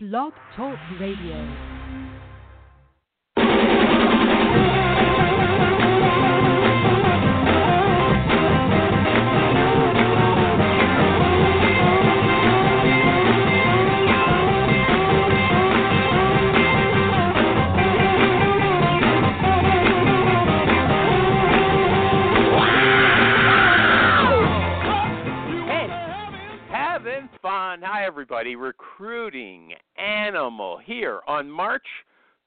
Blog 0.00 0.32
Talk 0.54 0.78
Radio. 1.00 1.34
Having 26.70 27.28
fun. 27.42 27.82
Hi, 27.82 28.04
everybody. 28.06 28.54
Recruiting 28.54 29.72
Animal 29.98 30.78
here 30.78 31.20
on 31.26 31.50
March 31.50 31.86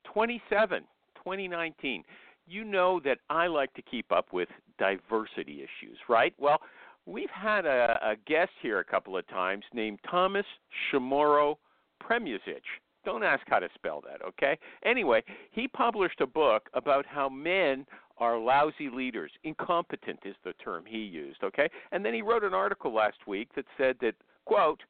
27, 0.05 0.83
2019. 1.15 2.03
You 2.47 2.63
know 2.63 2.99
that 3.03 3.19
I 3.29 3.47
like 3.47 3.73
to 3.75 3.81
keep 3.81 4.11
up 4.11 4.33
with 4.33 4.49
diversity 4.77 5.59
issues, 5.59 5.97
right? 6.09 6.33
Well, 6.37 6.59
we've 7.05 7.29
had 7.29 7.65
a, 7.65 7.99
a 8.01 8.15
guest 8.27 8.51
here 8.61 8.79
a 8.79 8.83
couple 8.83 9.17
of 9.17 9.27
times 9.27 9.63
named 9.73 9.99
Thomas 10.09 10.45
Chamorro 10.91 11.55
Premuzic. 12.01 12.61
Don't 13.03 13.23
ask 13.23 13.41
how 13.47 13.59
to 13.59 13.69
spell 13.73 14.01
that, 14.07 14.23
okay? 14.25 14.57
Anyway, 14.85 15.23
he 15.51 15.67
published 15.67 16.21
a 16.21 16.27
book 16.27 16.69
about 16.73 17.05
how 17.05 17.29
men 17.29 17.85
are 18.17 18.37
lousy 18.37 18.89
leaders. 18.93 19.31
Incompetent 19.43 20.19
is 20.25 20.35
the 20.43 20.53
term 20.53 20.83
he 20.85 20.99
used, 20.99 21.43
okay? 21.43 21.69
And 21.91 22.05
then 22.05 22.13
he 22.13 22.21
wrote 22.21 22.43
an 22.43 22.53
article 22.53 22.93
last 22.93 23.17
week 23.25 23.49
that 23.55 23.65
said 23.77 23.95
that, 24.01 24.13
quote, 24.45 24.81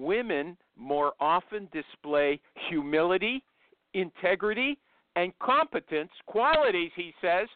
women 0.00 0.56
more 0.76 1.12
often 1.20 1.68
display 1.72 2.40
humility, 2.68 3.42
integrity, 3.94 4.78
and 5.16 5.32
competence, 5.40 6.10
qualities, 6.26 6.90
he 6.94 7.12
says, 7.20 7.48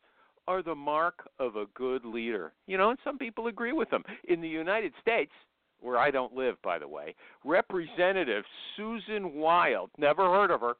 are 0.48 0.62
the 0.62 0.74
mark 0.74 1.28
of 1.38 1.56
a 1.56 1.66
good 1.74 2.04
leader. 2.04 2.52
You 2.66 2.76
know, 2.76 2.90
and 2.90 2.98
some 3.04 3.18
people 3.18 3.46
agree 3.46 3.72
with 3.72 3.92
him. 3.92 4.02
In 4.28 4.40
the 4.40 4.48
United 4.48 4.92
States, 5.00 5.32
where 5.80 5.98
I 5.98 6.10
don't 6.10 6.34
live, 6.34 6.56
by 6.62 6.78
the 6.78 6.88
way, 6.88 7.14
Representative 7.44 8.44
Susan 8.76 9.34
Wild, 9.34 9.90
never 9.98 10.24
heard 10.24 10.50
of 10.50 10.60
her, 10.60 10.74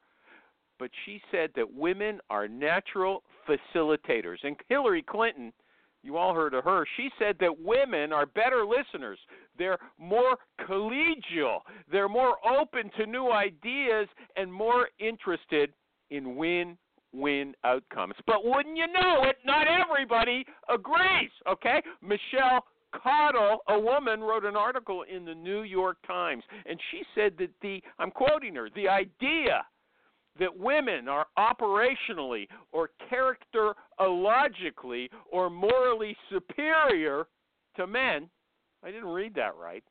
but 0.78 0.90
she 1.04 1.20
said 1.30 1.50
that 1.54 1.72
women 1.72 2.20
are 2.30 2.48
natural 2.48 3.22
facilitators. 3.48 4.38
And 4.42 4.56
Hillary 4.68 5.02
Clinton, 5.02 5.52
you 6.02 6.16
all 6.16 6.34
heard 6.34 6.54
of 6.54 6.64
her, 6.64 6.86
she 6.96 7.10
said 7.18 7.36
that 7.40 7.60
women 7.60 8.12
are 8.12 8.26
better 8.26 8.64
listeners. 8.64 9.18
They're 9.58 9.78
more 9.98 10.36
collegial, 10.68 11.60
they're 11.90 12.08
more 12.08 12.36
open 12.46 12.90
to 12.98 13.06
new 13.06 13.30
ideas, 13.30 14.08
and 14.36 14.52
more 14.52 14.88
interested 14.98 15.72
in 16.10 16.36
win 16.36 16.76
win 17.12 17.54
outcomes. 17.64 18.14
But 18.26 18.44
wouldn't 18.44 18.76
you 18.76 18.86
know 18.86 19.24
it, 19.24 19.36
not 19.44 19.66
everybody 19.68 20.46
agrees, 20.68 21.30
okay? 21.46 21.82
Michelle 22.00 22.64
Cottle, 22.94 23.58
a 23.68 23.78
woman, 23.78 24.20
wrote 24.20 24.44
an 24.44 24.56
article 24.56 25.04
in 25.14 25.24
the 25.24 25.34
New 25.34 25.62
York 25.62 25.98
Times, 26.06 26.42
and 26.66 26.78
she 26.90 27.02
said 27.14 27.34
that 27.38 27.50
the, 27.60 27.82
I'm 27.98 28.10
quoting 28.10 28.54
her, 28.54 28.68
the 28.74 28.88
idea 28.88 29.64
that 30.38 30.56
women 30.56 31.08
are 31.08 31.26
operationally 31.38 32.48
or 32.72 32.90
characterologically 33.10 35.08
or 35.30 35.50
morally 35.50 36.16
superior 36.30 37.26
to 37.76 37.86
men. 37.86 38.28
I 38.84 38.90
didn't 38.90 39.08
read 39.08 39.34
that 39.34 39.56
right. 39.56 39.84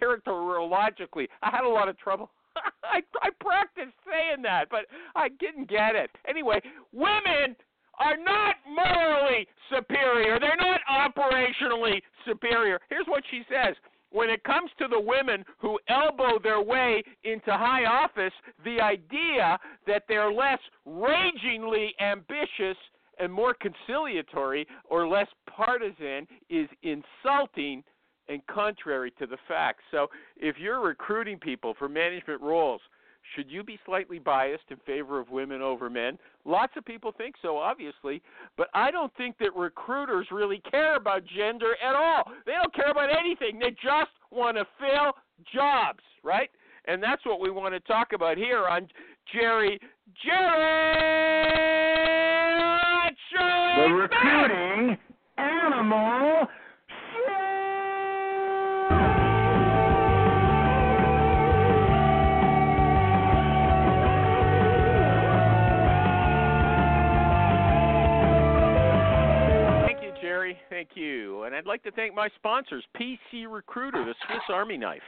Characterologically. 0.00 1.28
I 1.42 1.50
had 1.50 1.64
a 1.64 1.68
lot 1.68 1.88
of 1.88 1.98
trouble. 1.98 2.30
I, 2.84 3.02
I 3.22 3.30
practiced 3.40 3.96
saying 4.08 4.42
that, 4.42 4.66
but 4.70 4.86
I 5.14 5.28
didn't 5.40 5.68
get 5.68 5.94
it. 5.94 6.10
Anyway, 6.28 6.60
women 6.92 7.56
are 7.98 8.16
not 8.16 8.56
morally 8.68 9.46
superior. 9.74 10.38
They're 10.40 10.56
not 10.56 10.80
operationally 10.90 12.00
superior. 12.26 12.80
Here's 12.88 13.06
what 13.06 13.22
she 13.30 13.42
says 13.48 13.76
when 14.14 14.30
it 14.30 14.44
comes 14.44 14.70
to 14.78 14.86
the 14.86 15.00
women 15.00 15.44
who 15.58 15.76
elbow 15.88 16.38
their 16.40 16.62
way 16.62 17.02
into 17.24 17.50
high 17.50 17.84
office, 17.84 18.32
the 18.64 18.80
idea 18.80 19.58
that 19.88 20.04
they're 20.08 20.32
less 20.32 20.60
ragingly 20.86 21.92
ambitious 22.00 22.76
and 23.18 23.32
more 23.32 23.54
conciliatory 23.54 24.68
or 24.84 25.08
less 25.08 25.26
partisan 25.48 26.28
is 26.48 26.68
insulting 26.82 27.82
and 28.28 28.40
contrary 28.46 29.12
to 29.18 29.26
the 29.26 29.36
facts. 29.48 29.82
So, 29.90 30.06
if 30.36 30.56
you're 30.58 30.80
recruiting 30.80 31.38
people 31.38 31.74
for 31.76 31.88
management 31.88 32.40
roles, 32.40 32.80
should 33.34 33.50
you 33.50 33.62
be 33.62 33.78
slightly 33.84 34.18
biased 34.18 34.64
in 34.70 34.76
favor 34.86 35.18
of 35.18 35.30
women 35.30 35.62
over 35.62 35.90
men? 35.90 36.18
Lots 36.44 36.72
of 36.76 36.84
people 36.84 37.12
think 37.16 37.34
so, 37.42 37.56
obviously, 37.56 38.22
but 38.56 38.68
I 38.74 38.90
don't 38.90 39.12
think 39.16 39.38
that 39.38 39.54
recruiters 39.56 40.26
really 40.30 40.62
care 40.70 40.96
about 40.96 41.22
gender 41.36 41.74
at 41.82 41.94
all. 41.94 42.24
They 42.46 42.52
don't 42.52 42.74
care 42.74 42.90
about 42.90 43.10
anything. 43.16 43.58
They 43.58 43.70
just 43.70 44.10
want 44.30 44.56
to 44.56 44.66
fill 44.78 45.12
jobs, 45.52 46.00
right? 46.22 46.50
And 46.86 47.02
that's 47.02 47.24
what 47.24 47.40
we 47.40 47.50
want 47.50 47.74
to 47.74 47.80
talk 47.80 48.12
about 48.12 48.36
here 48.36 48.66
on 48.66 48.88
Jerry 49.32 49.80
Jerry 50.22 50.74
The 53.34 53.92
recruiting 53.92 54.98
animal 55.38 56.46
Thank 70.84 70.98
you. 70.98 71.44
And 71.44 71.54
I'd 71.54 71.66
like 71.66 71.82
to 71.84 71.90
thank 71.92 72.14
my 72.14 72.28
sponsors, 72.36 72.84
PC 73.00 73.46
Recruiter, 73.48 74.04
the 74.04 74.14
Swiss 74.26 74.42
Army 74.50 74.76
knife 74.76 75.00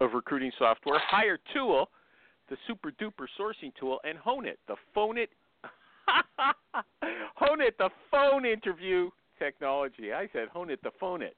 of 0.00 0.12
recruiting 0.12 0.50
software, 0.58 1.00
Hire 1.06 1.38
Tool, 1.54 1.88
the 2.50 2.56
super 2.66 2.90
duper 2.90 3.26
sourcing 3.38 3.72
tool, 3.78 4.00
and 4.02 4.18
HonIt, 4.18 4.56
the 4.66 4.74
phone 4.92 5.18
it 5.18 5.30
HonIt, 7.40 7.76
the 7.78 7.90
phone 8.10 8.44
interview 8.44 9.08
technology. 9.38 10.12
I 10.12 10.28
said 10.32 10.48
HonIt, 10.54 10.78
the 10.82 10.90
phone 10.98 11.22
it. 11.22 11.36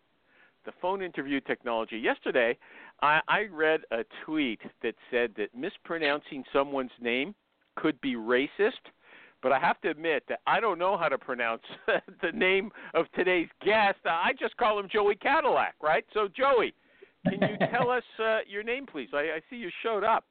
The 0.65 0.73
phone 0.81 1.03
interview 1.03 1.41
technology. 1.41 1.99
Yesterday, 1.99 2.57
I, 3.03 3.21
I 3.29 3.43
read 3.53 3.81
a 3.91 4.05
tweet 4.25 4.61
that 4.83 4.95
said 5.11 5.33
that 5.37 5.55
mispronouncing 5.55 6.45
someone's 6.51 6.91
name 6.99 7.35
could 7.75 8.01
be 8.01 8.15
racist 8.15 8.89
but 9.43 9.53
I 9.53 9.59
have 9.59 9.81
to 9.83 9.91
admit 9.91 10.25
that 10.29 10.41
I 10.47 10.61
don't 10.61 10.79
know 10.79 10.97
how 10.97 11.09
to 11.09 11.19
pronounce 11.19 11.63
the 12.23 12.33
name 12.33 12.71
of 12.95 13.07
today's 13.15 13.49
guest. 13.65 13.99
I 14.05 14.33
just 14.39 14.57
call 14.57 14.79
him 14.79 14.89
Joey 14.93 15.17
Cadillac, 15.17 15.75
right? 15.83 16.05
So, 16.15 16.29
Joey, 16.29 16.75
can 17.25 17.41
you 17.41 17.67
tell 17.71 17.91
us 17.91 18.05
uh, 18.23 18.39
your 18.49 18.63
name, 18.63 18.87
please? 18.87 19.09
I, 19.13 19.19
I 19.19 19.41
see 19.51 19.57
you 19.57 19.71
showed 19.83 20.05
up. 20.05 20.25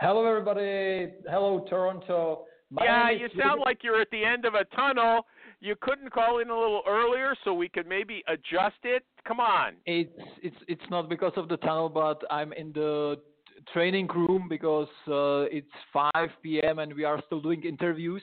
Hello, 0.00 0.24
everybody. 0.24 1.12
Hello, 1.28 1.66
Toronto. 1.68 2.44
My 2.70 2.84
yeah, 2.84 3.10
you 3.10 3.28
sound 3.38 3.60
like 3.60 3.80
you're 3.82 4.00
at 4.00 4.10
the 4.10 4.24
end 4.24 4.44
of 4.44 4.54
a 4.54 4.64
tunnel. 4.76 5.26
You 5.60 5.74
couldn't 5.80 6.10
call 6.10 6.38
in 6.38 6.48
a 6.48 6.58
little 6.58 6.82
earlier 6.88 7.34
so 7.44 7.52
we 7.52 7.68
could 7.68 7.86
maybe 7.86 8.22
adjust 8.28 8.78
it. 8.84 9.04
Come 9.26 9.40
on. 9.40 9.74
It's 9.84 10.10
it's 10.42 10.56
it's 10.68 10.90
not 10.90 11.08
because 11.08 11.32
of 11.36 11.48
the 11.48 11.58
tunnel, 11.58 11.88
but 11.88 12.22
I'm 12.30 12.52
in 12.54 12.72
the 12.72 13.16
training 13.72 14.08
room 14.08 14.46
because 14.48 14.88
uh, 15.08 15.46
it's 15.50 15.70
5 15.92 16.12
p.m. 16.42 16.78
and 16.78 16.94
we 16.94 17.04
are 17.04 17.20
still 17.26 17.40
doing 17.40 17.62
interviews. 17.64 18.22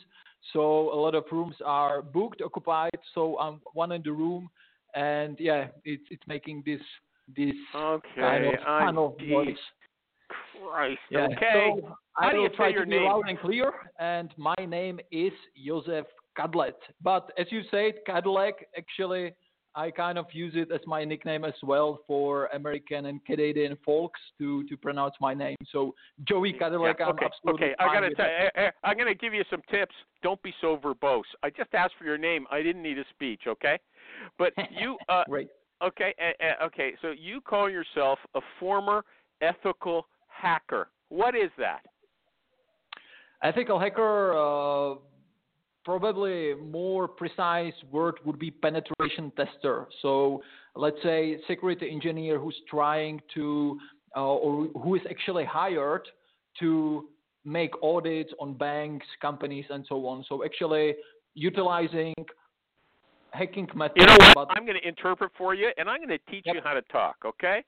So 0.54 0.62
a 0.94 0.98
lot 1.00 1.16
of 1.16 1.26
rooms 1.32 1.56
are 1.66 2.02
booked, 2.02 2.42
occupied. 2.42 2.98
So 3.14 3.38
I'm 3.40 3.62
one 3.74 3.92
in 3.92 4.02
the 4.04 4.12
room, 4.12 4.50
and 4.96 5.38
yeah, 5.40 5.68
it's 5.84 6.04
it's 6.10 6.24
making 6.28 6.64
this 6.66 6.82
this 7.36 7.56
Okay. 7.76 8.52
kind 8.66 8.98
of 8.98 9.18
geez 9.20 9.30
voice. 9.30 9.58
Christ. 10.64 11.00
Yeah. 11.10 11.28
Okay. 11.32 11.72
So 11.82 11.96
How 12.14 12.28
I 12.28 12.32
do 12.32 12.38
will 12.38 12.44
you 12.44 12.50
try 12.56 12.70
your 12.70 12.86
to 12.86 12.90
be 12.90 13.00
loud 13.00 13.24
and 13.28 13.40
clear. 13.40 13.72
And 14.00 14.34
my 14.38 14.56
name 14.68 15.00
is 15.12 15.32
Josef 15.66 16.06
Kadlec. 16.38 16.74
But 17.02 17.32
as 17.38 17.48
you 17.50 17.62
said, 17.72 17.94
Cadillac, 18.06 18.54
actually, 18.78 19.34
I 19.78 19.92
kind 19.92 20.18
of 20.18 20.26
use 20.32 20.54
it 20.56 20.72
as 20.72 20.82
my 20.88 21.06
nickname 21.06 21.46
as 21.46 21.54
well 21.62 22.00
for 22.08 22.48
American 22.48 23.06
and 23.06 23.24
Canadian 23.26 23.78
folks 23.86 24.20
to, 24.40 24.64
to 24.68 24.76
pronounce 24.76 25.14
my 25.22 25.36
name. 25.36 25.56
So 25.72 25.94
Joey 26.28 26.54
Cadillac, 26.54 26.98
Yeah, 27.00 27.06
I'm 27.06 27.20
absolutely 27.24 27.68
okay. 27.68 27.76
I 27.80 27.94
gotta 27.94 28.16
tell 28.16 28.26
you, 28.26 28.70
I'm 28.84 28.98
gonna 28.98 29.14
give 29.14 29.36
you 29.36 29.44
some 29.52 29.62
tips. 29.70 29.94
Don't 30.24 30.42
be 30.42 30.52
so 30.62 30.78
verbose. 30.84 31.22
I 31.44 31.52
just 31.52 31.76
asked 31.76 31.94
for 32.00 32.06
your 32.06 32.18
name. 32.18 32.48
I 32.50 32.64
didn't 32.64 32.82
need 32.82 32.98
a 32.98 33.06
speech, 33.12 33.42
okay? 33.48 33.78
But 34.40 34.54
you, 34.72 34.98
uh, 35.10 35.26
Great. 35.30 35.50
okay, 35.84 36.16
uh, 36.20 36.66
okay. 36.66 36.94
So 37.04 37.12
you 37.12 37.40
call 37.40 37.70
yourself 37.70 38.18
a 38.34 38.40
former 38.60 39.06
ethical 39.42 40.08
hacker. 40.28 40.90
What 41.10 41.36
is 41.36 41.52
that? 41.60 41.82
Ethical 43.44 43.80
hacker, 43.80 44.34
uh, 44.34 44.96
probably 45.88 46.54
more 46.54 47.08
precise 47.08 47.74
word 47.94 48.16
would 48.26 48.38
be 48.38 48.52
penetration 48.52 49.32
tester. 49.38 49.88
So 50.02 50.44
let's 50.76 50.98
say 51.02 51.38
security 51.48 51.90
engineer 51.90 52.38
who's 52.38 52.60
trying 52.70 53.22
to 53.36 53.80
uh, 54.14 54.20
or 54.20 54.68
who 54.82 54.96
is 54.96 55.02
actually 55.10 55.46
hired 55.46 56.06
to 56.60 57.06
make 57.46 57.72
audits 57.82 58.34
on 58.38 58.54
banks, 58.56 59.08
companies, 59.22 59.64
and 59.70 59.86
so 59.88 60.06
on. 60.08 60.26
So 60.28 60.44
actually 60.44 60.96
utilizing 61.36 62.14
You 63.36 64.06
know 64.06 64.18
what? 64.34 64.48
I'm 64.52 64.66
going 64.66 64.78
to 64.82 64.88
interpret 64.88 65.32
for 65.38 65.54
you, 65.54 65.70
and 65.78 65.90
I'm 65.90 65.98
going 65.98 66.10
to 66.10 66.32
teach 66.32 66.44
Yep. 66.46 66.56
you 66.56 66.62
how 66.64 66.74
to 66.74 66.82
talk. 66.84 67.18
Okay? 67.26 67.64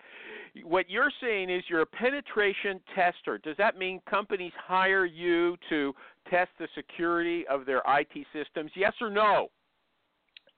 What 0.63 0.89
you're 0.89 1.11
saying 1.21 1.50
is 1.50 1.63
you're 1.69 1.81
a 1.81 1.85
penetration 1.85 2.79
tester. 2.95 3.38
Does 3.38 3.56
that 3.57 3.77
mean 3.77 4.01
companies 4.09 4.53
hire 4.57 5.06
you 5.06 5.57
to 5.69 5.94
test 6.29 6.50
the 6.59 6.67
security 6.75 7.45
of 7.47 7.65
their 7.65 7.81
IT 7.88 8.25
systems? 8.33 8.71
Yes 8.75 8.94
or 9.01 9.09
no? 9.09 9.50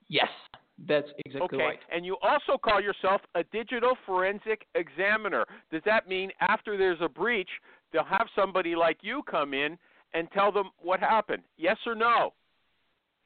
yes, 0.07 0.27
that's 0.87 1.07
exactly 1.25 1.57
Okay. 1.57 1.65
right. 1.65 1.79
And 1.89 2.05
you 2.05 2.17
also 2.21 2.57
call 2.57 2.81
yourself 2.81 3.21
a 3.35 3.43
digital 3.45 3.95
forensic 4.05 4.65
examiner. 4.75 5.45
Does 5.71 5.81
that 5.85 6.07
mean 6.09 6.31
after 6.41 6.75
there's 6.77 6.99
a 7.01 7.07
breach, 7.07 7.49
they'll 7.93 8.03
have 8.03 8.27
somebody 8.35 8.75
like 8.75 8.97
you 9.01 9.23
come 9.23 9.53
in 9.53 9.77
and 10.13 10.29
tell 10.31 10.51
them 10.51 10.71
what 10.79 10.99
happened? 10.99 11.43
Yes 11.57 11.77
or 11.85 11.95
no? 11.95 12.33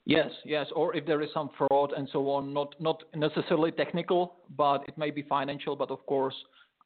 Yes, 0.06 0.30
yes. 0.46 0.68
Or 0.75 0.96
if 0.96 1.06
there 1.06 1.22
is 1.22 1.30
some 1.34 1.50
fraud 1.57 1.92
and 1.98 2.07
so 2.12 2.30
on, 2.30 2.54
not 2.54 2.75
not 2.80 3.04
necessarily 3.16 3.72
technical, 3.72 4.36
but 4.56 4.84
it 4.88 4.98
may 4.98 5.10
be 5.10 5.24
financial. 5.24 5.75
But 5.75 5.90
of 5.90 6.06
course, 6.06 6.36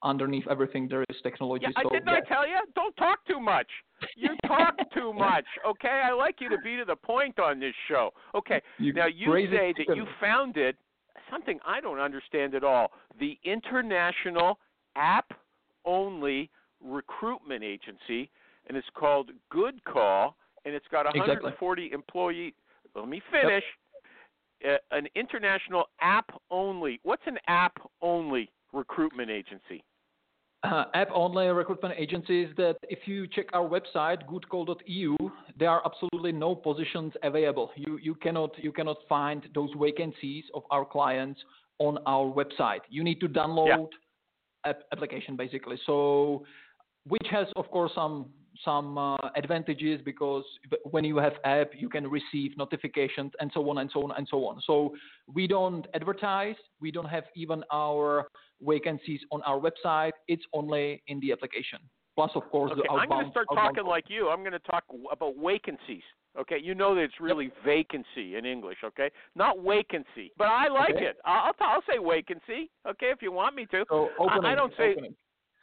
underneath 0.03 0.47
everything 0.49 0.87
there 0.87 1.03
is 1.09 1.17
technology. 1.21 1.65
Yeah, 1.67 1.73
I 1.75 1.83
so 1.83 1.89
didn't 1.89 2.07
yes. 2.07 2.23
I 2.25 2.33
tell 2.33 2.47
you? 2.47 2.55
Don't 2.75 2.95
talk 2.95 3.19
too 3.27 3.39
much. 3.39 3.67
You 4.15 4.29
talk 4.47 4.75
too 4.93 5.11
much. 5.11 5.45
Okay, 5.67 6.01
I 6.05 6.13
like 6.13 6.35
you 6.39 6.49
to 6.49 6.57
be 6.63 6.77
to 6.77 6.85
the 6.85 6.95
point 6.95 7.39
on 7.39 7.59
this 7.59 7.73
show. 7.87 8.11
Okay, 8.35 8.61
You 8.77 8.93
now 8.93 9.07
you 9.07 9.33
say 9.51 9.73
that 9.77 9.95
you 9.95 10.05
founded 10.21 10.77
something 11.29 11.59
I 11.67 11.81
don't 11.81 11.99
understand 11.99 12.55
at 12.55 12.63
all: 12.63 12.91
the 13.19 13.37
International 13.43 14.59
App 14.95 15.33
Only 15.83 16.49
Recruitment 16.81 17.63
Agency, 17.63 18.29
and 18.67 18.77
it's 18.77 18.87
called 18.93 19.31
GoodCall, 19.53 20.33
and 20.63 20.73
it's 20.73 20.87
got 20.89 21.01
Exactly. 21.07 21.51
140 21.51 21.91
employee. 21.91 22.53
Let 22.95 23.07
me 23.07 23.21
finish. 23.31 23.63
Uh, 24.67 24.75
an 24.91 25.07
international 25.15 25.85
app 26.01 26.29
only. 26.51 26.99
What's 27.03 27.23
an 27.25 27.37
app 27.47 27.77
only 28.01 28.51
recruitment 28.73 29.31
agency? 29.31 29.83
uh, 30.63 30.85
app-only 30.93 31.47
recruitment 31.47 31.95
agencies 31.97 32.49
that 32.57 32.77
if 32.83 32.99
you 33.05 33.27
check 33.27 33.45
our 33.53 33.67
website 33.67 34.19
goodcall.eu 34.27 35.15
there 35.57 35.69
are 35.69 35.81
absolutely 35.85 36.31
no 36.31 36.53
positions 36.53 37.13
available 37.23 37.71
you 37.75 37.97
you 38.01 38.13
cannot 38.15 38.51
you 38.61 38.71
cannot 38.71 38.97
find 39.07 39.47
those 39.55 39.69
vacancies 39.79 40.43
of 40.53 40.63
our 40.71 40.83
clients 40.83 41.39
on 41.79 41.97
our 42.05 42.25
website 42.25 42.81
you 42.89 43.03
need 43.03 43.19
to 43.19 43.27
download 43.29 43.87
app 44.65 44.81
application 44.91 45.37
basically 45.37 45.77
so 45.85 46.43
which 47.07 47.27
has 47.31 47.47
of 47.55 47.69
course 47.71 47.91
some 47.95 48.25
some 48.65 48.97
uh, 48.97 49.15
advantages 49.35 50.01
because 50.03 50.43
when 50.91 51.03
you 51.03 51.17
have 51.17 51.33
app 51.43 51.71
you 51.77 51.89
can 51.89 52.07
receive 52.09 52.57
notifications 52.57 53.31
and 53.39 53.49
so 53.53 53.69
on 53.69 53.77
and 53.79 53.89
so 53.93 54.03
on 54.03 54.11
and 54.17 54.27
so 54.29 54.45
on 54.45 54.61
so 54.65 54.93
we 55.33 55.47
don't 55.47 55.87
advertise 55.93 56.55
we 56.81 56.91
don't 56.91 57.07
have 57.09 57.23
even 57.35 57.63
our 57.71 58.27
vacancies 58.61 59.21
on 59.31 59.41
our 59.43 59.59
website 59.59 60.11
it's 60.27 60.43
only 60.53 61.01
in 61.07 61.19
the 61.21 61.31
application 61.31 61.79
plus 62.15 62.31
of 62.35 62.43
course 62.49 62.71
Okay, 62.73 62.81
the 62.85 62.93
I'm 62.93 63.07
going 63.07 63.25
to 63.25 63.31
start 63.31 63.47
outbound 63.51 63.75
talking 63.75 63.89
like 63.89 64.05
you. 64.09 64.27
I'm 64.29 64.39
going 64.39 64.51
to 64.51 64.59
talk 64.59 64.83
about 65.11 65.35
vacancies. 65.41 66.03
Okay, 66.39 66.57
you 66.61 66.75
know 66.75 66.93
that 66.93 67.01
it's 67.01 67.19
really 67.19 67.49
vacancy 67.65 68.35
in 68.35 68.45
English. 68.45 68.77
Okay, 68.83 69.09
not 69.35 69.55
vacancy, 69.65 70.31
but 70.37 70.47
I 70.47 70.67
like 70.67 70.95
Okay. 70.95 71.05
it. 71.05 71.17
I'll, 71.25 71.51
I'll 71.59 71.67
I'll 71.67 71.81
say 71.89 71.97
vacancy. 71.97 72.69
Okay, 72.87 73.07
if 73.07 73.21
you 73.21 73.31
want 73.31 73.55
me 73.55 73.65
to. 73.67 73.83
so 73.89 74.09
I- 74.19 74.23
opening, 74.23 74.45
I 74.51 74.55
don't 74.55 74.73
say-. 74.77 74.95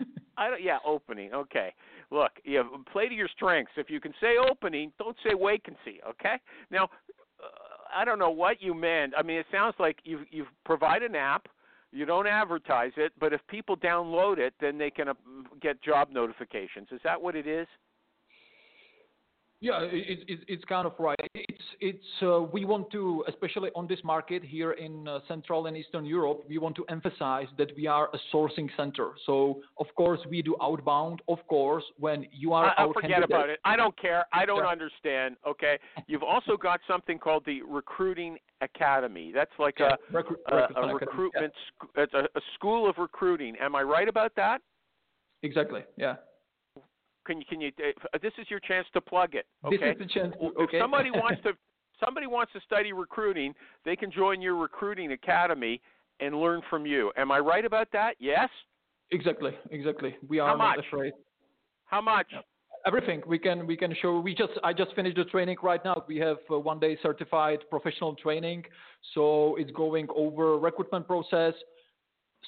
I 0.36 0.50
don't. 0.50 0.62
Yeah, 0.62 0.78
opening. 0.84 1.32
Okay. 1.32 1.72
Look, 2.10 2.32
you 2.44 2.58
know, 2.58 2.82
play 2.92 3.08
to 3.08 3.14
your 3.14 3.28
strengths. 3.28 3.72
If 3.76 3.90
you 3.90 4.00
can 4.00 4.12
say 4.20 4.36
opening, 4.38 4.92
don't 4.98 5.16
say 5.24 5.30
vacancy. 5.34 6.00
Okay. 6.08 6.36
Now, 6.70 6.84
uh, 6.84 7.48
I 7.94 8.04
don't 8.04 8.18
know 8.18 8.30
what 8.30 8.62
you 8.62 8.74
meant. 8.74 9.14
I 9.16 9.22
mean, 9.22 9.38
it 9.38 9.46
sounds 9.50 9.74
like 9.78 9.98
you 10.04 10.20
you 10.30 10.46
provide 10.64 11.02
an 11.02 11.14
app. 11.14 11.48
You 11.92 12.04
don't 12.04 12.26
advertise 12.26 12.92
it, 12.96 13.12
but 13.18 13.32
if 13.32 13.40
people 13.48 13.76
download 13.76 14.38
it, 14.38 14.54
then 14.60 14.76
they 14.76 14.90
can 14.90 15.08
uh, 15.08 15.14
get 15.62 15.82
job 15.82 16.10
notifications. 16.10 16.88
Is 16.92 17.00
that 17.04 17.20
what 17.20 17.34
it 17.34 17.46
is? 17.46 17.66
Yeah, 19.60 19.80
it, 19.82 20.18
it, 20.28 20.40
it's 20.48 20.64
kind 20.64 20.86
of 20.86 20.92
right. 20.98 21.16
It's 21.34 21.62
it's 21.80 22.04
uh, 22.22 22.42
we 22.42 22.66
want 22.66 22.90
to, 22.92 23.24
especially 23.26 23.70
on 23.74 23.86
this 23.86 23.98
market 24.04 24.44
here 24.44 24.72
in 24.72 25.08
uh, 25.08 25.20
Central 25.28 25.66
and 25.66 25.76
Eastern 25.76 26.04
Europe, 26.04 26.44
we 26.46 26.58
want 26.58 26.76
to 26.76 26.84
emphasize 26.90 27.46
that 27.56 27.74
we 27.74 27.86
are 27.86 28.10
a 28.12 28.18
sourcing 28.36 28.68
center. 28.76 29.12
So 29.24 29.62
of 29.78 29.86
course 29.96 30.20
we 30.28 30.42
do 30.42 30.56
outbound. 30.60 31.22
Of 31.28 31.38
course, 31.48 31.84
when 31.98 32.26
you 32.32 32.52
are 32.52 32.66
I, 32.66 32.82
I 32.82 32.86
our 32.86 32.92
forget 32.92 33.22
about 33.22 33.48
it. 33.48 33.58
I 33.64 33.76
don't 33.76 33.98
care. 33.98 34.26
I 34.32 34.44
don't 34.44 34.58
Yeah. 34.64 34.68
understand. 34.70 35.36
Okay. 35.46 35.78
You've 36.06 36.22
also 36.22 36.56
got 36.58 36.80
something 36.86 37.18
called 37.18 37.44
the 37.46 37.62
Recruiting 37.62 38.36
Academy. 38.60 39.32
That's 39.34 39.50
like 39.58 39.78
Yeah, 39.78 39.94
a 40.10 40.12
recru- 40.12 40.36
a, 40.48 40.56
recruitment 40.56 40.60
a 40.60 40.64
academy. 40.80 40.92
recruitment. 41.00 41.52
sc- 41.68 41.88
It's 41.96 42.14
a, 42.14 42.24
a 42.38 42.40
school 42.54 42.88
of 42.90 42.98
recruiting. 42.98 43.56
Am 43.60 43.74
I 43.74 43.82
right 43.82 44.08
about 44.08 44.32
that? 44.36 44.60
Exactly. 45.42 45.82
Yeah. 45.96 46.16
Can 47.26 47.38
you 47.38 47.44
can 47.48 47.60
you? 47.60 47.70
Uh, 47.78 48.18
this 48.22 48.32
is 48.38 48.46
your 48.48 48.60
chance 48.60 48.86
to 48.94 49.00
plug 49.00 49.34
it. 49.34 49.46
This 49.70 49.80
is 49.80 49.98
the 49.98 50.06
chance. 50.06 50.34
To, 50.40 50.46
okay. 50.62 50.76
If 50.76 50.82
somebody 50.82 51.10
wants 51.14 51.42
to 51.42 51.52
somebody 52.04 52.26
wants 52.26 52.52
to 52.52 52.60
study 52.60 52.92
recruiting, 52.92 53.54
they 53.84 53.96
can 53.96 54.10
join 54.10 54.40
your 54.40 54.56
recruiting 54.56 55.12
academy 55.12 55.80
and 56.20 56.40
learn 56.40 56.62
from 56.70 56.86
you. 56.86 57.12
Am 57.16 57.30
I 57.30 57.38
right 57.38 57.64
about 57.64 57.88
that? 57.92 58.14
Yes. 58.18 58.48
exactly. 59.10 59.52
Exactly. 59.70 60.16
We 60.28 60.38
How 60.38 60.44
are 60.44 60.56
not 60.56 60.76
much? 60.76 60.86
afraid. 60.86 61.12
How 61.86 62.00
much? 62.00 62.26
Everything 62.86 63.22
we 63.26 63.38
can 63.38 63.66
we 63.66 63.76
can 63.76 63.94
show. 64.00 64.20
We 64.20 64.34
just 64.34 64.52
I 64.62 64.72
just 64.72 64.94
finished 64.94 65.16
the 65.16 65.24
training 65.24 65.56
right 65.62 65.84
now. 65.84 66.04
We 66.06 66.18
have 66.18 66.38
uh, 66.50 66.58
one 66.58 66.78
day 66.78 66.96
certified 67.02 67.58
professional 67.68 68.14
training, 68.14 68.64
so 69.14 69.56
it's 69.56 69.70
going 69.72 70.06
over 70.14 70.56
recruitment 70.58 71.06
process, 71.06 71.54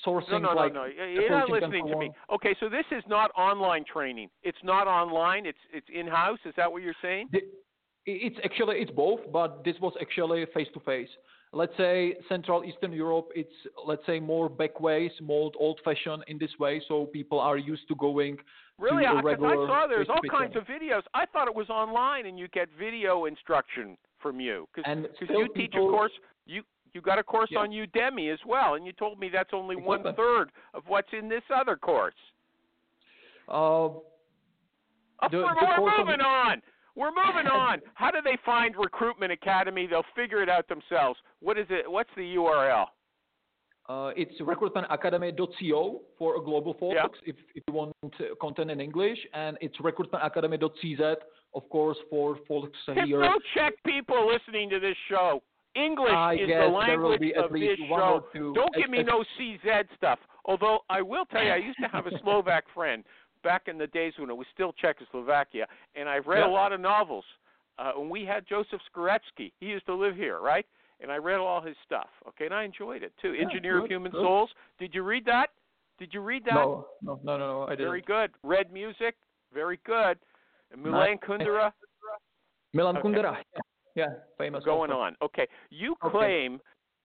sourcing 0.07 0.31
No, 0.31 0.39
no, 0.39 0.53
like 0.55 0.75
no, 0.75 0.87
no. 0.87 1.05
You're 1.05 1.31
not 1.31 1.51
listening 1.51 1.87
to 1.87 1.97
me. 1.97 2.11
Okay, 2.33 2.55
so 2.61 2.69
this 2.69 2.85
is 2.91 3.03
not 3.09 3.31
online 3.37 3.85
training. 3.85 4.29
It's 4.43 4.59
not 4.63 4.87
online. 4.87 5.47
It's 5.47 5.59
it's 5.73 5.87
in 5.93 6.07
house. 6.07 6.39
Is 6.45 6.55
that 6.57 6.71
what 6.71 6.83
you're 6.83 6.95
saying? 7.03 7.29
It's 8.07 8.37
actually 8.45 8.77
it's 8.77 8.91
both, 8.91 9.21
but 9.33 9.65
this 9.65 9.77
was 9.81 9.93
actually 10.01 10.47
face 10.55 10.69
to 10.75 10.81
face. 10.81 11.09
Let's 11.53 11.73
say 11.79 12.15
Central 12.29 12.63
Eastern 12.63 12.93
Europe, 12.93 13.29
it's 13.35 13.53
let's 13.87 14.05
say 14.05 14.21
more 14.21 14.51
back 14.51 14.81
ways, 14.81 15.11
more 15.23 15.51
old 15.59 15.81
fashioned 15.83 16.23
in 16.27 16.39
this 16.39 16.51
way, 16.59 16.83
so 16.89 17.07
people 17.07 17.41
are 17.41 17.57
used 17.57 17.89
to 17.89 17.95
going. 17.95 18.37
Really? 18.79 19.05
to 19.05 19.11
a 19.11 19.23
Because 19.23 19.39
I 19.43 19.55
saw 19.55 19.87
there's 19.89 20.09
all 20.09 20.21
kinds 20.31 20.57
of 20.57 20.65
videos. 20.65 21.03
I 21.15 21.25
thought 21.27 21.49
it 21.49 21.55
was 21.55 21.71
online, 21.71 22.27
and 22.27 22.39
you 22.39 22.49
get 22.49 22.69
video 22.79 23.25
instruction 23.25 23.97
from 24.21 24.41
you. 24.41 24.69
Because 24.75 24.91
And 24.91 25.03
because 25.05 25.25
still 25.25 25.41
you 25.41 25.49
teach 25.55 25.75
a 25.75 25.79
course. 25.79 26.13
You 26.47 26.63
you 26.95 27.01
got 27.01 27.19
a 27.19 27.23
course 27.23 27.49
Yeah. 27.51 27.61
on 27.61 27.71
Udemy 27.71 28.33
as 28.33 28.39
well, 28.47 28.75
and 28.75 28.87
you 28.87 28.93
told 28.93 29.19
me 29.19 29.29
that's 29.29 29.51
only 29.53 29.77
one 29.77 30.01
Exactly. 30.01 30.25
of 30.75 30.83
what's 30.89 31.13
in 31.13 31.29
this 31.29 31.43
other 31.55 31.77
course. 31.77 32.15
Uh, 33.49 33.53
Oh, 35.21 35.29
The- 35.31 35.39
we're, 35.39 35.43
the 35.43 35.61
we're 35.67 35.77
course 35.77 35.95
on- 35.99 36.07
moving 36.07 36.21
on. 36.21 36.63
We're 36.95 37.11
moving 37.11 37.47
on. 37.49 37.81
How 37.95 38.11
do 38.13 38.21
they 38.23 38.37
find 38.45 38.77
Recruitment 38.77 39.33
Academy? 39.33 39.87
They'll 39.87 40.05
figure 40.15 40.43
it 40.43 40.49
out 40.49 40.69
themselves. 40.69 41.19
What 41.41 41.59
is 41.59 41.67
it? 41.71 41.91
What's 41.91 42.11
the 42.17 42.23
URL? 42.37 42.87
uh, 43.89 44.13
it's 44.17 44.39
recruitmentacademy.co 44.41 46.01
for 46.19 46.37
a 46.37 46.41
global 46.43 46.77
Yeah. 46.93 47.03
focus 47.05 47.21
if, 47.25 47.37
if 47.55 47.63
you 47.67 47.73
want 47.75 47.93
content 48.39 48.71
in 48.71 48.81
English, 48.81 49.19
and 49.33 49.57
it's 49.63 49.77
recruitmentacademy.cz, 49.79 51.17
of 51.55 51.69
course, 51.71 51.97
for 52.11 52.37
folks 52.47 52.79
There's 52.87 53.09
here. 53.09 53.21
no 53.21 53.39
Czech 53.55 53.73
people 53.85 54.27
listening 54.27 54.69
to 54.71 54.79
this 54.79 54.97
show. 55.09 55.43
English 55.75 56.13
I 56.13 56.35
is 56.35 56.49
the 56.49 56.67
language 56.67 57.33
of 57.37 57.53
this 57.53 57.79
show. 57.89 58.25
Don't 58.55 58.75
give 58.75 58.91
me 58.91 59.03
no 59.03 59.25
CZ 59.39 59.85
stuff. 59.97 60.19
Although 60.45 60.81
I 60.89 61.03
will 61.03 61.25
tell 61.27 61.43
you, 61.45 61.51
I 61.51 61.57
used 61.57 61.79
to 61.81 61.89
have 61.89 62.07
a 62.07 62.19
Slovak 62.23 62.65
friend 62.75 63.05
back 63.45 63.69
in 63.69 63.79
the 63.79 63.87
days 63.89 64.15
when 64.19 64.31
it 64.31 64.37
was 64.37 64.47
still 64.53 64.73
Czechoslovakia, 64.73 65.67
and 65.95 66.09
I've 66.09 66.27
read 66.27 66.41
Yeah. 66.41 66.49
a 66.49 66.53
lot 66.53 66.73
of 66.73 66.81
novels. 66.81 67.25
Uh, 67.79 67.93
and 67.97 68.11
we 68.11 68.25
had 68.25 68.45
Joseph 68.49 68.81
Skvorecky. 68.93 69.53
He 69.61 69.67
used 69.67 69.87
to 69.87 69.95
live 69.95 70.17
here, 70.17 70.41
right? 70.41 70.67
And 71.01 71.13
I 71.13 71.17
read 71.17 71.39
all 71.39 71.61
his 71.61 71.77
stuff. 71.87 72.09
Okay, 72.29 72.47
and 72.47 72.55
I 72.55 72.65
enjoyed 72.65 73.05
it 73.05 73.13
too. 73.23 73.35
Yeah, 73.35 73.43
Engineer 73.43 73.79
of 73.85 73.87
Human 73.89 74.11
good. 74.11 74.21
Souls. 74.23 74.51
Did 74.81 74.93
you 74.95 75.05
read 75.05 75.25
that? 75.27 75.51
Did 76.01 76.13
you 76.13 76.21
read 76.21 76.45
that? 76.47 76.55
No, 76.55 76.87
no, 77.03 77.21
no, 77.23 77.39
no, 77.39 77.63
I 77.67 77.71
didn't. 77.71 77.87
Very 77.87 78.01
good. 78.03 78.31
Red 78.43 78.73
Music. 78.73 79.15
Very 79.55 79.79
good. 79.85 80.19
And 80.73 80.83
Milan. 80.83 81.19
Kundera. 81.19 81.73
Milan 82.73 82.97
Okay. 82.97 83.09
Kundera. 83.09 83.37
Yeah, 83.99 84.15
famous. 84.39 84.65
going 84.65 84.91
on. 84.93 85.17
Okay, 85.21 85.47
you 85.71 85.97
Okay. 86.05 86.11
claim 86.17 86.61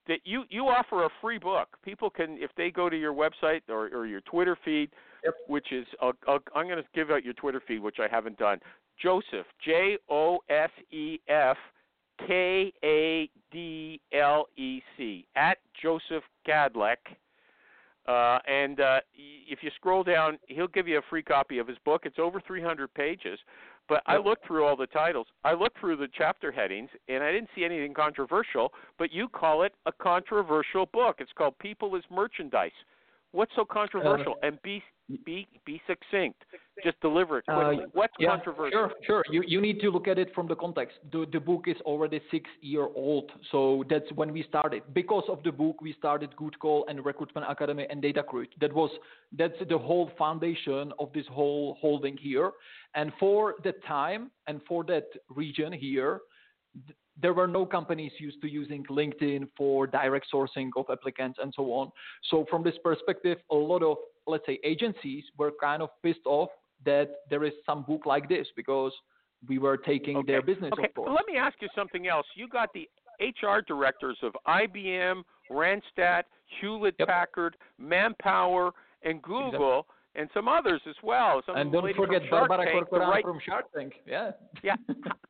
that 0.06 0.20
you 0.24 0.44
you 0.48 0.68
offer 0.68 1.04
a 1.04 1.10
free 1.20 1.38
book. 1.38 1.68
People 1.82 2.08
can, 2.10 2.36
if 2.38 2.50
they 2.56 2.70
go 2.70 2.88
to 2.88 2.96
your 2.96 3.12
website 3.12 3.62
or, 3.68 3.86
or 3.88 4.06
your 4.06 4.20
Twitter 4.22 4.56
feed, 4.64 4.90
Yep. 5.24 5.34
which 5.48 5.72
is 5.72 5.86
I'll, 6.00 6.12
I'm 6.54 6.68
going 6.68 6.76
to 6.82 6.84
give 6.94 7.10
out 7.10 7.24
your 7.24 7.34
Twitter 7.34 7.60
feed, 7.66 7.80
which 7.80 7.98
I 7.98 8.06
haven't 8.08 8.38
done. 8.38 8.60
Josef 9.02 9.46
J 9.64 9.98
O 10.08 10.38
S 10.48 10.70
E 10.92 11.18
F 11.26 11.56
K 12.28 12.72
A 12.84 13.28
D 13.50 14.00
L 14.12 14.46
E 14.56 14.80
C 14.96 15.26
at 15.34 15.58
Josef 15.82 16.22
Kadlec. 16.46 16.98
Uh, 18.06 18.38
and 18.46 18.80
uh, 18.80 19.00
if 19.14 19.60
you 19.62 19.70
scroll 19.76 20.04
down, 20.04 20.38
he'll 20.48 20.68
give 20.68 20.86
you 20.86 20.98
a 20.98 21.02
free 21.08 21.22
copy 21.22 21.58
of 21.58 21.66
his 21.66 21.78
book. 21.86 22.02
It's 22.04 22.18
over 22.18 22.38
300 22.46 22.92
pages. 22.92 23.38
But 23.88 24.02
I 24.06 24.16
looked 24.16 24.46
through 24.46 24.64
all 24.64 24.76
the 24.76 24.86
titles. 24.86 25.26
I 25.44 25.52
looked 25.52 25.78
through 25.78 25.96
the 25.96 26.08
chapter 26.16 26.50
headings, 26.50 26.88
and 27.08 27.22
I 27.22 27.32
didn't 27.32 27.50
see 27.54 27.64
anything 27.64 27.92
controversial. 27.92 28.72
But 28.98 29.12
you 29.12 29.28
call 29.28 29.62
it 29.62 29.74
a 29.86 29.92
controversial 29.92 30.86
book. 30.86 31.16
It's 31.18 31.32
called 31.36 31.58
People 31.58 31.94
as 31.96 32.02
Merchandise. 32.10 32.72
What's 33.34 33.50
so 33.56 33.64
controversial? 33.64 34.34
Uh, 34.40 34.46
and 34.46 34.62
be 34.62 34.80
be 35.24 35.48
be 35.66 35.82
succinct. 35.88 36.44
Just 36.84 37.00
deliver 37.00 37.38
it 37.38 37.44
Uh, 37.48 37.54
quickly. 37.54 37.86
What's 37.92 38.14
yeah, 38.20 38.28
controversial? 38.28 38.70
Sure, 38.70 38.92
sure. 39.02 39.24
You 39.28 39.42
you 39.44 39.60
need 39.60 39.80
to 39.80 39.90
look 39.90 40.06
at 40.06 40.20
it 40.20 40.32
from 40.36 40.46
the 40.46 40.54
context. 40.54 40.98
The 41.10 41.26
the 41.32 41.40
book 41.40 41.64
is 41.66 41.76
already 41.80 42.20
six 42.30 42.48
year 42.60 42.86
old, 42.94 43.32
so 43.50 43.82
that's 43.90 44.10
when 44.12 44.32
we 44.32 44.44
started. 44.44 44.82
Because 44.92 45.24
of 45.28 45.42
the 45.42 45.50
book, 45.50 45.80
we 45.80 45.92
started 45.94 46.30
GoodCall 46.36 46.84
and 46.88 47.04
Recruitment 47.04 47.44
Academy 47.50 47.86
and 47.90 48.00
DataCruit. 48.04 48.50
That 48.60 48.72
was 48.72 48.90
that's 49.40 49.60
the 49.68 49.78
whole 49.78 50.12
foundation 50.16 50.92
of 51.00 51.12
this 51.12 51.26
whole 51.26 51.76
holding 51.80 52.16
here. 52.16 52.52
And 52.94 53.12
for 53.18 53.56
the 53.64 53.72
time 53.96 54.30
and 54.46 54.60
for 54.68 54.84
that 54.84 55.08
region 55.28 55.72
here, 55.72 56.20
there 57.20 57.32
were 57.32 57.46
no 57.46 57.64
companies 57.64 58.12
used 58.18 58.40
to 58.42 58.48
using 58.48 58.84
LinkedIn 58.84 59.48
for 59.56 59.86
direct 59.86 60.26
sourcing 60.32 60.70
of 60.76 60.86
applicants 60.90 61.38
and 61.40 61.52
so 61.54 61.72
on. 61.72 61.90
So 62.30 62.44
from 62.50 62.62
this 62.62 62.74
perspective, 62.82 63.38
a 63.50 63.54
lot 63.54 63.82
of 63.82 63.96
let's 64.26 64.44
say 64.46 64.58
agencies 64.64 65.24
were 65.36 65.52
kind 65.60 65.82
of 65.82 65.90
pissed 66.02 66.26
off 66.26 66.48
that 66.84 67.10
there 67.30 67.44
is 67.44 67.52
some 67.64 67.82
book 67.82 68.06
like 68.06 68.28
this 68.28 68.46
because 68.56 68.92
we 69.48 69.58
were 69.58 69.76
taking 69.76 70.16
okay. 70.18 70.32
their 70.32 70.42
business 70.42 70.72
Okay. 70.72 70.88
Let 70.96 71.26
me 71.26 71.36
ask 71.38 71.56
you 71.60 71.68
something 71.74 72.08
else. 72.08 72.26
You 72.34 72.48
got 72.48 72.70
the 72.72 72.88
HR 73.20 73.60
directors 73.66 74.18
of 74.22 74.34
IBM, 74.48 75.22
Randstad, 75.50 76.22
Hewlett 76.60 76.94
Yep. 76.98 77.08
Packard, 77.08 77.56
Manpower, 77.78 78.72
and 79.02 79.22
Google, 79.22 79.86
and 80.14 80.28
some 80.32 80.48
others 80.48 80.80
as 80.88 80.94
well. 81.02 81.42
Some 81.46 81.56
and 81.56 81.72
don't 81.72 81.94
forget 81.96 82.22
Barbara 82.30 82.64
Tank, 82.64 82.88
Corcoran 82.88 83.08
right- 83.08 83.24
from 83.24 83.38
Shark 83.44 83.66
Tank. 83.74 83.94
Yeah. 84.06 84.32
Yeah, 84.62 84.76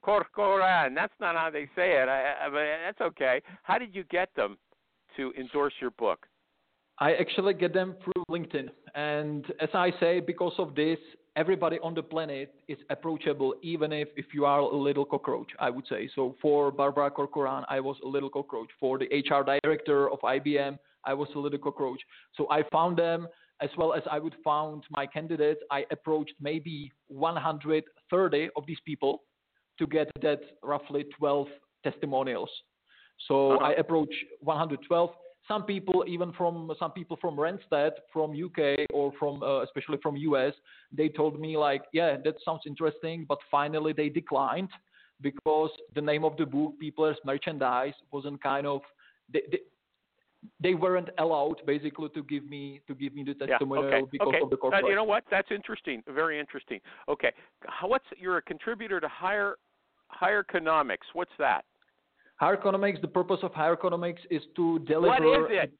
Corcoran. 0.02 0.94
That's 0.94 1.12
not 1.18 1.34
how 1.34 1.50
they 1.50 1.64
say 1.74 2.00
it. 2.00 2.08
I, 2.08 2.34
I, 2.46 2.48
but 2.50 2.64
that's 2.84 3.00
okay. 3.00 3.42
How 3.64 3.78
did 3.78 3.92
you 3.94 4.04
get 4.04 4.28
them 4.36 4.56
to 5.16 5.32
endorse 5.38 5.72
your 5.80 5.90
book? 5.92 6.26
I 6.98 7.14
actually 7.14 7.54
get 7.54 7.74
them 7.74 7.96
through 8.04 8.22
LinkedIn. 8.30 8.68
And 8.94 9.44
as 9.60 9.70
I 9.74 9.90
say, 9.98 10.20
because 10.20 10.52
of 10.58 10.76
this, 10.76 10.98
everybody 11.34 11.78
on 11.82 11.94
the 11.94 12.02
planet 12.02 12.54
is 12.68 12.78
approachable, 12.90 13.54
even 13.62 13.92
if, 13.92 14.08
if 14.16 14.26
you 14.32 14.44
are 14.44 14.60
a 14.60 14.76
little 14.76 15.04
cockroach, 15.04 15.48
I 15.58 15.70
would 15.70 15.86
say. 15.88 16.08
So 16.14 16.36
for 16.40 16.70
Barbara 16.70 17.10
Corcoran, 17.10 17.64
I 17.68 17.80
was 17.80 17.96
a 18.04 18.08
little 18.08 18.30
cockroach. 18.30 18.68
For 18.78 18.98
the 18.98 19.06
HR 19.06 19.42
director 19.42 20.10
of 20.10 20.20
IBM, 20.20 20.78
I 21.04 21.14
was 21.14 21.28
a 21.34 21.38
little 21.38 21.58
cockroach. 21.58 22.00
So 22.36 22.46
I 22.50 22.62
found 22.70 22.96
them 22.96 23.26
as 23.60 23.70
well 23.76 23.94
as 23.94 24.02
I 24.10 24.18
would 24.18 24.34
found 24.44 24.84
my 24.90 25.06
candidates. 25.06 25.60
I 25.70 25.84
approached 25.90 26.34
maybe 26.40 26.92
130 27.08 28.50
of 28.56 28.66
these 28.66 28.80
people 28.84 29.22
to 29.78 29.86
get 29.86 30.10
that 30.22 30.40
roughly 30.62 31.04
12 31.18 31.48
testimonials. 31.82 32.50
So 33.28 33.52
Uh-huh. 33.52 33.64
I 33.64 33.72
approached 33.72 34.24
112 34.40 35.14
some 35.46 35.64
people 35.64 36.04
even 36.06 36.32
from 36.32 36.72
some 36.78 36.92
people 36.92 37.18
from 37.20 37.36
Randstad 37.36 37.92
from 38.12 38.32
UK 38.32 38.86
or 38.92 39.12
from 39.18 39.42
uh, 39.42 39.62
especially 39.62 39.98
from 40.02 40.16
US 40.16 40.54
they 40.90 41.08
told 41.08 41.38
me 41.38 41.56
like 41.56 41.82
yeah 41.92 42.16
that 42.24 42.36
sounds 42.44 42.62
interesting 42.66 43.26
but 43.28 43.38
finally 43.50 43.92
they 43.92 44.08
declined 44.08 44.70
because 45.20 45.70
the 45.94 46.00
name 46.00 46.24
of 46.24 46.36
the 46.36 46.46
book 46.46 46.72
people 46.80 47.04
as 47.06 47.16
merchandise 47.24 47.94
wasn't 48.10 48.42
kind 48.42 48.66
of 48.66 48.80
they, 49.32 49.42
they, 49.50 49.60
they 50.60 50.74
weren't 50.74 51.08
allowed 51.18 51.56
basically 51.66 52.08
to 52.10 52.22
give 52.24 52.44
me 52.48 52.80
to 52.88 52.94
give 52.94 53.14
me 53.14 53.22
the 53.24 53.34
Yeah. 53.38 53.46
testimonial 53.58 53.86
Okay. 53.94 54.06
because 54.10 54.28
okay. 54.28 54.40
of 54.40 54.50
the 54.50 54.56
Uh, 54.56 54.60
corporate 54.60 54.86
you 54.86 54.94
know 54.94 55.04
what? 55.04 55.24
That's 55.30 55.50
interesting. 55.50 56.02
Very 56.06 56.38
interesting. 56.38 56.80
Okay. 57.08 57.32
What's 57.82 58.04
you're 58.16 58.38
a 58.38 58.42
contributor 58.42 59.00
to 59.00 59.08
higher 59.08 59.56
higher 60.08 60.40
economics? 60.40 61.06
What's 61.14 61.36
that? 61.38 61.64
Higher 62.36 62.54
economics 62.54 63.00
the 63.00 63.08
purpose 63.08 63.40
of 63.42 63.52
higher 63.54 63.72
economics 63.74 64.22
is 64.30 64.42
to 64.56 64.78
deliver 64.80 65.24
What 65.24 65.50
is 65.52 65.58
it? 65.62 65.72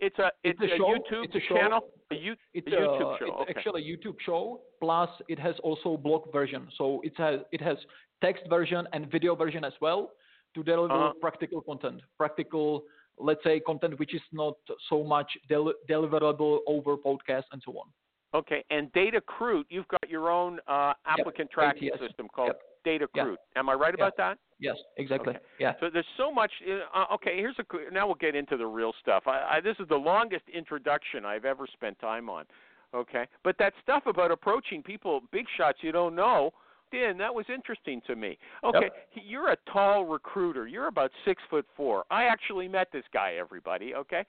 It's 0.00 0.18
a 0.18 0.30
It's 0.42 0.58
it's, 0.62 0.72
a 0.72 0.76
show. 0.76 0.88
YouTube 0.94 1.24
It's 1.24 1.34
a 1.34 1.40
show. 1.40 1.56
channel. 1.56 1.80
A, 2.10 2.14
you, 2.14 2.34
It's 2.54 2.66
a 2.66 2.70
YouTube 2.70 3.14
uh, 3.14 3.18
show. 3.18 3.26
It's 3.26 3.40
okay. 3.42 3.52
actually 3.56 3.82
a 3.82 3.96
YouTube 3.96 4.18
show. 4.20 4.60
Plus, 4.80 5.10
it 5.28 5.38
has 5.38 5.54
also 5.60 5.96
blog 5.96 6.32
version. 6.32 6.68
So 6.78 7.00
it 7.04 7.14
has 7.18 7.40
it 7.52 7.60
has 7.60 7.76
text 8.22 8.44
version 8.48 8.86
and 8.94 9.10
video 9.10 9.34
version 9.34 9.62
as 9.64 9.74
well 9.80 10.00
to 10.54 10.62
deliver 10.62 10.92
Uh-huh. 10.94 11.12
practical 11.20 11.60
content. 11.62 12.00
Practical, 12.18 12.84
let's 13.20 13.42
say, 13.44 13.60
content 13.60 13.98
which 13.98 14.14
is 14.14 14.22
not 14.32 14.54
so 14.88 15.04
much 15.04 15.30
del- 15.48 15.74
deliverable 15.88 16.58
over 16.66 16.96
podcast 16.96 17.44
and 17.52 17.62
so 17.64 17.72
on. 17.72 17.86
Okay, 18.32 18.64
and 18.70 18.92
Datacruit, 18.92 19.64
you've 19.70 19.88
got 19.88 20.08
your 20.08 20.30
own 20.30 20.60
uh, 20.68 20.92
applicant 21.04 21.50
tracking 21.50 21.90
ATS. 21.92 22.00
system 22.00 22.28
called 22.28 22.48
Yep. 22.48 22.60
Data 22.84 23.08
Yeah. 23.14 23.34
Am 23.56 23.68
I 23.68 23.74
right 23.74 23.94
about 23.94 24.16
that? 24.16 24.38
Yes, 24.58 24.76
exactly. 24.96 25.34
Okay. 25.34 25.44
Yeah. 25.58 25.72
So 25.80 25.90
there's 25.92 26.06
so 26.16 26.32
much. 26.32 26.50
Uh, 26.94 27.14
okay, 27.14 27.36
here's 27.36 27.56
a. 27.58 27.92
Now 27.92 28.06
we'll 28.06 28.14
get 28.14 28.34
into 28.34 28.56
the 28.56 28.66
real 28.66 28.92
stuff. 29.00 29.24
I, 29.26 29.56
I, 29.56 29.60
this 29.60 29.76
is 29.80 29.88
the 29.88 29.96
longest 29.96 30.44
introduction 30.52 31.24
I've 31.24 31.44
ever 31.44 31.66
spent 31.72 31.98
time 31.98 32.28
on. 32.28 32.44
Okay, 32.94 33.26
but 33.44 33.56
that 33.58 33.72
stuff 33.82 34.04
about 34.06 34.30
approaching 34.30 34.82
people, 34.82 35.20
big 35.30 35.46
shots 35.56 35.78
you 35.82 35.92
don't 35.92 36.14
know, 36.14 36.52
Dan, 36.92 37.16
that 37.18 37.34
was 37.34 37.46
interesting 37.52 38.00
to 38.06 38.16
me. 38.16 38.38
Okay, 38.64 38.90
you're 39.14 39.50
a 39.50 39.56
tall 39.72 40.04
recruiter. 40.04 40.66
You're 40.66 40.88
about 40.88 41.10
six 41.24 41.42
foot 41.48 41.66
four. 41.76 42.04
I 42.10 42.24
actually 42.24 42.68
met 42.68 42.88
this 42.92 43.04
guy. 43.12 43.34
Everybody, 43.38 43.94
okay. 43.94 44.24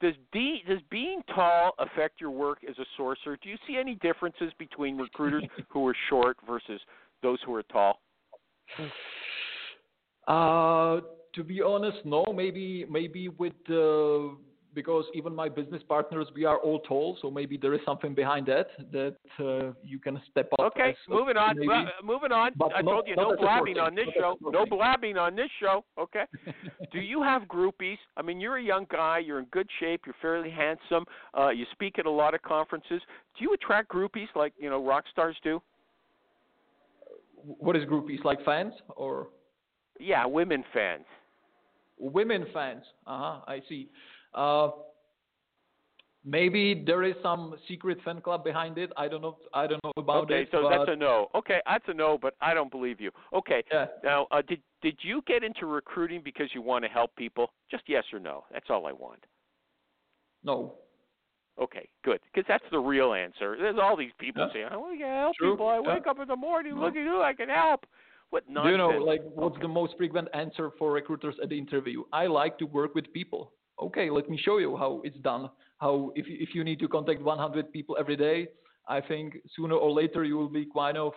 Does 0.00 0.14
de- 0.32 0.62
does 0.68 0.80
being 0.90 1.22
tall 1.34 1.72
affect 1.78 2.20
your 2.20 2.30
work 2.30 2.58
as 2.68 2.76
a 2.78 2.84
sorcerer? 2.96 3.38
Do 3.40 3.48
you 3.48 3.56
see 3.66 3.76
any 3.76 3.94
differences 3.96 4.52
between 4.58 4.98
recruiters 4.98 5.44
who 5.68 5.86
are 5.86 5.96
short 6.10 6.36
versus 6.46 6.80
those 7.22 7.38
who 7.46 7.54
are 7.54 7.62
tall? 7.62 8.00
Uh, 10.26 11.00
to 11.34 11.44
be 11.44 11.62
honest, 11.62 11.98
no. 12.04 12.24
Maybe 12.34 12.84
maybe 12.90 13.28
with 13.28 13.52
uh, 13.70 14.34
because 14.74 15.04
even 15.14 15.34
my 15.34 15.48
business 15.48 15.82
partners, 15.88 16.26
we 16.34 16.44
are 16.44 16.58
all 16.58 16.80
tall, 16.80 17.16
so 17.20 17.30
maybe 17.30 17.56
there 17.56 17.74
is 17.74 17.80
something 17.84 18.14
behind 18.14 18.46
that 18.46 18.68
that 18.92 19.16
uh, 19.38 19.72
you 19.82 19.98
can 19.98 20.20
step 20.30 20.48
up. 20.58 20.72
Okay, 20.72 20.90
as- 20.90 20.96
moving 21.08 21.36
on. 21.36 21.56
maybe. 21.58 21.70
Uh, 21.72 21.84
moving 22.02 22.32
on. 22.32 22.52
But 22.56 22.72
I 22.74 22.80
not- 22.82 22.90
told 22.90 23.08
you 23.08 23.16
no 23.16 23.36
blabbing 23.36 23.78
on 23.78 23.94
this 23.94 24.06
show. 24.16 24.38
No 24.42 24.64
blabbing 24.66 25.16
on 25.18 25.36
this 25.36 25.50
show. 25.60 25.84
Okay. 25.98 26.24
Do 26.92 27.00
you 27.00 27.22
have 27.22 27.42
groupies? 27.42 27.98
I 28.16 28.22
mean, 28.22 28.40
you're 28.40 28.56
a 28.58 28.62
young 28.62 28.86
guy. 28.90 29.18
You're 29.18 29.38
in 29.40 29.46
good 29.46 29.68
shape. 29.80 30.02
You're 30.06 30.16
fairly 30.22 30.50
handsome. 30.50 31.04
Uh, 31.38 31.50
you 31.50 31.64
speak 31.72 31.98
at 31.98 32.06
a 32.06 32.10
lot 32.10 32.34
of 32.34 32.42
conferences. 32.42 33.00
Do 33.38 33.44
you 33.44 33.52
attract 33.54 33.90
groupies 33.92 34.28
like 34.34 34.52
you 34.58 34.70
know 34.70 34.84
rock 34.84 35.04
stars 35.12 35.36
do? 35.42 35.60
What 37.44 37.76
is 37.76 37.84
groupies 37.84 38.22
like 38.24 38.44
fans 38.44 38.72
or 38.96 39.28
Yeah, 39.98 40.26
women 40.26 40.64
fans. 40.72 41.04
women 41.98 42.46
fans? 42.54 42.84
Uh 43.06 43.18
huh. 43.18 43.40
I 43.46 43.60
see. 43.68 43.88
Uh, 44.34 44.70
maybe 46.24 46.82
there 46.86 47.02
is 47.02 47.14
some 47.22 47.54
secret 47.68 47.98
fan 48.04 48.20
club 48.20 48.44
behind 48.44 48.78
it. 48.78 48.90
I 48.96 49.08
don't 49.08 49.22
know. 49.22 49.38
I 49.52 49.66
don't 49.66 49.82
know 49.84 49.92
about 49.96 50.24
okay, 50.24 50.42
it. 50.42 50.48
so 50.52 50.62
but 50.62 50.70
that's 50.76 50.90
a 50.90 50.96
no. 50.96 51.28
Okay, 51.34 51.60
that's 51.66 51.84
a 51.88 51.94
no, 51.94 52.18
but 52.20 52.34
I 52.40 52.54
don't 52.54 52.70
believe 52.70 53.00
you. 53.00 53.10
Okay. 53.32 53.62
yeah. 53.72 53.86
Now, 54.04 54.26
uh, 54.30 54.42
did 54.46 54.60
did 54.82 54.98
you 55.02 55.22
get 55.26 55.44
into 55.44 55.66
recruiting 55.66 56.22
because 56.24 56.48
you 56.54 56.62
want 56.62 56.84
to 56.84 56.90
help 56.90 57.14
people? 57.16 57.52
Just 57.70 57.84
yes 57.86 58.04
or 58.12 58.18
no. 58.18 58.44
That's 58.52 58.66
all 58.70 58.86
I 58.86 58.92
want. 58.92 59.24
No. 60.44 60.74
Okay, 61.60 61.86
good. 62.02 62.18
Because 62.32 62.46
that's 62.48 62.64
the 62.70 62.78
real 62.78 63.12
answer. 63.12 63.56
There's 63.60 63.78
all 63.80 63.94
these 63.96 64.10
people 64.18 64.46
Yeah. 64.46 64.52
saying, 64.52 64.68
"Oh, 64.72 64.88
we 64.90 64.98
can 64.98 65.06
help 65.06 65.36
True. 65.36 65.52
people. 65.52 65.68
I 65.68 65.74
Yeah. 65.80 65.94
wake 65.94 66.06
up 66.06 66.18
in 66.18 66.26
the 66.26 66.36
morning, 66.36 66.74
No. 66.76 66.80
look 66.80 66.96
at 66.96 67.02
you, 67.04 67.22
I 67.22 67.34
can 67.34 67.48
help." 67.50 67.86
What 68.30 68.48
nonsense? 68.48 68.68
Do 68.68 68.70
you 68.70 68.78
know, 68.78 69.04
like, 69.04 69.20
what's 69.34 69.56
Okay. 69.56 69.62
the 69.62 69.68
most 69.68 69.94
frequent 69.98 70.28
answer 70.32 70.70
for 70.78 70.92
recruiters 70.92 71.38
at 71.40 71.50
the 71.50 71.58
interview? 71.58 72.04
I 72.12 72.26
like 72.26 72.56
to 72.58 72.64
work 72.64 72.94
with 72.94 73.12
people. 73.12 73.52
Okay, 73.82 74.10
let 74.10 74.28
me 74.30 74.38
show 74.38 74.58
you 74.58 74.76
how 74.76 75.00
it's 75.04 75.18
done. 75.18 75.50
How 75.78 76.12
if 76.14 76.26
you, 76.28 76.36
if 76.40 76.54
you 76.54 76.62
need 76.64 76.78
to 76.80 76.88
contact 76.88 77.20
100 77.20 77.72
people 77.72 77.96
every 77.98 78.16
day, 78.16 78.48
I 78.88 79.00
think 79.00 79.36
sooner 79.56 79.74
or 79.74 79.90
later 79.90 80.24
you 80.24 80.36
will 80.36 80.48
be 80.48 80.66
kind 80.74 80.96
of 80.96 81.12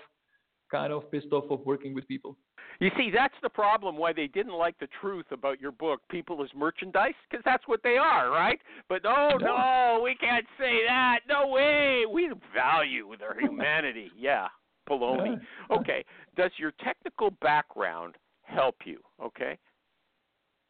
kind 0.72 0.92
of 0.92 1.10
pissed 1.12 1.32
off 1.32 1.46
of 1.52 1.60
working 1.66 1.94
with 1.94 2.08
people. 2.08 2.38
You 2.80 2.90
see, 2.98 3.10
that's 3.14 3.36
the 3.42 3.50
problem. 3.50 3.98
Why 3.98 4.12
they 4.14 4.28
didn't 4.28 4.54
like 4.54 4.78
the 4.80 4.88
truth 5.00 5.28
about 5.32 5.62
your 5.62 5.72
book, 5.72 6.02
"People 6.10 6.44
as 6.44 6.50
Merchandise," 6.56 7.14
because 7.30 7.44
that's 7.46 7.68
what 7.68 7.82
they 7.84 7.98
are, 7.98 8.30
right? 8.32 8.60
But 8.90 9.02
oh, 9.06 9.38
no, 9.40 9.46
no, 9.46 10.02
we 10.04 10.16
can't 10.16 10.46
say 10.58 10.86
that. 10.88 11.20
No 11.30 11.48
way. 11.48 12.06
We 12.12 12.32
value 12.54 13.16
their 13.18 13.40
humanity. 13.40 14.12
Yeah, 14.18 14.48
baloney. 14.90 15.40
Okay. 15.70 16.04
Does 16.36 16.52
your 16.58 16.72
technical 16.84 17.30
background 17.42 18.16
help 18.44 18.76
you? 18.86 19.00
Okay. 19.24 19.58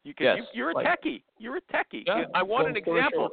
You 0.06 0.14
can. 0.14 0.26
Yes, 0.26 0.36
you, 0.38 0.58
you're 0.58 0.70
a 0.70 0.74
like- 0.74 0.86
techie. 0.86 1.22
You're 1.38 1.56
a 1.56 1.60
techie. 1.62 2.04
Yeah, 2.06 2.24
I 2.32 2.42
want 2.42 2.68
an 2.68 2.76
example. 2.76 3.10
short. 3.12 3.32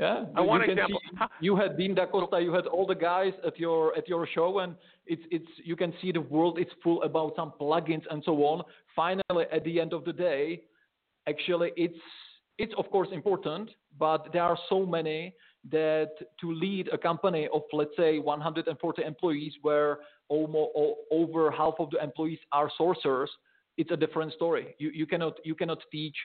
Yeah, 0.00 0.24
I 0.34 0.40
you- 0.40 0.46
want 0.48 0.66
you 0.66 0.72
an 0.72 0.78
example. 0.78 1.00
see- 1.08 1.46
you 1.46 1.54
had 1.54 1.76
Dean 1.78 1.94
Da 1.94 2.06
Costa, 2.06 2.40
you 2.40 2.52
had 2.52 2.66
all 2.66 2.86
the 2.86 3.00
guys 3.10 3.32
at 3.46 3.56
your 3.58 3.96
at 3.96 4.08
your 4.08 4.26
show, 4.34 4.58
and 4.58 4.74
it's 5.06 5.22
it's 5.30 5.46
you 5.64 5.76
can 5.76 5.92
see 6.00 6.10
the 6.10 6.20
world 6.20 6.58
is 6.58 6.66
full 6.82 7.02
about 7.04 7.36
some 7.36 7.52
plugins 7.60 8.04
and 8.10 8.20
so 8.24 8.32
on. 8.50 8.64
Finally, 8.96 9.44
at 9.52 9.62
the 9.62 9.80
end 9.80 9.92
of 9.92 10.04
the 10.04 10.12
day, 10.12 10.62
actually, 11.28 11.70
it's 11.76 12.02
it's 12.58 12.74
of 12.76 12.90
course 12.90 13.08
important, 13.12 13.70
but 13.96 14.32
there 14.32 14.42
are 14.42 14.58
so 14.68 14.84
many 14.84 15.34
that 15.70 16.10
to 16.40 16.52
lead 16.52 16.88
a 16.92 16.98
company 16.98 17.48
of 17.54 17.62
let's 17.72 17.96
say 17.96 18.18
140 18.18 19.04
employees 19.04 19.54
where 19.62 20.00
almost 20.28 20.70
over 21.12 21.50
half 21.52 21.74
of 21.78 21.90
the 21.90 22.02
employees 22.02 22.40
are 22.50 22.68
sourcers 22.80 23.28
it's 23.78 23.90
a 23.90 23.96
different 23.96 24.32
story 24.32 24.74
you, 24.78 24.90
you 24.90 25.06
cannot 25.06 25.34
you 25.44 25.54
cannot 25.54 25.78
teach 25.90 26.16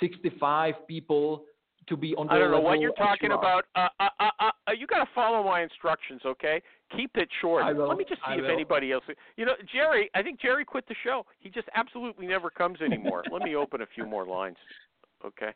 65 0.00 0.74
people 0.86 1.44
to 1.88 1.96
be 1.96 2.14
on 2.16 2.26
the 2.26 2.32
I 2.32 2.38
don't 2.38 2.50
know 2.50 2.60
what 2.60 2.80
you're 2.80 2.92
talking 2.92 3.30
you 3.30 3.36
about. 3.36 3.64
Uh, 3.74 3.88
uh, 4.00 4.08
uh, 4.20 4.30
uh, 4.40 4.72
you 4.76 4.86
got 4.86 5.04
to 5.04 5.10
follow 5.14 5.42
my 5.44 5.62
instructions, 5.62 6.20
okay? 6.26 6.60
Keep 6.96 7.12
it 7.16 7.28
short. 7.40 7.64
Will. 7.76 7.88
Let 7.88 7.98
me 7.98 8.04
just 8.08 8.20
see 8.22 8.32
I 8.32 8.34
if 8.34 8.42
will. 8.42 8.50
anybody 8.50 8.92
else. 8.92 9.04
You 9.36 9.46
know, 9.46 9.52
Jerry. 9.72 10.10
I 10.14 10.22
think 10.22 10.40
Jerry 10.40 10.64
quit 10.64 10.86
the 10.88 10.94
show. 11.04 11.24
He 11.38 11.48
just 11.48 11.68
absolutely 11.74 12.26
never 12.26 12.50
comes 12.50 12.80
anymore. 12.80 13.24
Let 13.32 13.42
me 13.42 13.54
open 13.54 13.82
a 13.82 13.86
few 13.94 14.06
more 14.06 14.26
lines. 14.26 14.56
Okay. 15.24 15.50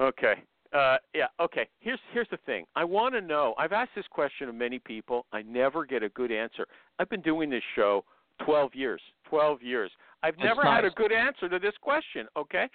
Okay. 0.00 0.34
Uh, 0.72 0.96
yeah. 1.14 1.26
Okay. 1.40 1.68
Here's 1.80 1.98
here's 2.12 2.28
the 2.30 2.38
thing. 2.46 2.64
I 2.76 2.84
want 2.84 3.14
to 3.14 3.20
know. 3.20 3.54
I've 3.58 3.72
asked 3.72 3.92
this 3.96 4.06
question 4.10 4.48
of 4.48 4.54
many 4.54 4.78
people. 4.78 5.26
I 5.32 5.42
never 5.42 5.84
get 5.84 6.02
a 6.02 6.08
good 6.10 6.30
answer. 6.30 6.66
I've 6.98 7.08
been 7.08 7.22
doing 7.22 7.50
this 7.50 7.62
show 7.74 8.04
12 8.44 8.74
years. 8.74 9.00
12 9.28 9.62
years. 9.62 9.90
I've 10.22 10.36
That's 10.36 10.44
never 10.44 10.64
had 10.64 10.84
a 10.84 10.90
good 10.90 11.12
answer 11.12 11.48
to 11.48 11.58
this 11.58 11.74
question. 11.80 12.26
Okay. 12.36 12.68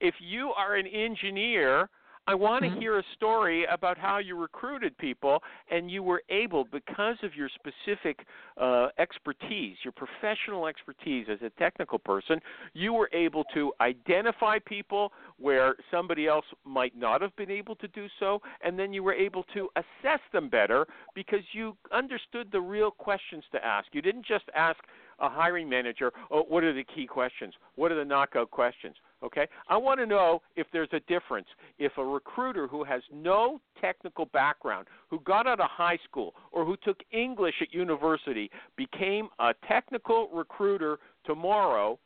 If 0.00 0.14
you 0.20 0.50
are 0.56 0.76
an 0.76 0.86
engineer, 0.86 1.88
I 2.26 2.34
want 2.34 2.64
to 2.64 2.70
Mhm. 2.70 2.78
hear 2.78 2.98
a 2.98 3.02
story 3.14 3.66
about 3.66 3.98
how 3.98 4.16
you 4.16 4.34
recruited 4.34 4.96
people 4.96 5.42
and 5.70 5.90
you 5.90 6.02
were 6.02 6.22
able, 6.30 6.64
because 6.64 7.22
of 7.22 7.34
your 7.34 7.50
specific 7.50 8.24
uh, 8.56 8.88
expertise, 8.98 9.76
your 9.84 9.92
professional 9.92 10.66
expertise 10.66 11.28
as 11.28 11.42
a 11.42 11.50
technical 11.58 11.98
person, 11.98 12.40
you 12.72 12.94
were 12.94 13.10
able 13.12 13.44
to 13.52 13.74
identify 13.82 14.58
people 14.58 15.12
where 15.38 15.76
somebody 15.90 16.26
else 16.26 16.46
might 16.64 16.96
not 16.96 17.20
have 17.20 17.36
been 17.36 17.50
able 17.50 17.76
to 17.76 17.88
do 17.88 18.06
so, 18.18 18.40
and 18.62 18.78
then 18.78 18.94
you 18.94 19.02
were 19.02 19.12
able 19.12 19.44
to 19.52 19.68
assess 19.76 20.20
them 20.32 20.48
better 20.48 20.86
because 21.14 21.44
you 21.52 21.76
understood 21.92 22.50
the 22.50 22.60
real 22.60 22.90
questions 22.90 23.44
to 23.52 23.62
ask. 23.62 23.88
You 23.92 24.00
didn't 24.00 24.24
just 24.24 24.44
ask 24.56 24.78
a 25.18 25.28
hiring 25.28 25.68
manager, 25.68 26.12
oh, 26.30 26.44
what 26.48 26.64
are 26.64 26.72
the 26.72 26.84
key 26.84 27.06
questions? 27.06 27.54
What 27.76 27.92
are 27.92 27.96
the 27.96 28.04
knockout 28.04 28.50
questions? 28.50 28.96
Okay? 29.22 29.46
I 29.68 29.76
want 29.76 30.00
to 30.00 30.06
know 30.06 30.42
if 30.56 30.66
there's 30.72 30.88
a 30.92 31.00
difference. 31.00 31.46
If 31.78 31.92
a 31.98 32.04
recruiter 32.04 32.66
who 32.66 32.84
has 32.84 33.02
no 33.12 33.60
technical 33.80 34.26
background, 34.26 34.86
who 35.08 35.20
got 35.20 35.46
out 35.46 35.60
of 35.60 35.70
high 35.70 35.98
school, 36.08 36.34
or 36.52 36.64
who 36.64 36.76
took 36.84 36.98
English 37.10 37.54
at 37.60 37.72
university, 37.72 38.50
became 38.76 39.28
a 39.38 39.54
technical 39.68 40.28
recruiter 40.32 40.98
tomorrow, 41.24 41.98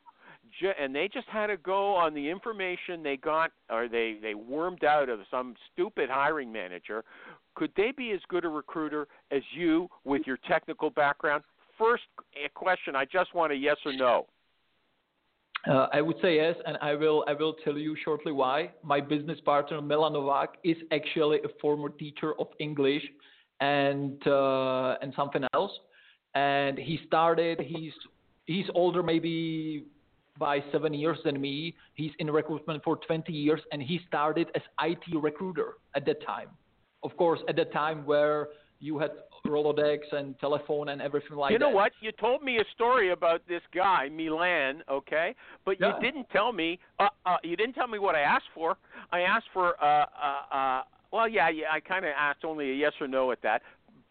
and 0.79 0.95
they 0.95 1.09
just 1.13 1.29
had 1.29 1.49
to 1.49 1.57
go 1.57 1.95
on 1.95 2.15
the 2.15 2.29
information 2.29 3.03
they 3.03 3.17
got 3.17 3.51
or 3.71 3.89
they, 3.89 4.17
they 4.23 4.35
wormed 4.35 4.85
out 4.85 5.09
of 5.09 5.21
some 5.31 5.55
stupid 5.73 6.09
hiring 6.11 6.51
manager, 6.51 7.05
could 7.55 7.71
they 7.77 7.93
be 7.97 8.13
as 8.13 8.21
good 8.29 8.45
a 8.45 8.49
recruiter 8.49 9.09
as 9.31 9.43
you 9.55 9.89
with 10.05 10.23
your 10.27 10.39
technical 10.49 10.91
background? 10.91 11.43
First 11.79 12.03
eh, 12.35 12.49
question, 12.55 12.97
I 12.97 13.05
just 13.05 13.35
want 13.35 13.53
a 13.53 13.57
yes 13.57 13.77
or 13.87 13.93
no. 13.93 14.27
Uh, 15.69 15.87
I 15.93 16.01
would 16.01 16.17
say 16.23 16.37
yes, 16.37 16.55
and 16.67 16.77
I 16.81 16.95
will 16.95 17.25
I 17.27 17.35
will 17.35 17.55
tell 17.65 17.77
you 17.77 17.97
shortly 18.05 18.33
why. 18.33 18.71
My 18.83 19.01
business 19.01 19.39
partner 19.45 19.81
Milan 19.81 20.13
Novak 20.13 20.55
is 20.65 20.77
actually 20.93 21.39
a 21.39 21.49
former 21.61 21.89
teacher 21.89 22.35
of 22.39 22.47
English 22.59 23.03
and 23.61 24.25
uh, 24.27 24.97
and 25.03 25.13
something 25.15 25.43
else. 25.55 25.73
And 26.35 26.79
he 26.79 27.01
started. 27.07 27.61
He's 27.61 27.93
he's 28.47 28.67
older, 28.75 29.03
maybe 29.03 29.85
by 30.39 30.63
seven 30.71 30.95
years 30.95 31.19
than 31.25 31.41
me. 31.41 31.75
He's 31.95 32.13
in 32.21 32.31
recruitment 32.31 32.85
for 32.85 32.97
20 32.97 33.33
years, 33.33 33.61
and 33.73 33.83
he 33.83 34.01
started 34.07 34.49
as 34.55 34.63
IT 34.81 35.03
recruiter 35.21 35.75
at 35.97 36.07
that 36.07 36.25
time. 36.25 36.49
Of 37.03 37.17
course, 37.17 37.41
at 37.49 37.57
that 37.57 37.73
time 37.73 38.07
where 38.07 38.49
you 38.81 38.99
had 38.99 39.11
Rolodex 39.47 40.01
and 40.13 40.39
telephone 40.39 40.91
and 40.91 41.01
everything 41.01 41.37
like 41.37 41.51
that. 41.51 41.53
you 41.55 41.59
that. 41.59 41.65
know 41.71 41.75
what? 41.75 41.93
You 42.01 42.13
told 42.13 42.43
me 42.43 42.59
a 42.59 42.65
story 42.75 43.11
about 43.13 43.43
this 43.49 43.63
guy, 43.75 44.09
Milan, 44.09 44.83
okay? 44.91 45.35
But 45.65 45.81
Yeah. 45.81 45.95
you 45.95 46.01
didn't 46.01 46.29
tell 46.31 46.53
me. 46.53 46.79
Uh, 46.99 47.09
uh, 47.27 47.37
you 47.43 47.57
didn't 47.57 47.75
tell 47.75 47.89
me 47.89 47.99
what 47.99 48.15
I 48.15 48.21
asked 48.21 48.49
for. 48.55 48.77
I 49.11 49.21
asked 49.21 49.49
for. 49.53 49.83
Uh, 49.83 50.07
uh, 50.23 50.55
uh, 50.55 50.83
well, 51.11 51.29
yeah, 51.29 51.49
yeah. 51.49 51.67
I 51.73 51.81
kind 51.81 52.05
of 52.05 52.13
asked 52.17 52.45
only 52.45 52.71
a 52.71 52.75
yes 52.75 52.93
or 53.01 53.09
no 53.09 53.33
at 53.33 53.41
that. 53.43 53.63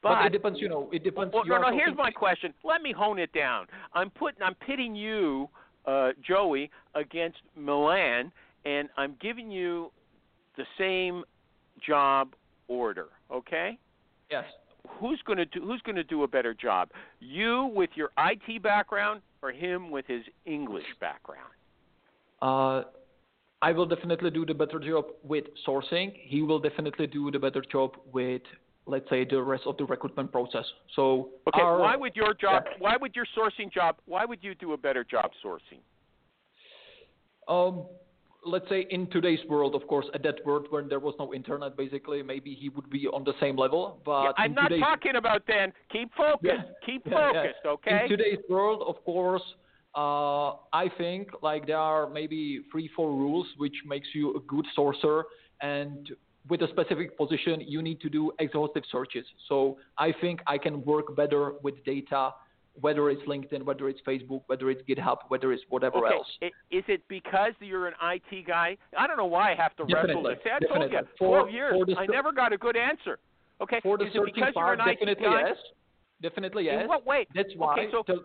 But, 0.02 0.16
But 0.16 0.26
it 0.28 0.32
depends, 0.32 0.60
you 0.60 0.70
know. 0.70 0.90
It 0.92 1.04
depends. 1.04 1.34
Well, 1.34 1.46
no, 1.46 1.58
no. 1.60 1.72
Here's 1.72 1.96
my 1.96 2.12
question. 2.12 2.54
Let 2.64 2.82
me 2.82 2.92
hone 2.92 3.20
it 3.20 3.32
down. 3.34 3.68
I'm 3.94 4.10
putting. 4.10 4.42
I'm 4.42 4.56
pitting 4.56 4.96
you, 4.96 5.50
uh, 5.86 6.12
Joey, 6.26 6.70
against 6.96 7.40
Milan, 7.56 8.32
and 8.66 8.90
I'm 8.98 9.16
giving 9.22 9.50
you 9.52 9.92
the 10.56 10.66
same 10.78 11.24
job 11.86 12.36
order. 12.68 13.08
Okay? 13.32 13.78
Yes. 14.30 14.46
Who's 15.00 15.22
going 15.26 15.38
to 15.38 15.46
do? 15.46 15.62
Who's 15.62 15.82
going 15.82 15.96
to 15.96 16.04
do 16.04 16.24
a 16.24 16.28
better 16.28 16.54
job? 16.54 16.90
You 17.20 17.72
with 17.74 17.90
your 17.96 18.10
IT 18.18 18.64
background, 18.64 19.22
or 19.42 19.52
him 19.52 19.92
with 19.92 20.06
his 20.08 20.24
English 20.46 20.86
background? 21.00 21.50
Uh, 22.42 22.84
I 23.62 23.72
will 23.72 23.86
definitely 23.86 24.30
do 24.30 24.46
the 24.46 24.54
better 24.54 24.80
job 24.80 25.06
with 25.24 25.46
sourcing. 25.68 26.14
He 26.24 26.42
will 26.42 26.60
definitely 26.60 27.08
do 27.08 27.32
the 27.32 27.40
better 27.40 27.64
job 27.72 27.98
with, 28.14 28.44
let's 28.86 29.10
say, 29.10 29.26
the 29.26 29.42
rest 29.42 29.64
of 29.66 29.78
the 29.78 29.86
recruitment 29.86 30.32
process. 30.32 30.66
So, 30.96 31.32
Okay. 31.48 31.62
our- 31.62 31.80
why 31.80 31.96
would 31.96 32.16
your 32.16 32.34
job? 32.34 32.64
Yeah. 32.66 32.78
Why 32.80 32.98
would 32.98 33.16
your 33.16 33.26
sourcing 33.36 33.72
job? 33.72 33.98
Why 34.06 34.26
would 34.26 34.44
you 34.44 34.54
do 34.56 34.74
a 34.74 34.78
better 34.78 35.04
job 35.04 35.32
sourcing? 35.44 35.82
um, 37.48 37.86
let's 38.46 38.68
say 38.70 38.88
in 38.90 39.10
today's 39.10 39.40
world, 39.50 39.76
of 39.76 39.88
course, 39.88 40.06
at 40.14 40.24
that 40.24 40.46
world 40.46 40.68
when 40.70 40.88
there 40.88 41.00
was 41.00 41.16
no 41.20 41.34
internet, 41.34 41.76
basically, 41.78 42.22
maybe 42.24 42.54
he 42.54 42.70
would 42.70 42.90
be 42.90 43.08
on 43.08 43.24
the 43.24 43.34
same 43.40 43.58
level. 43.58 44.00
But 44.06 44.24
Yeah, 44.24 44.32
I'm 44.38 44.54
not 44.54 44.72
talking 44.80 45.16
about 45.16 45.44
then. 45.48 45.74
Keep 45.92 46.14
focused. 46.16 46.44
Yeah. 46.44 46.62
Keep 46.86 47.08
Yeah, 47.08 47.32
focused. 47.32 47.66
Okay. 47.66 48.04
In 48.04 48.10
today's 48.10 48.40
world, 48.50 48.84
of 48.88 49.04
course, 49.04 49.44
uh, 49.96 50.52
I 50.74 50.90
think 50.98 51.30
like 51.42 51.68
there 51.68 51.78
are 51.78 52.10
maybe 52.10 52.62
three, 52.72 52.90
four 52.96 53.10
rules 53.10 53.48
which 53.58 53.76
makes 53.86 54.08
you 54.14 54.36
a 54.36 54.40
good 54.42 54.66
sourcer. 54.78 55.24
And 55.62 56.10
with 56.50 56.62
a 56.62 56.68
specific 56.70 57.18
position, 57.18 57.62
you 57.62 57.82
need 57.82 58.00
to 58.02 58.10
do 58.10 58.32
exhaustive 58.40 58.84
searches. 58.92 59.26
So 59.50 59.78
I 59.98 60.14
think 60.22 60.40
I 60.48 60.58
can 60.58 60.84
work 60.86 61.16
better 61.16 61.54
with 61.64 61.84
data, 61.84 62.32
whether 62.82 63.10
it's 63.10 63.22
LinkedIn, 63.24 63.64
whether 63.64 63.90
it's 63.90 64.00
Facebook, 64.08 64.44
whether 64.48 64.70
it's 64.70 64.82
GitHub, 64.88 65.18
whether 65.30 65.52
it's 65.52 65.64
whatever 65.70 66.06
okay. 66.06 66.16
else. 66.16 66.28
Is 66.72 66.84
it 66.88 67.02
because 67.08 67.54
you're 67.60 67.88
an 67.88 67.94
IT 68.02 68.48
guy? 68.48 68.78
I 68.98 69.08
don't 69.08 69.18
know 69.18 69.26
why 69.26 69.52
I 69.54 69.56
have 69.56 69.76
to 69.78 69.84
wrestle 69.84 70.24
Definitely, 70.24 70.34
this. 70.36 70.44
See, 70.44 70.50
I 70.50 70.60
told 70.60 70.84
you, 70.84 70.90
definitely. 70.90 71.10
For- 71.18 71.42
12 71.42 71.52
years. 71.52 71.82
the 71.88 71.96
I 71.98 72.06
never 72.08 72.32
got 72.32 72.54
a 72.54 72.58
good 72.58 72.78
answer. 72.78 73.20
Okay. 73.62 73.80
For 73.82 73.98
the 73.98 74.06
is 74.06 74.12
it 74.14 74.22
because 74.26 74.54
part, 74.54 74.80
you're 74.80 74.88
an 74.88 74.94
IT 74.94 75.00
definitely 75.00 75.26
guy? 75.26 75.48
yes. 75.48 75.58
Definitely 76.22 76.66
yes. 76.66 76.82
In 76.82 76.88
what 76.88 77.06
way? 77.06 77.28
That's 77.34 77.50
why. 77.56 77.74
Okay, 77.74 77.88
so 77.92 78.04
the- 78.08 78.24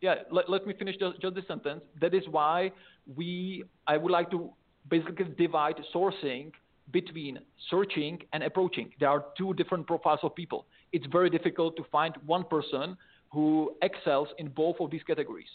yeah, 0.00 0.16
let, 0.30 0.50
let 0.50 0.66
me 0.66 0.74
finish 0.78 0.96
just, 0.98 1.20
just 1.20 1.34
this 1.34 1.46
sentence. 1.48 1.82
That 2.00 2.14
is 2.14 2.24
why 2.30 2.72
we. 3.16 3.64
I 3.86 3.96
would 3.96 4.10
like 4.10 4.30
to 4.32 4.50
basically 4.90 5.26
divide 5.38 5.76
sourcing 5.94 6.52
between 6.92 7.38
searching 7.70 8.18
and 8.32 8.42
approaching. 8.42 8.90
There 9.00 9.08
are 9.08 9.24
two 9.38 9.54
different 9.54 9.86
profiles 9.86 10.20
of 10.22 10.34
people. 10.34 10.66
It's 10.92 11.06
very 11.06 11.30
difficult 11.30 11.76
to 11.76 11.84
find 11.90 12.14
one 12.26 12.44
person 12.44 12.96
who 13.34 13.74
excels 13.82 14.28
in 14.38 14.48
both 14.48 14.76
of 14.80 14.90
these 14.90 15.02
categories. 15.02 15.48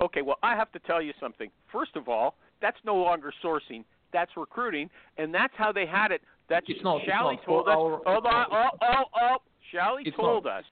Okay, 0.00 0.22
well, 0.22 0.38
I 0.42 0.54
have 0.54 0.70
to 0.72 0.78
tell 0.80 1.00
you 1.02 1.12
something. 1.20 1.50
First 1.72 1.96
of 1.96 2.08
all, 2.08 2.34
that's 2.60 2.76
no 2.84 2.96
longer 2.96 3.32
sourcing. 3.44 3.84
That's 4.12 4.30
recruiting, 4.36 4.88
and 5.18 5.34
that's 5.34 5.52
how 5.56 5.72
they 5.72 5.86
had 5.86 6.12
it. 6.12 6.22
That's 6.48 6.66
It's 6.68 6.82
not, 6.82 6.98
it's 6.98 7.06
Shally 7.06 7.36
not. 7.36 7.44
told 7.44 7.68
us. 7.68 7.74
hold 7.74 8.26
on. 8.26 8.46
Oh, 8.50 8.68
oh, 8.82 9.04
oh. 9.20 9.36
Shally 9.72 10.02
It's 10.06 10.16
told 10.16 10.44
not. 10.44 10.60
us. 10.60 10.64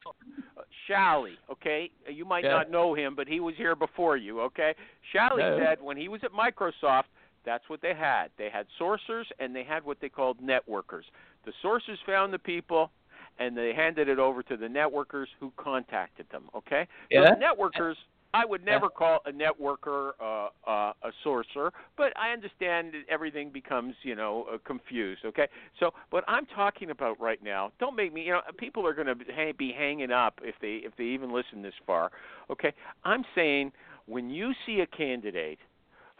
Shally, 0.86 1.36
okay? 1.50 1.90
You 2.08 2.24
might 2.24 2.44
Yeah. 2.44 2.52
not 2.52 2.70
know 2.70 2.94
him, 2.94 3.14
but 3.14 3.28
he 3.28 3.40
was 3.40 3.54
here 3.56 3.76
before 3.76 4.16
you, 4.16 4.40
okay? 4.42 4.74
Shally 5.12 5.42
said 5.42 5.82
when 5.82 5.96
he 5.98 6.08
was 6.08 6.22
at 6.24 6.32
Microsoft, 6.32 7.04
that's 7.44 7.68
what 7.68 7.80
they 7.82 7.92
had. 7.94 8.30
They 8.38 8.48
had 8.48 8.66
sourcers 8.80 9.24
and 9.38 9.54
they 9.54 9.64
had 9.64 9.84
what 9.84 10.00
they 10.00 10.08
called 10.08 10.40
networkers. 10.40 11.04
The 11.44 11.52
sourcers 11.62 11.98
found 12.06 12.32
the 12.32 12.38
people 12.38 12.90
and 13.38 13.56
they 13.56 13.72
handed 13.74 14.08
it 14.08 14.18
over 14.18 14.42
to 14.42 14.56
the 14.56 14.66
networkers 14.66 15.26
who 15.40 15.52
contacted 15.56 16.26
them, 16.30 16.44
okay? 16.54 16.86
Yeah. 17.10 17.20
Those 17.20 17.38
networkers 17.38 17.94
I 18.36 18.44
would 18.44 18.64
never 18.64 18.90
call 18.90 19.20
a 19.24 19.30
networker 19.30 20.10
uh, 20.20 20.48
uh, 20.68 20.92
a 21.02 21.10
sourcer, 21.24 21.70
but 21.96 22.12
I 22.18 22.32
understand 22.32 22.92
that 22.92 23.04
everything 23.08 23.50
becomes, 23.50 23.94
you 24.02 24.14
know, 24.14 24.46
uh, 24.52 24.58
confused. 24.66 25.22
Okay, 25.24 25.46
so 25.80 25.92
what 26.10 26.22
I'm 26.28 26.44
talking 26.46 26.90
about 26.90 27.18
right 27.18 27.42
now, 27.42 27.72
don't 27.80 27.96
make 27.96 28.12
me, 28.12 28.24
you 28.24 28.32
know, 28.32 28.40
people 28.58 28.86
are 28.86 28.92
going 28.92 29.06
to 29.06 29.54
be 29.54 29.72
hanging 29.72 30.10
up 30.10 30.40
if 30.42 30.54
they 30.60 30.80
if 30.84 30.94
they 30.98 31.04
even 31.04 31.32
listen 31.32 31.62
this 31.62 31.74
far. 31.86 32.10
Okay, 32.50 32.74
I'm 33.04 33.24
saying 33.34 33.72
when 34.04 34.28
you 34.28 34.52
see 34.66 34.80
a 34.80 34.86
candidate, 34.86 35.58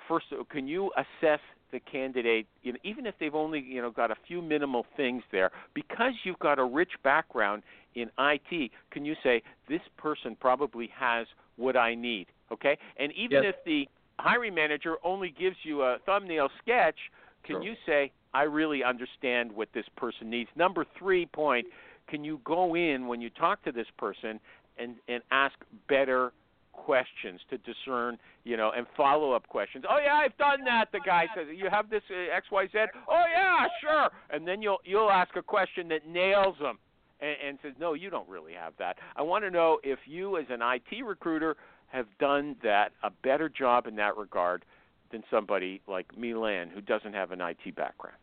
first, 0.09 0.27
can 0.51 0.67
you 0.67 0.91
assess 0.97 1.41
the 1.73 1.81
candidate, 1.81 2.47
you 2.63 2.73
know, 2.73 2.79
even 2.85 3.07
if 3.07 3.15
they've 3.19 3.35
only, 3.35 3.61
you 3.61 3.83
know, 3.83 3.91
got 3.91 4.11
a 4.11 4.17
few 4.27 4.41
minimal 4.41 4.87
things 4.97 5.23
there, 5.33 5.51
because 5.75 6.13
you've 6.25 6.39
got 6.39 6.59
a 6.59 6.65
rich 6.65 6.93
background 7.03 7.63
in 7.95 8.11
IT, 8.19 8.71
can 8.91 9.05
you 9.05 9.15
say 9.23 9.43
this 9.69 9.81
person 9.97 10.37
probably 10.39 10.89
has 10.99 11.27
what 11.57 11.77
I 11.77 11.95
need? 11.95 12.27
Okay, 12.53 12.79
and 12.99 13.13
even 13.13 13.43
Yes. 13.43 13.55
if 13.57 13.65
the 13.65 13.89
hiring 14.19 14.55
manager 14.55 14.97
only 15.05 15.31
gives 15.31 15.57
you 15.65 15.83
a 15.83 15.99
thumbnail 16.07 16.49
sketch, 16.63 16.97
can 17.45 17.57
Sure. 17.57 17.63
you 17.63 17.75
say, 17.85 18.13
I 18.35 18.43
really 18.43 18.85
understand 18.85 19.51
what 19.51 19.69
this 19.73 19.87
person 19.97 20.31
needs? 20.31 20.51
Number 20.57 20.85
three 20.99 21.27
point, 21.27 21.67
can 22.09 22.25
you 22.25 22.41
go 22.45 22.77
in 22.77 23.07
when 23.07 23.21
you 23.21 23.31
talk 23.31 23.63
to 23.65 23.73
this 23.73 23.87
person 23.99 24.39
and, 24.79 24.97
and 25.09 25.23
ask 25.31 25.55
better 25.89 26.33
questions 26.77 27.41
to 27.51 27.59
discern, 27.59 28.19
you 28.45 28.57
know, 28.57 28.71
and 28.77 28.87
follow 28.97 29.33
up 29.33 29.49
questions. 29.49 29.85
Oh 29.89 29.99
yeah, 30.03 30.15
I've 30.15 30.37
done 30.37 30.65
that. 30.65 30.87
The 30.93 31.01
guy 31.05 31.27
says, 31.35 31.47
"You 31.55 31.69
have 31.71 31.91
this 31.91 32.03
uh, 32.11 32.37
X 32.37 32.47
Y 32.51 32.67
Z." 32.73 32.79
Oh 33.09 33.25
yeah, 33.35 33.67
sure. 33.81 34.11
And 34.31 34.47
then 34.47 34.63
you'll 34.63 34.79
you'll 34.85 35.11
ask 35.11 35.35
a 35.37 35.43
question 35.43 35.89
that 35.89 36.07
nails 36.07 36.57
them 36.61 36.79
and, 37.21 37.37
and 37.45 37.59
says, 37.63 37.73
"No, 37.81 37.95
you 37.95 38.11
don't 38.11 38.29
really 38.29 38.53
have 38.53 38.75
that." 38.79 38.97
I 39.17 39.23
want 39.23 39.45
to 39.45 39.51
know 39.51 39.79
if 39.83 39.99
you, 40.07 40.37
as 40.37 40.47
an 40.51 40.61
IT 40.63 41.05
recruiter, 41.05 41.57
have 41.89 42.07
done 42.19 42.57
that 42.63 42.93
a 43.03 43.11
better 43.11 43.49
job 43.49 43.87
in 43.87 43.97
that 43.97 44.17
regard 44.17 44.65
than 45.11 45.23
somebody 45.31 45.81
like 45.87 46.07
Milan 46.17 46.71
who 46.71 46.81
doesn't 46.81 47.15
have 47.15 47.33
an 47.33 47.41
IT 47.41 47.75
background. 47.75 48.17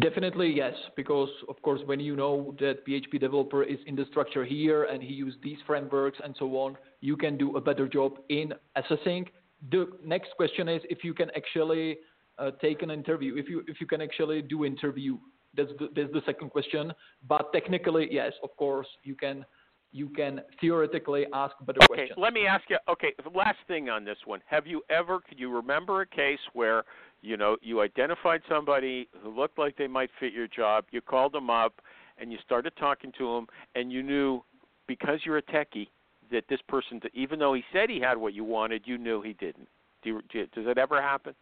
Definitely 0.00 0.52
yes, 0.54 0.74
because 0.96 1.30
of 1.48 1.60
course 1.62 1.80
when 1.86 1.98
you 1.98 2.14
know 2.14 2.54
that 2.60 2.86
PHP 2.86 3.18
developer 3.18 3.62
is 3.62 3.78
in 3.86 3.96
the 3.96 4.04
structure 4.10 4.44
here 4.44 4.84
and 4.84 5.02
he 5.02 5.14
used 5.14 5.38
these 5.42 5.56
frameworks 5.66 6.18
and 6.22 6.36
so 6.38 6.46
on, 6.58 6.76
you 7.00 7.16
can 7.16 7.38
do 7.38 7.56
a 7.56 7.60
better 7.60 7.88
job 7.88 8.18
in 8.28 8.52
assessing. 8.76 9.24
The 9.72 9.88
next 10.04 10.32
question 10.36 10.68
is 10.68 10.82
if 10.90 11.04
you 11.04 11.14
can 11.14 11.30
actually 11.34 11.96
uh, 12.38 12.50
take 12.60 12.82
an 12.82 12.90
interview, 12.90 13.36
if 13.36 13.48
you 13.48 13.64
if 13.66 13.80
you 13.80 13.86
can 13.86 14.02
actually 14.02 14.42
do 14.42 14.66
interview. 14.66 15.16
That's 15.56 15.70
the, 15.78 15.88
that's 15.96 16.12
the 16.12 16.20
second 16.26 16.50
question. 16.50 16.92
But 17.26 17.50
technically 17.54 18.08
yes, 18.10 18.32
of 18.42 18.54
course 18.58 18.86
you 19.04 19.14
can 19.14 19.46
you 19.92 20.10
can 20.10 20.42
theoretically 20.60 21.24
ask 21.32 21.54
better 21.64 21.78
Okay, 21.84 21.94
questions. 21.94 22.18
let 22.18 22.34
me 22.34 22.46
ask 22.46 22.64
you. 22.68 22.76
Okay, 22.88 23.14
last 23.34 23.58
thing 23.66 23.88
on 23.88 24.04
this 24.04 24.18
one. 24.26 24.40
Have 24.46 24.66
you 24.66 24.82
ever? 24.90 25.20
Could 25.20 25.38
you 25.40 25.50
remember 25.50 26.02
a 26.02 26.06
case 26.06 26.38
where 26.52 26.84
you 27.22 27.36
know 27.36 27.56
you 27.62 27.80
identified 27.80 28.42
somebody 28.48 29.08
who 29.22 29.34
looked 29.34 29.58
like 29.58 29.76
they 29.76 29.86
might 29.86 30.10
fit 30.20 30.32
your 30.32 30.48
job? 30.48 30.84
You 30.90 31.00
called 31.00 31.32
them 31.32 31.50
up 31.50 31.80
and 32.18 32.32
you 32.32 32.38
started 32.44 32.72
talking 32.78 33.12
to 33.18 33.34
them, 33.34 33.46
and 33.74 33.92
you 33.92 34.02
knew 34.02 34.42
because 34.86 35.20
you're 35.24 35.38
a 35.38 35.42
techie 35.42 35.88
that 36.30 36.44
this 36.48 36.60
person, 36.68 37.00
even 37.14 37.38
though 37.38 37.54
he 37.54 37.62
said 37.72 37.88
he 37.88 38.00
had 38.00 38.16
what 38.16 38.34
you 38.34 38.44
wanted, 38.44 38.82
you 38.84 38.98
knew 38.98 39.22
he 39.22 39.34
didn't. 39.34 39.68
Do 40.02 40.20
you, 40.32 40.46
does 40.54 40.66
that 40.66 40.78
ever 40.78 41.00
happen? 41.00 41.34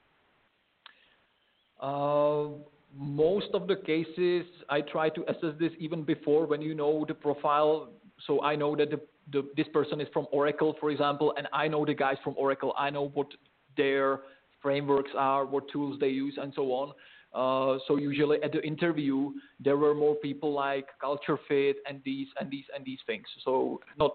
Uh, 1.81 2.49
most 2.95 3.49
of 3.53 3.67
the 3.67 3.77
cases, 3.77 4.47
I 4.69 4.81
try 4.81 5.09
to 5.11 5.23
assess 5.29 5.59
this 5.59 5.73
even 5.79 6.03
before 6.03 6.47
when 6.47 6.63
you 6.63 6.75
know 6.75 7.05
the 7.07 7.15
profile. 7.15 7.89
So 8.27 8.43
I 8.43 8.57
know 8.57 8.75
that 8.77 8.91
the, 8.91 9.01
the, 9.33 9.49
this 9.57 9.67
person 9.73 10.01
is 10.01 10.09
from 10.13 10.27
Oracle, 10.33 10.77
for 10.81 10.91
example, 10.91 11.35
and 11.37 11.49
I 11.53 11.69
know 11.69 11.85
the 11.85 11.95
guys 11.95 12.17
from 12.25 12.35
Oracle. 12.39 12.75
I 12.79 12.91
know 12.91 13.09
what 13.09 13.29
their 13.77 14.21
frameworks 14.67 15.13
are, 15.31 15.43
what 15.55 15.65
tools 15.75 15.95
they 16.03 16.09
use, 16.25 16.37
and 16.43 16.51
so 16.59 16.65
on. 16.81 16.89
Uh, 17.43 17.79
so 17.87 17.93
usually 18.11 18.39
at 18.47 18.51
the 18.57 18.63
interview, 18.73 19.17
there 19.67 19.77
were 19.77 19.95
more 20.05 20.17
people 20.29 20.51
like 20.67 20.87
culture 21.09 21.39
fit 21.49 21.77
and 21.89 21.97
these 22.05 22.29
and 22.41 22.47
these 22.51 22.65
and 22.75 22.83
these 22.85 23.03
things. 23.07 23.27
So 23.45 23.81
not 24.03 24.15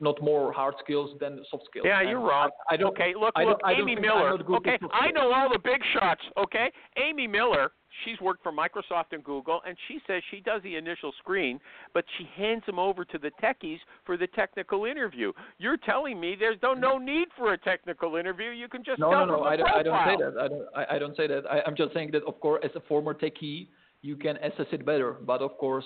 not 0.00 0.16
more 0.22 0.52
hard 0.52 0.74
skills 0.84 1.10
than 1.22 1.32
soft 1.50 1.64
skills. 1.70 1.86
Yeah, 1.88 2.00
And 2.00 2.08
you're 2.10 2.20
wrong. 2.30 2.50
I, 2.70 2.74
I 2.74 2.76
don't. 2.76 2.90
okay, 2.94 3.12
look, 3.22 3.32
I 3.34 3.42
look, 3.44 3.58
don't- 3.60 3.70
I 3.70 3.72
don't 3.78 3.88
Amy 3.88 4.00
Miller. 4.06 4.30
not 4.36 4.46
good 4.46 4.64
with 4.64 4.66
Okay, 4.68 4.78
I 4.92 5.10
know 5.16 5.26
all 5.36 5.48
the 5.56 5.58
big 5.72 5.80
shots. 5.94 6.24
Okay, 6.44 6.66
Amy 7.06 7.26
Miller. 7.26 7.64
She's 8.04 8.20
worked 8.20 8.42
for 8.42 8.52
Microsoft 8.52 9.12
and 9.12 9.24
Google, 9.24 9.60
and 9.66 9.76
she 9.88 9.98
says 10.06 10.22
she 10.30 10.40
does 10.40 10.62
the 10.62 10.76
initial 10.76 11.12
screen, 11.18 11.58
but 11.94 12.04
she 12.16 12.28
hands 12.36 12.62
them 12.66 12.78
over 12.78 13.04
to 13.04 13.18
the 13.18 13.30
techies 13.42 13.78
for 14.04 14.16
the 14.16 14.26
technical 14.28 14.84
interview. 14.84 15.32
You're 15.58 15.78
telling 15.78 16.20
me 16.20 16.36
there's 16.38 16.58
no 16.62 16.74
no 16.74 16.98
need 16.98 17.28
for 17.36 17.54
a 17.54 17.58
technical 17.58 18.16
interview. 18.16 18.50
You 18.50 18.68
can 18.68 18.84
just 18.84 18.98
No, 18.98 19.10
tell 19.10 19.26
no, 19.26 19.36
no. 19.36 19.42
I 19.44 19.56
don't, 19.56 19.68
I 19.70 19.82
don't 19.82 20.06
say 20.06 20.16
that. 20.24 20.38
I 20.38 20.48
don't. 20.48 20.66
I, 20.76 20.96
I 20.96 20.98
don't 20.98 21.16
say 21.16 21.26
that. 21.26 21.42
I, 21.50 21.62
I'm 21.66 21.76
just 21.76 21.94
saying 21.94 22.10
that, 22.12 22.24
of 22.24 22.38
course, 22.40 22.60
as 22.64 22.70
a 22.74 22.80
former 22.80 23.14
techie, 23.14 23.68
you 24.02 24.16
can 24.16 24.36
assess 24.38 24.66
it 24.72 24.84
better. 24.84 25.12
But 25.12 25.40
of 25.40 25.56
course, 25.58 25.84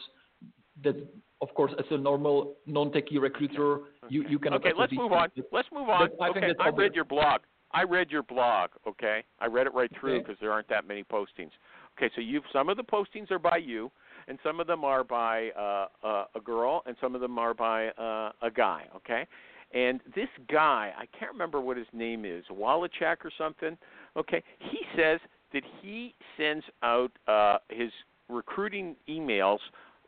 that 0.85 0.97
of 1.41 1.53
course, 1.55 1.73
as 1.79 1.85
a 1.91 1.99
normal 1.99 2.55
non-techie 2.67 3.21
recruiter, 3.21 3.81
you 4.09 4.25
you 4.29 4.39
cannot. 4.39 4.61
Okay, 4.61 4.73
let's 4.77 4.93
move 4.93 5.13
on. 5.13 5.31
things. 5.31 5.47
Let's 5.53 5.69
move 5.73 5.89
on. 5.89 6.09
But 6.19 6.25
I 6.25 6.29
okay, 6.31 6.51
it's 6.51 6.61
I 6.61 6.69
read 6.69 6.95
your 6.95 7.05
blog. 7.05 7.43
I 7.73 7.83
read 7.85 8.11
your 8.11 8.23
blog. 8.23 8.71
Okay, 8.87 9.25
I 9.41 9.47
read 9.47 9.67
it 9.67 9.75
right 9.75 9.91
through 9.99 10.17
Okay. 10.17 10.25
because 10.25 10.37
there 10.41 10.53
aren't 10.53 10.69
that 10.69 10.87
many 10.87 11.05
postings. 11.05 11.51
Okay, 11.97 12.11
so 12.15 12.21
you've 12.21 12.45
some 12.53 12.69
of 12.69 12.77
the 12.77 12.83
postings 12.83 13.31
are 13.31 13.39
by 13.39 13.59
you, 13.59 13.91
and 14.29 14.39
some 14.43 14.61
of 14.61 14.67
them 14.67 14.85
are 14.85 15.05
by 15.05 15.51
uh, 15.51 15.87
uh, 16.03 16.25
a 16.35 16.41
girl, 16.41 16.83
and 16.87 16.97
some 17.01 17.15
of 17.15 17.21
them 17.21 17.39
are 17.39 17.55
by 17.55 17.89
uh, 17.89 18.33
a 18.43 18.51
guy. 18.55 18.85
Okay, 18.97 19.27
and 19.75 20.01
this 20.15 20.29
guy, 20.51 20.93
I 20.97 21.07
can't 21.19 21.33
remember 21.33 21.61
what 21.61 21.77
his 21.77 21.87
name 21.93 22.25
is, 22.25 22.45
Wallachek 22.51 23.25
or 23.25 23.31
something. 23.37 23.77
Okay, 24.17 24.43
he 24.59 24.79
says 24.97 25.21
that 25.53 25.63
he 25.81 26.15
sends 26.37 26.65
out 26.83 27.13
uh, 27.29 27.59
his 27.69 27.91
recruiting 28.29 28.97
emails 29.09 29.59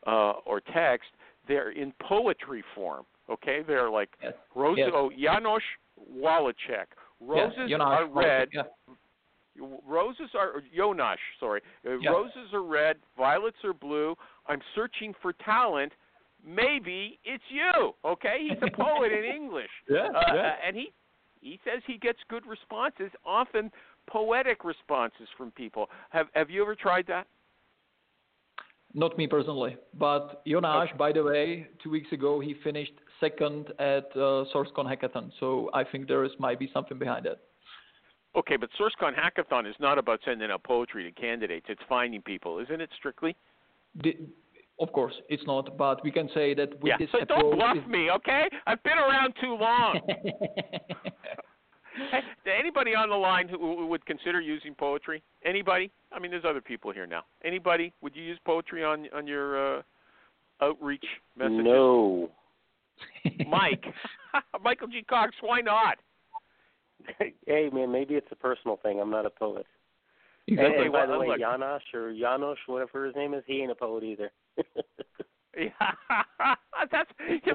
uh, 0.07 0.33
or 0.47 0.61
text. 0.73 1.09
They're 1.47 1.71
in 1.73 1.93
poetry 2.01 2.65
form. 2.75 3.05
Okay, 3.31 3.61
they're 3.67 3.91
like 3.91 4.11
Yes. 4.23 4.35
Rose, 4.55 4.79
Yes. 4.79 4.91
oh, 4.93 5.11
Janos 5.19 5.63
Wallachek. 6.15 6.87
Roses 7.21 7.71
Jonas, 7.71 7.87
are 7.87 8.07
red. 8.07 8.49
Yeah. 8.53 8.63
Roses 9.87 10.31
are 10.35 10.63
Yonash, 10.77 11.17
Sorry, 11.39 11.61
uh, 11.87 11.91
roses 12.11 12.53
are 12.53 12.63
red. 12.63 12.97
Violets 13.17 13.57
are 13.65 13.73
blue. 13.73 14.15
I'm 14.49 14.61
searching 14.75 15.15
for 15.23 15.33
talent. 15.33 15.93
Maybe 16.47 17.19
it's 17.25 17.45
you. 17.49 17.93
Okay, 18.05 18.49
he's 18.49 18.59
a 18.63 18.71
poet 18.77 19.13
in 19.13 19.25
English. 19.35 19.71
Yeah, 19.89 20.09
Uh, 20.15 20.35
yeah. 20.35 20.53
and 20.67 20.77
he 20.77 20.93
he 21.41 21.61
says 21.65 21.83
he 21.87 21.99
gets 21.99 22.19
good 22.29 22.45
responses, 22.47 23.11
often 23.25 23.71
poetic 24.07 24.65
responses 24.65 25.29
from 25.37 25.51
people. 25.53 25.89
Have 26.11 26.27
Have 26.35 26.51
you 26.51 26.63
ever 26.63 26.75
tried 26.75 27.07
that? 27.09 27.27
Not 28.97 29.19
me 29.19 29.27
personally, 29.27 29.77
but 29.99 30.43
Jonas, 30.47 30.89
by 30.97 31.11
the 31.13 31.23
way, 31.23 31.67
two 31.83 31.91
weeks 31.91 32.13
ago 32.13 32.39
he 32.41 32.55
finished 32.63 32.93
second 33.21 33.67
at 33.81 34.07
uh, 34.15 34.45
SourceCon 34.55 34.87
Hackathon. 34.87 35.33
So 35.41 35.69
I 35.75 35.83
think 35.85 36.07
there 36.07 36.23
is 36.25 36.31
might 36.39 36.59
be 36.61 36.71
something 36.73 36.99
behind 36.99 37.27
it. 37.27 37.39
Okay, 38.37 38.57
but 38.57 38.69
SourceCon 38.81 39.13
Hackathon 39.15 39.69
is 39.69 39.77
not 39.79 39.99
about 39.99 40.21
sending 40.25 40.51
out 40.51 40.63
poetry 40.65 41.05
to 41.05 41.21
candidates. 41.21 41.67
It's 41.69 41.81
finding 41.89 42.21
people, 42.23 42.59
isn't 42.59 42.81
it? 42.81 42.91
Strictly. 42.99 43.37
The, 44.03 44.17
of 44.81 44.93
course, 44.93 45.15
it's 45.29 45.45
not, 45.47 45.77
but 45.77 46.03
we 46.03 46.11
can 46.11 46.29
say 46.35 46.53
that 46.55 46.71
with 46.81 46.91
yeah. 46.91 46.97
this 46.99 47.09
So 47.13 47.21
approach. 47.21 47.41
don't 47.41 47.57
bluff 47.57 47.87
me, 47.89 48.11
okay? 48.11 48.49
I've 48.67 48.83
been 48.83 48.99
around 48.99 49.35
too 49.41 49.57
long. 49.59 50.01
Hey, 52.11 52.21
anybody 52.59 52.95
on 52.95 53.09
the 53.09 53.15
line 53.15 53.49
who, 53.49 53.59
who 53.59 53.87
would 53.87 54.05
consider 54.05 54.41
using 54.41 54.75
poetry? 54.75 55.23
Anybody? 55.45 55.91
I 56.13 56.19
mean, 56.19 56.31
there's 56.33 56.45
other 56.45 56.61
people 56.61 56.91
here 56.93 57.07
now. 57.07 57.23
Anybody? 57.45 57.93
Would 58.01 58.17
you 58.17 58.23
use 58.23 58.39
poetry 58.45 58.83
on 58.85 59.07
on 59.15 59.27
your 59.27 59.79
uh, 59.79 59.83
outreach 60.61 61.05
messages? 61.37 61.61
No. 61.65 62.31
Mike, 63.49 63.85
Michael 64.65 64.89
G. 64.89 65.05
Cox. 65.09 65.35
Why 65.41 65.61
not? 65.61 65.99
hey 67.47 67.71
man, 67.73 67.91
maybe 67.93 68.15
it's 68.15 68.27
a 68.31 68.37
personal 68.37 68.79
thing. 68.83 69.01
I'm 69.01 69.11
not 69.11 69.27
a 69.27 69.31
poet. 69.31 69.67
Exactly. 70.47 70.85
And 70.85 70.93
by 70.93 71.07
well, 71.07 71.13
the 71.13 71.19
way, 71.21 71.29
look- 71.29 71.41
Janosch 71.41 71.95
or 71.95 72.13
Janosch, 72.13 72.57
whatever 72.67 73.07
his 73.07 73.17
name 73.17 73.35
is, 73.35 73.43
he 73.47 73.61
ain't 73.63 73.71
a 73.71 73.75
poet 73.75 74.05
either. 74.05 74.31
Yeah, 75.57 75.71
that's 76.91 77.11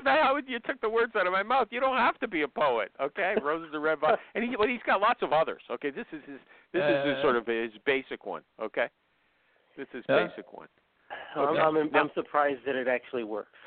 how 0.06 0.38
you 0.48 0.60
took 0.60 0.80
the 0.82 0.90
words 0.90 1.14
out 1.18 1.28
of 1.28 1.34
my 1.34 1.44
mouth. 1.44 1.68
You 1.70 1.80
don't 1.80 1.98
have 1.98 2.18
to 2.20 2.28
be 2.28 2.44
a 2.44 2.48
poet, 2.48 2.92
okay? 3.02 3.36
Roses 3.44 3.74
are 3.74 3.80
red, 3.82 3.98
and 4.36 4.44
he, 4.44 4.56
but 4.56 4.70
he's 4.70 4.80
got 4.86 5.02
lots 5.02 5.22
of 5.22 5.34
others. 5.34 5.62
Okay, 5.70 5.90
this 5.90 6.06
is 6.14 6.22
his. 6.26 6.40
This 6.72 6.82
is 6.84 7.06
his 7.08 7.18
Uh, 7.18 7.22
sort 7.22 7.36
of 7.36 7.46
his 7.46 7.72
basic 7.86 8.26
one. 8.26 8.44
Okay, 8.62 8.88
this 9.76 9.88
is 9.94 10.06
Yeah. 10.08 10.28
basic 10.28 10.54
one. 10.54 10.68
I'm, 11.36 11.58
I'm, 11.58 11.96
I'm 11.96 12.12
surprised 12.14 12.62
that 12.66 12.76
it 12.76 12.88
actually 12.88 13.24
works. 13.24 13.58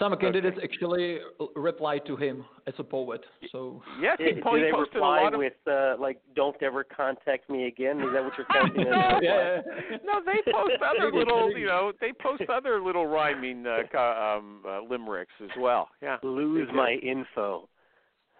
Some 0.00 0.16
candidates 0.16 0.56
actually 0.64 1.18
uh, 1.38 1.44
replied 1.54 2.06
to 2.06 2.16
him 2.16 2.44
as 2.66 2.72
a 2.78 2.82
poet. 2.84 3.20
So 3.52 3.82
Yes, 4.00 4.16
he, 4.18 4.32
Do 4.32 4.40
po- 4.42 4.56
he 4.56 4.62
they 4.62 4.72
posted 4.72 4.96
a 4.96 4.98
reply 4.98 5.22
lot 5.22 5.34
of. 5.34 5.38
with 5.38 5.52
uh, 5.70 5.96
like, 6.00 6.18
"Don't 6.34 6.56
ever 6.62 6.82
contact 6.84 7.50
me 7.50 7.66
again"? 7.66 8.00
Is 8.00 8.06
that 8.14 8.24
what 8.24 8.32
you're 8.38 8.46
counting 8.52 8.80
as? 8.80 8.86
a 8.86 8.90
No. 8.90 9.18
yeah. 9.20 9.60
No, 10.02 10.20
they 10.24 10.40
post 10.50 10.72
other 10.82 11.12
little, 11.16 11.56
you 11.56 11.66
know, 11.66 11.92
they 12.00 12.12
post 12.12 12.42
other 12.48 12.80
little 12.80 13.06
rhyming 13.06 13.66
uh, 13.66 13.98
um, 13.98 14.62
uh, 14.66 14.80
limericks 14.88 15.34
as 15.44 15.50
well. 15.58 15.88
Yeah, 16.02 16.16
Lose 16.22 16.68
my 16.74 16.92
info. 17.02 17.68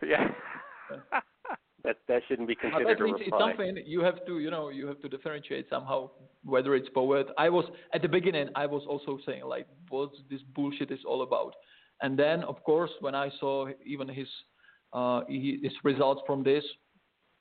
yeah. 0.02 0.28
That 1.84 1.96
that 2.08 2.22
shouldn't 2.28 2.48
be 2.48 2.54
But 2.54 2.72
considered 2.72 2.90
at 2.90 3.00
a 3.00 3.04
least 3.04 3.18
it's 3.20 3.38
something 3.38 3.78
you 3.86 4.00
have 4.02 4.24
to, 4.26 4.38
you 4.38 4.50
know, 4.50 4.68
you 4.68 4.86
have 4.86 5.00
to 5.02 5.08
differentiate 5.08 5.66
somehow 5.70 6.10
whether 6.44 6.74
it's 6.74 6.88
poet. 6.90 7.28
I 7.38 7.48
was 7.48 7.64
at 7.94 8.02
the 8.02 8.08
beginning, 8.08 8.48
I 8.54 8.66
was 8.66 8.82
also 8.88 9.18
saying 9.24 9.44
like, 9.44 9.66
what 9.88 10.10
this 10.30 10.40
bullshit 10.54 10.90
is 10.90 11.00
all 11.06 11.22
about? 11.22 11.54
And 12.02 12.18
then, 12.18 12.44
of 12.44 12.62
course, 12.64 12.90
when 13.00 13.14
I 13.14 13.30
saw 13.40 13.68
even 13.84 14.08
his 14.08 14.28
uh, 14.92 15.22
his 15.28 15.72
results 15.84 16.22
from 16.26 16.42
this, 16.42 16.64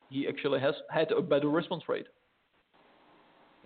he 0.10 0.28
actually 0.28 0.60
has 0.60 0.76
had 0.90 1.12
a 1.12 1.22
better 1.22 1.50
response 1.50 1.84
rate. 1.88 2.08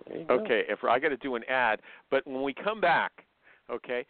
There 0.08 0.18
you 0.18 0.24
go. 0.24 0.34
Okay, 0.34 0.62
if 0.68 0.82
I 0.84 0.98
got 0.98 1.08
to 1.10 1.16
do 1.16 1.34
an 1.36 1.44
ad, 1.48 1.80
but 2.10 2.26
when 2.26 2.42
we 2.42 2.52
come 2.52 2.80
back, 2.80 3.26
okay, 3.70 4.06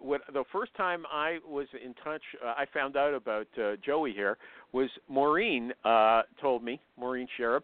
what 0.00 0.22
the 0.32 0.44
first 0.52 0.74
time 0.74 1.04
I 1.10 1.38
was 1.46 1.66
in 1.82 1.94
touch, 2.02 2.22
uh, 2.44 2.54
I 2.56 2.66
found 2.72 2.96
out 2.96 3.14
about 3.14 3.46
uh, 3.60 3.76
Joey 3.84 4.12
here 4.12 4.38
was 4.72 4.88
Maureen 5.08 5.72
uh, 5.84 6.22
told 6.40 6.62
me, 6.62 6.80
Maureen 6.98 7.28
Sharib, 7.38 7.62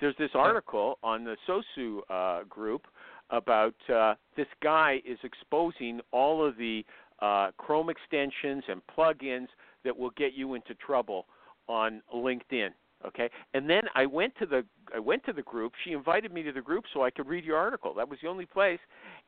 there's 0.00 0.16
this 0.18 0.30
article 0.34 0.98
on 1.02 1.24
the 1.24 1.36
Sosu 1.48 2.00
uh, 2.10 2.44
group 2.44 2.86
about 3.30 3.74
uh, 3.92 4.14
this 4.36 4.46
guy 4.62 5.00
is 5.06 5.18
exposing 5.22 6.00
all 6.12 6.44
of 6.44 6.56
the 6.56 6.84
uh, 7.20 7.50
Chrome 7.56 7.90
extensions 7.90 8.64
and 8.68 8.82
plugins 8.96 9.48
that 9.84 9.96
will 9.96 10.10
get 10.10 10.34
you 10.34 10.54
into 10.54 10.74
trouble 10.74 11.26
on 11.68 12.02
LinkedIn. 12.14 12.70
Okay, 13.06 13.28
and 13.52 13.68
then 13.68 13.82
I 13.94 14.06
went 14.06 14.34
to 14.38 14.46
the 14.46 14.64
I 14.94 14.98
went 14.98 15.24
to 15.26 15.32
the 15.32 15.42
group. 15.42 15.72
She 15.84 15.92
invited 15.92 16.32
me 16.32 16.42
to 16.42 16.52
the 16.52 16.60
group 16.60 16.84
so 16.92 17.02
I 17.02 17.10
could 17.10 17.28
read 17.28 17.44
your 17.44 17.56
article. 17.56 17.94
That 17.94 18.08
was 18.08 18.18
the 18.22 18.28
only 18.28 18.46
place. 18.46 18.80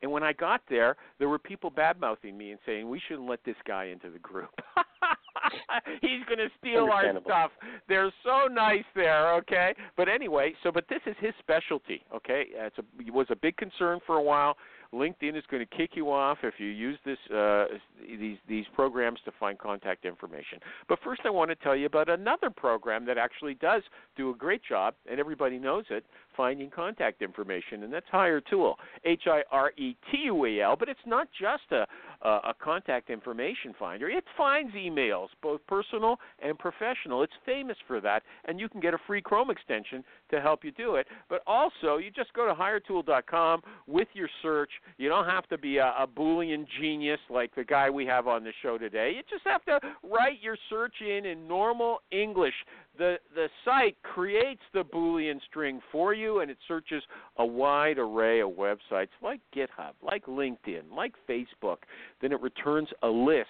And 0.03 0.11
when 0.11 0.23
I 0.23 0.33
got 0.33 0.62
there, 0.69 0.97
there 1.19 1.29
were 1.29 1.38
people 1.38 1.71
bad 1.71 2.01
mouthing 2.01 2.37
me 2.37 2.51
and 2.51 2.61
saying 2.66 2.88
we 2.88 3.01
shouldn't 3.09 3.29
let 3.29 3.42
this 3.45 3.57
guy 3.66 3.87
into 3.87 4.11
the 4.11 4.19
group. 4.19 4.51
He's 6.01 6.25
going 6.27 6.38
to 6.38 6.49
steal 6.59 6.88
our 6.92 7.05
stuff. 7.25 7.51
They're 7.88 8.12
so 8.25 8.53
nice 8.53 8.85
there, 8.95 9.35
okay? 9.37 9.75
But 9.97 10.09
anyway, 10.09 10.55
so 10.62 10.73
but 10.73 10.87
this 10.88 11.01
is 11.07 11.14
his 11.21 11.33
specialty, 11.38 12.05
okay? 12.14 12.47
It's 12.51 12.79
a, 12.79 12.83
it 12.99 13.12
was 13.12 13.27
a 13.31 13.37
big 13.37 13.57
concern 13.57 14.01
for 14.07 14.16
a 14.16 14.23
while. 14.23 14.57
LinkedIn 14.92 15.37
is 15.37 15.44
going 15.51 15.66
to 15.66 15.77
kick 15.77 15.90
you 15.94 16.11
off 16.11 16.38
if 16.42 16.55
you 16.59 16.66
use 16.66 16.99
this 17.05 17.18
uh, 17.35 17.66
these 18.07 18.38
these 18.49 18.64
programs 18.75 19.18
to 19.25 19.33
find 19.38 19.59
contact 19.59 20.05
information. 20.05 20.59
But 20.88 20.99
first, 21.05 21.22
I 21.25 21.31
want 21.31 21.51
to 21.51 21.57
tell 21.57 21.77
you 21.77 21.87
about 21.87 22.09
another 22.09 22.51
program 22.51 23.05
that 23.07 23.18
actually 23.18 23.55
does 23.55 23.83
do 24.16 24.31
a 24.31 24.35
great 24.35 24.62
job, 24.68 24.94
and 25.11 25.20
everybody 25.20 25.59
knows 25.59 25.85
it, 25.90 26.05
finding 26.37 26.70
contact 26.70 27.22
information, 27.22 27.83
and 27.83 27.92
that's 27.92 28.07
Hiretual, 28.11 28.77
H-I-R-E-T-U-A-L. 29.05 30.77
But 30.79 30.88
it's 30.88 31.01
not 31.07 31.29
just 31.38 31.70
a 31.72 31.87
a 32.22 32.55
contact 32.61 33.11
information 33.11 33.75
finder. 33.79 34.09
It 34.09 34.25
finds 34.37 34.72
emails, 34.75 35.29
both 35.42 35.61
personal 35.68 36.16
and 36.42 36.59
professional. 36.59 37.22
It's 37.22 37.33
famous 37.44 37.77
for 37.87 38.01
that, 38.01 38.22
and 38.46 38.59
you 38.59 38.68
can 38.68 38.81
get 38.81 38.94
a 38.94 38.99
free 39.07 39.20
Chrome 39.20 39.51
extension 39.51 40.03
to 40.31 40.40
help 40.40 40.64
you 40.64 40.72
do 40.72 40.96
it. 40.96 41.07
But 41.29 41.42
also, 41.46 41.99
you 41.99 42.11
just 42.11 42.33
go 42.33 42.46
to 42.46 42.55
Hiretual.com 42.55 43.62
with 43.87 44.09
your 44.14 44.29
search 44.42 44.70
you 44.99 45.09
don't 45.09 45.27
have 45.27 45.47
to 45.49 45.59
be 45.59 45.79
a, 45.79 45.95
a 45.99 46.07
Boolean 46.07 46.67
genius 46.81 47.21
like 47.31 47.55
the 47.55 47.65
guy 47.65 47.91
we 47.91 48.07
have 48.07 48.27
on 48.27 48.45
the 48.45 48.53
show 48.62 48.79
today. 48.79 49.12
You 49.15 49.23
just 49.31 49.45
have 49.45 49.65
to 49.65 49.79
write 50.03 50.41
your 50.41 50.57
search 50.71 50.95
in 51.01 51.27
in 51.27 51.47
normal 51.47 51.99
English. 52.11 52.55
The 52.99 53.17
the 53.35 53.49
site 53.65 53.97
creates 54.03 54.62
the 54.73 54.85
Boolean 54.85 55.41
string 55.49 55.81
for 55.93 56.15
you, 56.15 56.41
and 56.41 56.51
it 56.51 56.59
searches 56.67 57.03
a 57.39 57.47
wide 57.47 57.99
array 57.99 58.41
of 58.41 58.51
websites 58.51 59.09
like 59.23 59.41
GitHub, 59.55 59.93
like 60.03 60.27
LinkedIn, 60.27 60.93
like 60.95 61.15
Facebook. 61.29 61.79
Then 62.21 62.33
it 62.33 62.41
returns 62.41 62.89
a 63.03 63.09
list, 63.09 63.49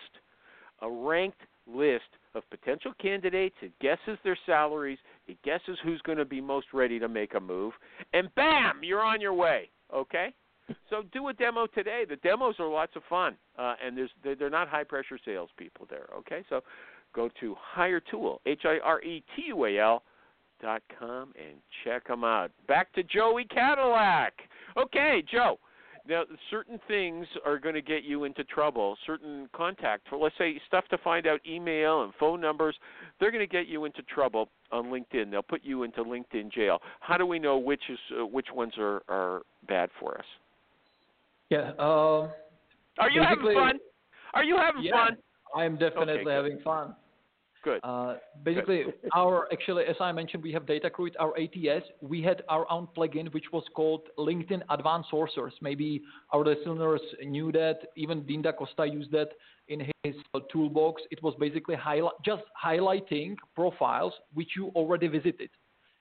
a 0.83 0.91
ranked 0.91 1.43
list 1.67 2.05
of 2.35 2.49
potential 2.51 2.93
candidates. 3.01 3.57
It 3.63 3.73
guesses 3.81 4.19
their 4.23 4.39
salaries. 4.47 4.99
It 5.27 5.41
guesses 5.43 5.79
who's 5.83 6.01
going 6.03 6.19
to 6.19 6.25
be 6.25 6.41
most 6.41 6.67
ready 6.73 6.99
to 6.99 7.09
make 7.09 7.35
a 7.35 7.41
move, 7.41 7.73
and 8.13 8.33
bam, 8.35 8.81
you're 8.83 9.03
on 9.03 9.21
your 9.21 9.35
way. 9.35 9.71
Okay. 9.95 10.33
So 10.91 11.03
do 11.13 11.29
a 11.29 11.33
demo 11.33 11.67
today. 11.67 12.05
The 12.09 12.17
demos 12.17 12.57
are 12.59 12.69
lots 12.69 12.97
of 12.97 13.03
fun, 13.09 13.37
uh, 13.59 13.75
and 13.85 13.97
there's 13.97 14.11
they're 14.23 14.51
not 14.51 14.69
high 14.69 14.85
pressure 14.85 15.19
salespeople 15.25 15.87
there. 15.89 16.07
Okay, 16.19 16.45
so 16.49 16.63
go 17.15 17.29
to 17.41 17.55
Hiretual, 17.59 18.41
H 18.47 18.63
I 18.65 18.79
R 18.83 19.01
E 19.03 19.23
T 19.35 19.43
U 19.49 19.65
A 19.67 19.79
L 19.79 20.03
dot 20.61 20.83
com 20.99 21.33
and 21.39 21.59
check 21.85 22.07
them 22.09 22.25
out. 22.25 22.51
Back 22.67 22.93
to 22.95 23.03
Joey 23.03 23.45
Cadillac. 23.45 24.35
Okay, 24.77 25.23
Joe. 25.31 25.59
Now, 26.09 26.23
certain 26.51 26.79
things 26.87 27.27
are 27.45 27.59
going 27.59 27.75
to 27.75 27.83
get 27.83 28.05
you 28.05 28.25
into 28.25 28.45
trouble. 28.45 28.97
Certain 29.05 29.49
contact, 29.53 30.07
let's 30.13 30.37
say 30.39 30.61
stuff 30.69 30.85
to 30.91 30.99
find 30.99 31.27
out 31.27 31.41
email 31.45 32.05
and 32.05 32.13
phone 32.15 32.41
numbers, 32.41 32.77
they're 33.19 33.33
going 33.33 33.47
to 33.47 33.53
get 33.53 33.67
you 33.67 33.87
into 33.87 34.03
trouble 34.03 34.49
on 34.71 34.85
LinkedIn. 34.85 35.33
They'll 35.33 35.43
put 35.43 35.65
you 35.65 35.83
into 35.83 36.05
LinkedIn 36.05 36.53
jail. 36.53 36.79
How 37.01 37.17
do 37.17 37.27
we 37.27 37.41
know 37.41 37.59
which 37.59 37.83
is 37.89 37.99
uh, 38.21 38.25
which 38.25 38.47
ones 38.55 38.75
are 38.79 39.03
are 39.09 39.43
bad 39.69 39.91
for 39.99 40.17
us? 40.17 40.25
Yeah. 41.51 41.73
Uh, 41.79 42.29
Are 42.99 43.11
you 43.11 43.23
having 43.23 43.55
fun? 43.55 43.79
Are 44.35 44.45
you 44.45 44.57
having 44.57 44.83
yeah, 44.83 45.07
fun? 45.07 45.17
I 45.55 45.65
am 45.65 45.79
definitely 45.79 46.21
okay, 46.21 46.31
having 46.31 46.61
fun. 46.61 46.95
Good. 47.63 47.81
Uh, 47.83 48.15
basically, 48.45 48.85
good. 48.85 48.95
our 49.15 49.49
actually, 49.53 49.85
as 49.85 49.97
I 50.01 50.13
mentioned, 50.13 50.43
we 50.43 50.53
have 50.53 50.67
data 50.67 50.89
DataCruit, 50.89 51.13
our 51.19 51.35
ATS. 51.37 51.85
We 52.01 52.23
had 52.23 52.43
our 52.49 52.71
own 52.71 52.87
plugin 52.97 53.33
which 53.33 53.47
was 53.53 53.65
called 53.75 54.03
LinkedIn 54.19 54.63
Advanced 54.71 55.11
Sourcers. 55.13 55.53
Maybe 55.61 56.03
our 56.33 56.45
listeners 56.45 57.01
knew 57.25 57.51
that. 57.53 57.79
Even 57.97 58.25
Dean 58.25 58.43
Da 58.43 58.53
Costa 58.53 58.87
used 58.87 59.11
that 59.13 59.31
in 59.69 59.81
his 60.05 60.15
uh, 60.35 60.41
toolbox. 60.53 61.03
It 61.11 61.23
was 61.23 61.35
basically 61.41 61.75
highlight, 61.75 62.15
just 62.25 62.43
highlighting 62.65 63.35
profiles 63.55 64.13
which 64.35 64.51
you 64.57 64.69
already 64.77 65.09
visited, 65.09 65.51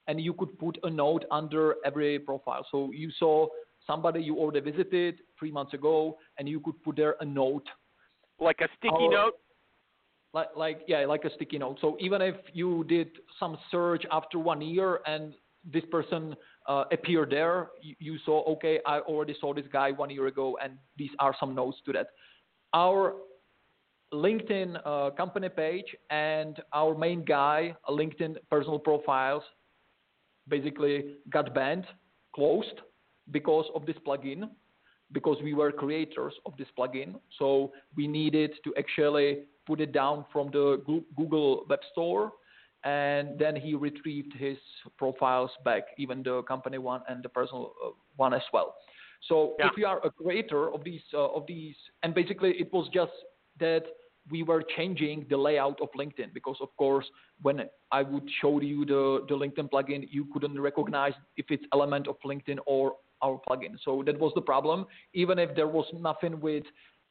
and 0.08 0.21
you 0.21 0.34
could 0.34 0.58
put 0.60 0.77
a 0.84 0.89
note 0.89 1.25
under 1.31 1.75
every 1.84 2.19
profile. 2.19 2.65
So 2.71 2.91
you 2.93 3.10
saw 3.17 3.47
somebody 3.87 4.21
you 4.21 4.37
already 4.37 4.71
visited 4.71 5.19
three 5.37 5.51
months 5.51 5.73
ago, 5.73 6.17
and 6.37 6.47
you 6.47 6.59
could 6.59 6.81
put 6.83 6.95
there 6.95 7.15
a 7.19 7.25
note. 7.25 7.67
Like 8.39 8.59
a 8.61 8.67
sticky 8.77 9.07
note? 9.07 9.33
Like, 10.33 10.47
like 10.55 10.81
yeah, 10.87 11.05
like 11.05 11.23
a 11.23 11.33
sticky 11.35 11.59
note. 11.59 11.77
So 11.79 11.95
even 11.99 12.21
if 12.21 12.35
you 12.53 12.83
did 12.85 13.09
some 13.39 13.57
search 13.71 14.03
after 14.11 14.37
one 14.37 14.61
year 14.61 14.99
and 15.05 15.33
this 15.71 15.83
person 15.89 16.35
uh, 16.67 16.83
appeared 16.91 17.31
there, 17.31 17.69
you, 17.81 17.95
you, 17.99 18.17
saw, 18.25 18.43
okay, 18.53 18.79
I 18.85 18.99
already 18.99 19.35
saw 19.39 19.53
this 19.53 19.65
guy 19.71 19.91
one 19.91 20.09
year 20.09 20.27
ago, 20.27 20.57
and 20.61 20.73
these 20.97 21.11
are 21.19 21.33
some 21.39 21.55
notes 21.55 21.77
to 21.85 21.93
that. 21.93 22.07
Our 22.73 23.13
LinkedIn 24.13 24.79
uh, 24.85 25.11
company 25.11 25.49
page 25.49 25.95
and 26.09 26.61
our 26.73 26.95
main 26.95 27.23
guy, 27.23 27.75
LinkedIn 27.89 28.35
personal 28.49 28.79
profiles, 28.79 29.43
basically 30.47 31.15
got 31.31 31.55
banned, 31.55 31.85
closed 32.35 32.81
because 33.31 33.65
of 33.75 33.85
this 33.85 33.95
plugin, 34.05 34.49
because 35.11 35.38
we 35.43 35.53
were 35.53 35.71
creators 35.71 36.33
of 36.45 36.53
this 36.57 36.67
plugin. 36.77 37.15
So 37.39 37.71
we 37.95 38.07
needed 38.07 38.53
to 38.63 38.73
actually 38.77 39.43
put 39.65 39.81
it 39.81 39.91
down 39.91 40.25
from 40.31 40.49
the 40.51 40.81
Google 41.15 41.65
Web 41.69 41.79
Store. 41.91 42.33
And 42.83 43.39
then 43.39 43.55
he 43.55 43.73
retrieved 43.73 44.33
his 44.38 44.57
profiles 44.97 45.49
back, 45.63 45.83
even 45.97 46.21
the 46.21 46.43
company 46.43 46.77
one 46.77 47.01
and 47.09 47.23
the 47.23 47.29
personal 47.29 47.73
uh, 47.83 47.89
one 48.15 48.33
as 48.33 48.43
well. 48.53 48.75
So 49.27 49.55
yeah. 49.57 49.67
if 49.67 49.71
you 49.77 49.88
are 49.88 50.05
a 50.05 50.11
creator 50.11 50.71
of 50.71 50.83
these, 50.83 51.01
uh, 51.13 51.33
of 51.33 51.47
these, 51.47 51.75
and 52.03 52.13
basically 52.13 52.51
it 52.59 52.71
was 52.71 52.88
just 52.93 53.11
that 53.59 53.85
we 54.29 54.43
were 54.43 54.63
changing 54.75 55.25
the 55.29 55.38
layout 55.38 55.79
of 55.81 55.89
LinkedIn 55.97 56.33
because, 56.33 56.57
of 56.61 56.69
course, 56.77 57.05
when 57.41 57.61
I 57.91 58.01
would 58.01 58.27
show 58.41 58.59
you 58.59 58.85
the, 58.85 59.25
the 59.29 59.35
LinkedIn 59.35 59.69
plugin, 59.69 60.07
you 60.09 60.27
couldn't 60.33 60.59
recognize 60.59 61.13
if 61.38 61.45
it's 61.49 61.63
element 61.73 62.07
of 62.07 62.17
LinkedIn 62.25 62.57
or 62.65 62.93
our 63.21 63.39
plugin. 63.47 63.75
So 63.84 64.04
that 64.06 64.19
was 64.19 64.32
the 64.36 64.41
problem. 64.41 64.86
Even 65.13 65.39
if 65.39 65.56
there 65.56 65.67
was 65.67 65.86
nothing 65.93 66.39
with 66.39 66.63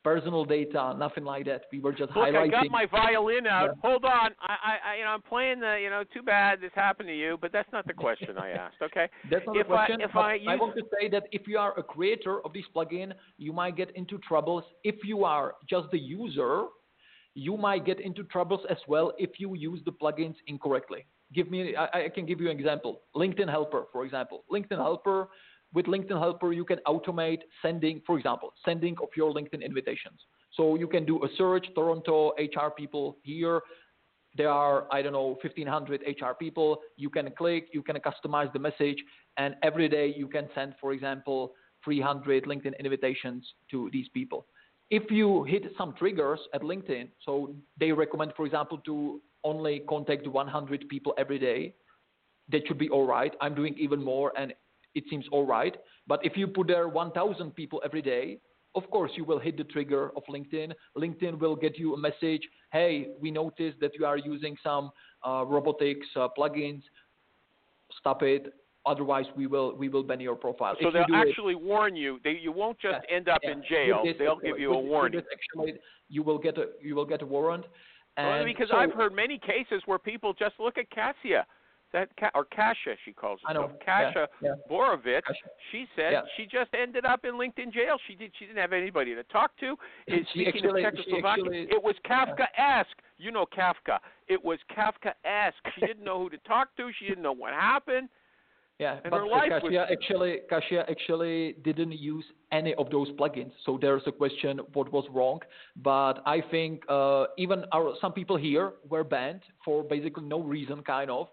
personal 0.04 0.44
data, 0.44 0.94
nothing 0.98 1.24
like 1.24 1.46
that. 1.46 1.62
We 1.72 1.80
were 1.80 1.92
just 1.92 2.14
Look, 2.14 2.26
highlighting. 2.26 2.54
I 2.54 2.62
got 2.62 2.70
my 2.70 2.86
violin 2.86 3.46
out. 3.46 3.70
Yeah. 3.74 3.90
Hold 3.90 4.04
on. 4.04 4.32
I, 4.40 4.76
I, 4.92 4.96
you 4.98 5.04
know, 5.04 5.10
I'm 5.10 5.22
playing 5.22 5.60
the, 5.60 5.80
you 5.82 5.88
know, 5.88 6.04
too 6.12 6.22
bad 6.22 6.60
this 6.60 6.70
happened 6.74 7.08
to 7.08 7.16
you, 7.16 7.38
but 7.40 7.50
that's 7.52 7.72
not 7.72 7.86
the 7.86 7.94
question 7.94 8.36
I 8.36 8.50
asked. 8.50 8.76
Okay. 8.82 9.08
That's 9.30 9.46
not 9.46 9.56
if 9.56 9.66
the 9.66 9.72
question. 9.72 10.02
I, 10.02 10.04
if 10.04 10.16
I, 10.16 10.34
use... 10.34 10.48
I 10.50 10.56
want 10.56 10.76
to 10.76 10.82
say 11.00 11.08
that 11.08 11.24
if 11.32 11.48
you 11.48 11.58
are 11.58 11.76
a 11.78 11.82
creator 11.82 12.44
of 12.44 12.52
this 12.52 12.64
plugin, 12.76 13.12
you 13.38 13.52
might 13.54 13.76
get 13.76 13.96
into 13.96 14.18
troubles. 14.18 14.62
If 14.84 14.96
you 15.04 15.24
are 15.24 15.54
just 15.68 15.90
the 15.90 15.98
user, 15.98 16.64
you 17.34 17.56
might 17.56 17.86
get 17.86 17.98
into 17.98 18.24
troubles 18.24 18.60
as 18.68 18.76
well 18.86 19.12
if 19.18 19.30
you 19.38 19.54
use 19.54 19.80
the 19.86 19.92
plugins 19.92 20.36
incorrectly. 20.46 21.06
Give 21.34 21.50
me, 21.50 21.74
I, 21.74 22.04
I 22.04 22.08
can 22.14 22.26
give 22.26 22.40
you 22.40 22.50
an 22.50 22.58
example. 22.58 23.00
LinkedIn 23.16 23.48
Helper, 23.48 23.84
for 23.90 24.04
example. 24.04 24.44
LinkedIn 24.52 24.76
Helper 24.76 25.28
with 25.74 25.86
LinkedIn 25.86 26.18
Helper, 26.18 26.52
you 26.52 26.64
can 26.64 26.78
automate 26.86 27.40
sending, 27.60 28.00
for 28.06 28.16
example, 28.16 28.52
sending 28.64 28.96
of 29.02 29.08
your 29.16 29.32
LinkedIn 29.32 29.62
invitations. 29.62 30.20
So 30.52 30.76
you 30.76 30.86
can 30.86 31.04
do 31.04 31.24
a 31.24 31.28
search, 31.36 31.66
Toronto 31.74 32.32
HR 32.38 32.70
people 32.70 33.18
here. 33.22 33.60
There 34.36 34.50
are, 34.50 34.86
I 34.92 35.02
don't 35.02 35.12
know, 35.12 35.36
1500 35.42 36.02
HR 36.06 36.34
people. 36.38 36.78
You 36.96 37.10
can 37.10 37.30
click, 37.32 37.68
you 37.72 37.82
can 37.82 37.96
customize 37.96 38.52
the 38.52 38.58
message, 38.58 38.98
and 39.36 39.56
every 39.62 39.88
day 39.88 40.14
you 40.16 40.28
can 40.28 40.48
send, 40.54 40.74
for 40.80 40.92
example, 40.92 41.54
300 41.84 42.44
LinkedIn 42.44 42.78
invitations 42.78 43.44
to 43.70 43.90
these 43.92 44.08
people. 44.14 44.46
If 44.90 45.10
you 45.10 45.44
hit 45.44 45.64
some 45.76 45.94
triggers 45.98 46.40
at 46.52 46.62
LinkedIn, 46.62 47.08
so 47.24 47.54
they 47.78 47.90
recommend, 47.90 48.32
for 48.36 48.46
example, 48.46 48.78
to 48.78 49.20
only 49.42 49.82
contact 49.88 50.26
100 50.26 50.88
people 50.88 51.14
every 51.18 51.38
day, 51.38 51.74
that 52.50 52.66
should 52.66 52.78
be 52.78 52.90
all 52.90 53.06
right. 53.06 53.32
I'm 53.40 53.54
doing 53.54 53.74
even 53.78 54.02
more, 54.02 54.32
and 54.36 54.52
it 54.94 55.04
seems 55.10 55.26
all 55.32 55.46
right. 55.46 55.76
But 56.06 56.20
if 56.24 56.36
you 56.36 56.46
put 56.46 56.68
there 56.68 56.88
1,000 56.88 57.54
people 57.54 57.80
every 57.84 58.02
day, 58.02 58.38
of 58.74 58.88
course 58.90 59.12
you 59.14 59.24
will 59.24 59.38
hit 59.38 59.56
the 59.56 59.64
trigger 59.64 60.10
of 60.16 60.22
LinkedIn. 60.28 60.72
LinkedIn 60.96 61.38
will 61.38 61.56
get 61.56 61.78
you 61.78 61.94
a 61.94 61.98
message, 61.98 62.42
hey, 62.72 63.08
we 63.20 63.30
noticed 63.30 63.78
that 63.80 63.92
you 63.98 64.04
are 64.04 64.18
using 64.18 64.56
some 64.62 64.90
uh, 65.26 65.44
robotics 65.46 66.06
uh, 66.16 66.28
plugins. 66.36 66.82
Stop 68.00 68.22
it. 68.22 68.52
Otherwise, 68.86 69.24
we 69.34 69.46
will 69.46 69.74
we 69.74 69.88
will 69.88 70.02
ban 70.02 70.20
your 70.20 70.34
profile. 70.34 70.74
So 70.82 70.88
if 70.88 70.92
they'll 70.92 71.16
actually 71.16 71.54
it, 71.54 71.62
warn 71.62 71.96
you. 71.96 72.20
They, 72.22 72.38
you 72.42 72.52
won't 72.52 72.78
just 72.78 72.98
end 73.10 73.30
up 73.30 73.40
in 73.42 73.62
jail. 73.66 74.02
This, 74.04 74.14
they'll 74.18 74.38
give 74.38 74.58
you 74.58 74.74
a 74.74 74.78
warning. 74.78 75.22
actually, 75.32 75.78
you 76.10 76.22
will 76.22 76.36
get 76.36 76.58
a 76.58 76.66
you 76.82 76.94
will 76.94 77.06
get 77.06 77.22
a 77.22 77.26
warrant. 77.26 77.64
well, 78.18 78.44
because 78.44 78.68
so, 78.70 78.76
I've 78.76 78.92
heard 78.92 79.14
many 79.14 79.38
cases 79.38 79.82
where 79.86 79.98
people 79.98 80.34
just 80.34 80.54
look 80.58 80.76
at 80.76 80.90
Cassia 80.90 81.46
that 81.94 82.10
or 82.34 82.44
Kasia 82.44 82.94
she 83.06 83.12
calls 83.12 83.40
herself 83.46 83.70
Kasha 83.84 84.28
Yeah, 84.42 84.50
yeah. 84.50 84.54
Borovitz. 84.70 85.22
She 85.72 85.86
said 85.96 86.12
Yeah. 86.12 86.22
she 86.36 86.44
just 86.44 86.70
ended 86.74 87.06
up 87.06 87.24
in 87.24 87.34
LinkedIn 87.34 87.72
jail. 87.72 87.96
She 88.06 88.14
did. 88.14 88.32
She 88.38 88.44
didn't 88.46 88.58
have 88.60 88.74
anybody 88.74 89.14
to 89.14 89.22
talk 89.24 89.56
to. 89.60 89.78
It- 90.06 90.26
She 90.34 90.44
Speaking 90.44 90.66
actually- 90.66 90.84
of 90.84 90.94
Czechoslovakia, 90.96 91.44
actually- 91.44 91.70
it 91.76 91.82
was 91.82 91.96
Kafka-esque. 92.04 93.00
You 93.16 93.30
know 93.30 93.46
Kafka. 93.46 93.98
It 94.28 94.44
was 94.44 94.58
Kafka-esque. 94.76 95.64
She 95.74 95.80
didn't 95.86 96.04
know 96.04 96.18
who 96.18 96.28
to 96.30 96.38
talk 96.38 96.74
to. 96.76 96.90
She 96.98 97.06
didn't 97.06 97.22
know 97.22 97.32
what 97.32 97.52
happened. 97.54 98.08
Yeah, 98.80 98.98
And 99.04 99.10
but 99.12 99.20
uh, 99.22 99.26
was- 99.26 99.48
Kasia 99.62 99.86
actually 99.88 100.40
Kasia 100.50 100.84
actually 100.90 101.52
didn't 101.62 101.92
use 101.92 102.24
any 102.50 102.74
of 102.74 102.90
those 102.90 103.08
plugins. 103.12 103.52
So 103.64 103.78
there's 103.80 104.02
a 104.06 104.10
question 104.12 104.58
what 104.72 104.90
was 104.92 105.04
wrong. 105.10 105.38
But 105.76 106.14
I 106.26 106.40
think 106.50 106.82
uh, 106.88 107.26
even 107.38 107.64
our 107.72 107.94
some 108.00 108.12
people 108.12 108.36
here 108.36 108.72
were 108.90 109.04
banned 109.04 109.42
for 109.64 109.84
basically 109.84 110.24
no 110.24 110.40
reason, 110.40 110.82
kind 110.82 111.08
of. 111.08 111.28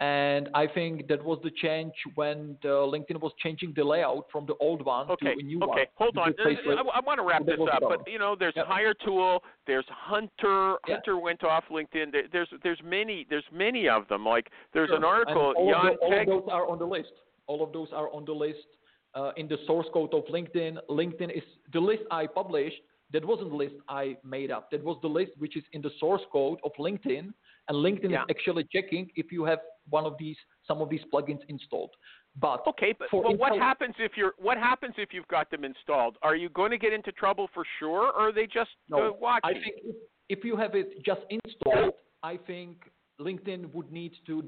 And 0.00 0.48
I 0.54 0.68
think 0.68 1.08
that 1.08 1.24
was 1.24 1.40
the 1.42 1.50
change 1.50 1.92
when 2.14 2.56
the 2.62 2.68
LinkedIn 2.68 3.20
was 3.20 3.32
changing 3.42 3.72
the 3.74 3.82
layout 3.82 4.26
from 4.30 4.46
the 4.46 4.54
old 4.60 4.84
one 4.84 5.10
Okay. 5.10 5.34
to 5.34 5.40
a 5.40 5.42
new 5.42 5.58
one. 5.58 5.70
Okay. 5.70 5.88
Hold 5.96 6.16
on. 6.18 6.34
Uh. 6.38 6.90
I, 6.94 7.00
want 7.00 7.18
to 7.18 7.24
wrap 7.24 7.44
this 7.44 7.58
up, 7.72 7.80
but 7.80 8.08
you 8.08 8.18
know, 8.18 8.36
there's 8.38 8.54
Yep. 8.54 8.66
Hiretual. 8.68 9.42
There's 9.66 9.86
Hunter. 9.88 10.76
Yeah. 10.86 10.94
Hunter 10.94 11.18
went 11.18 11.42
off 11.42 11.64
LinkedIn. 11.68 12.12
There's 12.32 12.48
there's 12.62 12.80
many 12.84 13.26
there's 13.28 13.44
many 13.52 13.88
of 13.88 14.06
them. 14.06 14.24
Like 14.24 14.50
there's 14.72 14.90
an 14.92 15.02
article. 15.02 15.48
And 15.50 15.56
all, 15.56 15.72
Jan 15.72 15.92
of, 15.92 15.98
the, 15.98 16.06
all 16.06 16.20
of 16.20 16.26
those 16.28 16.48
are 16.52 16.68
on 16.70 16.78
the 16.78 16.86
list. 16.86 17.12
All 17.48 17.64
of 17.64 17.72
those 17.72 17.88
are 17.92 18.08
on 18.12 18.24
the 18.24 18.32
list 18.32 18.66
uh, 19.14 19.32
in 19.36 19.48
the 19.48 19.58
source 19.66 19.86
code 19.92 20.14
of 20.14 20.24
LinkedIn. 20.26 20.76
LinkedIn 20.88 21.36
is 21.36 21.42
the 21.72 21.80
list 21.80 22.02
I 22.12 22.26
published. 22.26 22.76
That 23.12 23.24
wasn't 23.24 23.50
the 23.50 23.56
list 23.56 23.74
I 23.88 24.16
made 24.22 24.50
up. 24.50 24.70
That 24.70 24.84
was 24.84 24.98
the 25.02 25.08
list 25.08 25.32
which 25.38 25.56
is 25.56 25.64
in 25.72 25.80
the 25.80 25.90
source 25.98 26.20
code 26.30 26.58
of 26.62 26.72
LinkedIn, 26.78 27.32
and 27.68 27.76
LinkedIn 27.76 28.10
Yeah. 28.10 28.22
is 28.22 28.26
actually 28.30 28.64
checking 28.72 29.10
if 29.14 29.30
you 29.30 29.44
have 29.44 29.60
one 29.90 30.04
of 30.04 30.16
these, 30.18 30.36
some 30.66 30.80
of 30.80 30.88
these 30.88 31.04
plugins 31.12 31.40
installed. 31.48 31.94
But 32.36 32.66
Okay, 32.66 32.94
but, 32.98 33.08
but 33.10 33.38
what 33.38 33.58
happens 33.58 33.94
if 33.98 34.12
you're 34.16 34.34
what 34.38 34.58
happens 34.58 34.94
if 34.96 35.12
you've 35.12 35.26
got 35.28 35.50
them 35.50 35.64
installed? 35.64 36.18
Are 36.22 36.36
you 36.36 36.48
going 36.50 36.70
to 36.70 36.78
get 36.78 36.92
into 36.92 37.10
trouble 37.12 37.48
for 37.52 37.64
sure, 37.78 38.12
or 38.12 38.28
are 38.28 38.32
they 38.32 38.46
just 38.46 38.70
No, 38.88 39.08
uh, 39.08 39.12
watching? 39.12 39.50
I 39.50 39.52
think 39.54 39.76
if, 39.84 39.96
if 40.38 40.44
you 40.44 40.56
have 40.56 40.74
it 40.74 41.04
just 41.04 41.22
installed, 41.30 41.94
I 42.22 42.36
think 42.36 42.90
LinkedIn 43.20 43.72
would 43.74 43.90
need 43.90 44.12
to 44.26 44.42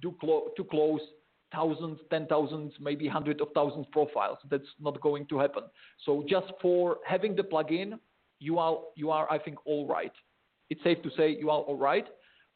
do 0.00 0.14
clo- 0.20 0.48
to 0.56 0.64
close 0.64 1.00
thousands, 1.52 1.98
ten 2.08 2.26
thousands, 2.26 2.72
maybe 2.80 3.06
hundreds 3.06 3.42
of 3.42 3.48
thousands 3.54 3.86
profiles. 3.92 4.38
That's 4.50 4.64
not 4.80 5.00
going 5.02 5.26
to 5.26 5.38
happen. 5.38 5.64
So 6.06 6.24
just 6.28 6.46
for 6.62 6.98
having 7.06 7.36
the 7.36 7.42
plugin, 7.42 7.98
you 8.40 8.58
are 8.58 8.78
you 8.96 9.10
are 9.10 9.30
I 9.30 9.38
think 9.38 9.58
all 9.66 9.86
right. 9.86 10.12
It's 10.70 10.82
safe 10.82 11.02
to 11.02 11.10
say 11.16 11.28
you 11.38 11.50
are 11.50 11.60
all 11.60 11.76
right. 11.76 12.06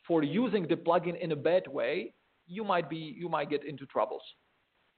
For 0.09 0.23
using 0.23 0.67
the 0.67 0.75
plugin 0.75 1.21
in 1.21 1.33
a 1.33 1.37
bad 1.37 1.69
way, 1.69 2.15
you 2.47 2.65
might 2.65 2.89
be 2.89 3.15
you 3.17 3.29
might 3.29 3.51
get 3.51 3.65
into 3.65 3.87
troubles. 3.87 4.23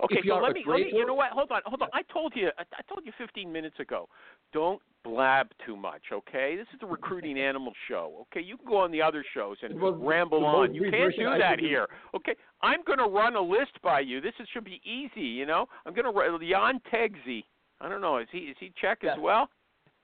Okay, 0.04 0.20
so 0.26 0.36
let 0.36 0.54
me, 0.54 0.62
let 0.66 0.80
me. 0.80 0.90
You 0.92 1.04
know 1.04 1.14
what? 1.14 1.30
Hold 1.32 1.50
on, 1.50 1.60
hold 1.66 1.82
on. 1.82 1.88
I 1.92 2.02
told 2.10 2.32
you. 2.34 2.48
I, 2.58 2.62
I 2.62 2.82
told 2.88 3.04
you 3.04 3.12
15 3.18 3.52
minutes 3.52 3.78
ago. 3.80 4.08
Don't 4.52 4.80
blab 5.04 5.48
too 5.66 5.76
much. 5.76 6.02
Okay, 6.12 6.56
this 6.56 6.66
is 6.74 6.80
a 6.82 6.86
recruiting 6.86 7.38
animal 7.50 7.72
show. 7.88 8.26
Okay, 8.32 8.40
you 8.44 8.56
can 8.56 8.66
go 8.66 8.78
on 8.78 8.92
the 8.92 9.02
other 9.02 9.24
shows 9.34 9.56
and 9.62 9.78
ramble 10.00 10.44
on. 10.46 10.74
You 10.74 10.90
can't 10.90 11.14
do 11.16 11.36
that 11.38 11.58
here. 11.58 11.86
Okay, 12.14 12.34
I'm 12.62 12.82
going 12.86 12.98
to 12.98 13.06
run 13.06 13.36
a 13.36 13.40
list 13.40 13.72
by 13.82 14.00
you. 14.00 14.20
This 14.20 14.32
is, 14.40 14.48
should 14.52 14.64
be 14.64 14.80
easy. 14.84 15.26
You 15.26 15.44
know, 15.44 15.66
I'm 15.84 15.92
going 15.92 16.06
to 16.06 16.12
run 16.12 16.40
Jan 16.40 16.80
Tegze. 16.92 17.44
I 17.80 17.88
don't 17.88 18.00
know. 18.00 18.18
Is 18.18 18.28
he 18.32 18.38
is 18.38 18.56
he 18.58 18.72
Czech 18.80 19.04
as 19.04 19.18
well? 19.20 19.48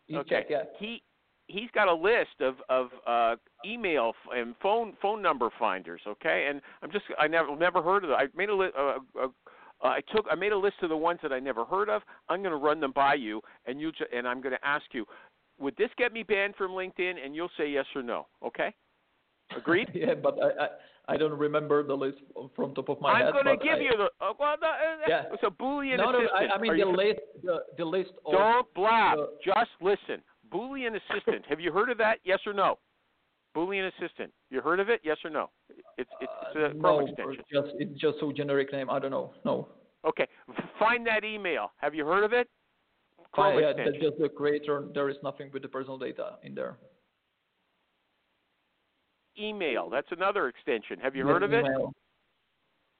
You 0.09 0.19
okay. 0.19 0.29
check, 0.31 0.47
yeah. 0.51 0.63
He 0.79 1.03
he's 1.49 1.71
got 1.75 1.89
a 1.89 1.95
list 1.95 2.41
of 2.41 2.57
of 2.69 2.89
uh, 3.07 3.37
email 3.65 4.13
and 4.35 4.55
phone 4.63 4.95
phone 5.01 5.23
number 5.23 5.51
finders. 5.59 6.01
Okay, 6.07 6.47
and 6.51 6.61
I'm 6.83 6.91
just 6.91 7.05
I 7.19 7.27
never 7.29 7.55
never 7.57 7.83
heard 7.83 8.05
of 8.05 8.11
them. 8.11 8.19
I 8.19 8.27
made 8.37 8.49
a 8.49 8.55
list. 8.55 8.75
Uh, 8.79 8.99
uh, 9.21 9.27
uh, 9.83 9.89
I 9.89 10.01
took 10.15 10.27
I 10.31 10.35
made 10.35 10.53
a 10.53 10.59
list 10.59 10.77
of 10.83 10.89
the 10.89 10.97
ones 10.97 11.21
that 11.23 11.33
I 11.33 11.39
never 11.39 11.65
heard 11.65 11.89
of. 11.89 12.03
I'm 12.29 12.41
going 12.41 12.53
to 12.53 12.57
run 12.59 12.81
them 12.81 12.93
by 12.95 13.15
you, 13.15 13.41
and 13.67 13.81
you 13.81 13.93
ju- 13.93 14.07
and 14.15 14.27
I'm 14.27 14.41
going 14.41 14.55
to 14.55 14.67
ask 14.67 14.85
you, 14.93 15.05
would 15.59 15.77
this 15.77 15.91
get 15.99 16.13
me 16.13 16.23
banned 16.23 16.55
from 16.57 16.71
LinkedIn? 16.73 17.15
And 17.25 17.35
you'll 17.37 17.51
say 17.59 17.69
yes 17.69 17.87
or 17.95 18.03
no. 18.03 18.27
Okay. 18.45 18.75
Agreed. 19.57 19.91
yeah, 19.95 20.15
but 20.15 20.39
I, 20.43 20.65
I 20.65 20.69
I 21.09 21.17
don't 21.17 21.39
remember 21.39 21.85
the 21.87 21.95
list 21.95 22.19
from 22.57 22.75
top 22.75 22.89
of 22.89 23.01
my 23.01 23.17
head. 23.19 23.27
I'm 23.29 23.33
going 23.33 23.45
to 23.59 23.63
give 23.65 23.75
I- 23.75 23.81
you 23.81 23.91
the 23.97 24.25
uh, 24.25 24.33
well. 24.41 24.57
The, 24.59 24.67
uh, 24.67 24.73
Yeah. 25.07 25.23
It's 25.33 25.43
a 25.45 25.51
Boolean 25.51 25.99
no, 25.99 26.11
no. 26.11 26.21
I, 26.35 26.55
I 26.55 26.59
mean 26.59 26.73
Are 26.73 26.75
the 26.75 26.81
you- 26.81 26.97
list, 26.97 27.21
the, 27.45 27.59
the 27.79 27.85
list 27.85 28.11
of. 28.25 28.33
Don't 28.33 28.75
blab. 28.75 29.19
the- 29.19 29.29
Just 29.45 29.71
listen. 29.81 30.23
Boolean 30.53 30.97
assistant. 30.97 31.45
Have 31.49 31.61
you 31.61 31.73
heard 31.73 31.91
of 31.91 31.99
that? 31.99 32.19
Yes 32.25 32.41
or 32.47 32.53
no? 32.53 32.79
Boolean 33.57 33.91
assistant. 33.97 34.33
You 34.51 34.61
heard 34.61 34.81
of 34.81 34.89
it? 34.89 35.01
Yes 35.03 35.17
or 35.25 35.31
no? 35.31 35.51
It's 35.97 36.11
it's, 36.21 36.33
it's 36.43 36.57
a 36.57 36.67
uh, 36.67 36.81
Chrome 36.81 37.05
no, 37.05 37.07
extension. 37.07 37.45
just 37.53 37.69
it's 37.79 38.01
just 38.01 38.21
so 38.21 38.33
generic 38.33 38.73
name. 38.73 38.91
I 38.91 38.99
don't 38.99 39.11
know. 39.11 39.33
No. 39.45 39.69
Okay. 40.07 40.27
Find 40.79 41.07
that 41.07 41.25
email. 41.25 41.73
Have 41.79 41.95
you 41.95 42.05
heard 42.05 42.25
of 42.25 42.33
it? 42.33 42.49
Chrome 43.33 43.59
yeah, 43.59 43.69
that's 43.69 43.89
extension. 43.89 44.11
just 44.11 44.21
the 44.21 44.29
creator. 44.29 44.85
There 44.95 45.09
is 45.09 45.17
nothing 45.23 45.51
with 45.53 45.63
the 45.63 45.69
personal 45.69 45.99
data 45.99 46.37
in 46.43 46.55
there. 46.55 46.77
Email. 49.39 49.91
That's 49.91 50.09
another 50.11 50.49
extension. 50.49 50.99
Have 51.03 51.17
you 51.17 51.27
heard 51.27 51.43
of 51.43 51.53
it? 51.53 51.65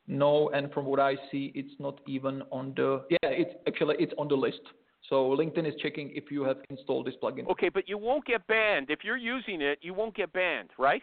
No, 0.09 0.51
and 0.51 0.73
from 0.73 0.85
what 0.85 1.01
I 1.01 1.17
see, 1.31 1.53
it's 1.55 1.75
not 1.79 2.01
even 2.07 2.43
on 2.53 2.75
the. 2.77 3.05
Yeah, 3.11 3.31
it's 3.31 3.55
actually 3.67 3.97
it's 3.99 4.13
on 4.19 4.29
the 4.29 4.37
list. 4.37 4.61
So 5.09 5.37
LinkedIn 5.37 5.69
is 5.69 5.75
checking 5.81 6.11
if 6.15 6.31
you 6.31 6.43
have 6.45 6.59
installed 6.69 7.07
this 7.07 7.15
plugin. 7.23 7.49
Okay, 7.49 7.69
but 7.69 7.89
you 7.89 7.97
won't 7.97 8.25
get 8.25 8.47
banned 8.47 8.91
if 8.91 9.01
you're 9.05 9.17
using 9.17 9.61
it. 9.61 9.79
You 9.83 9.95
won't 9.95 10.17
get 10.17 10.33
banned, 10.33 10.71
right? 10.79 11.03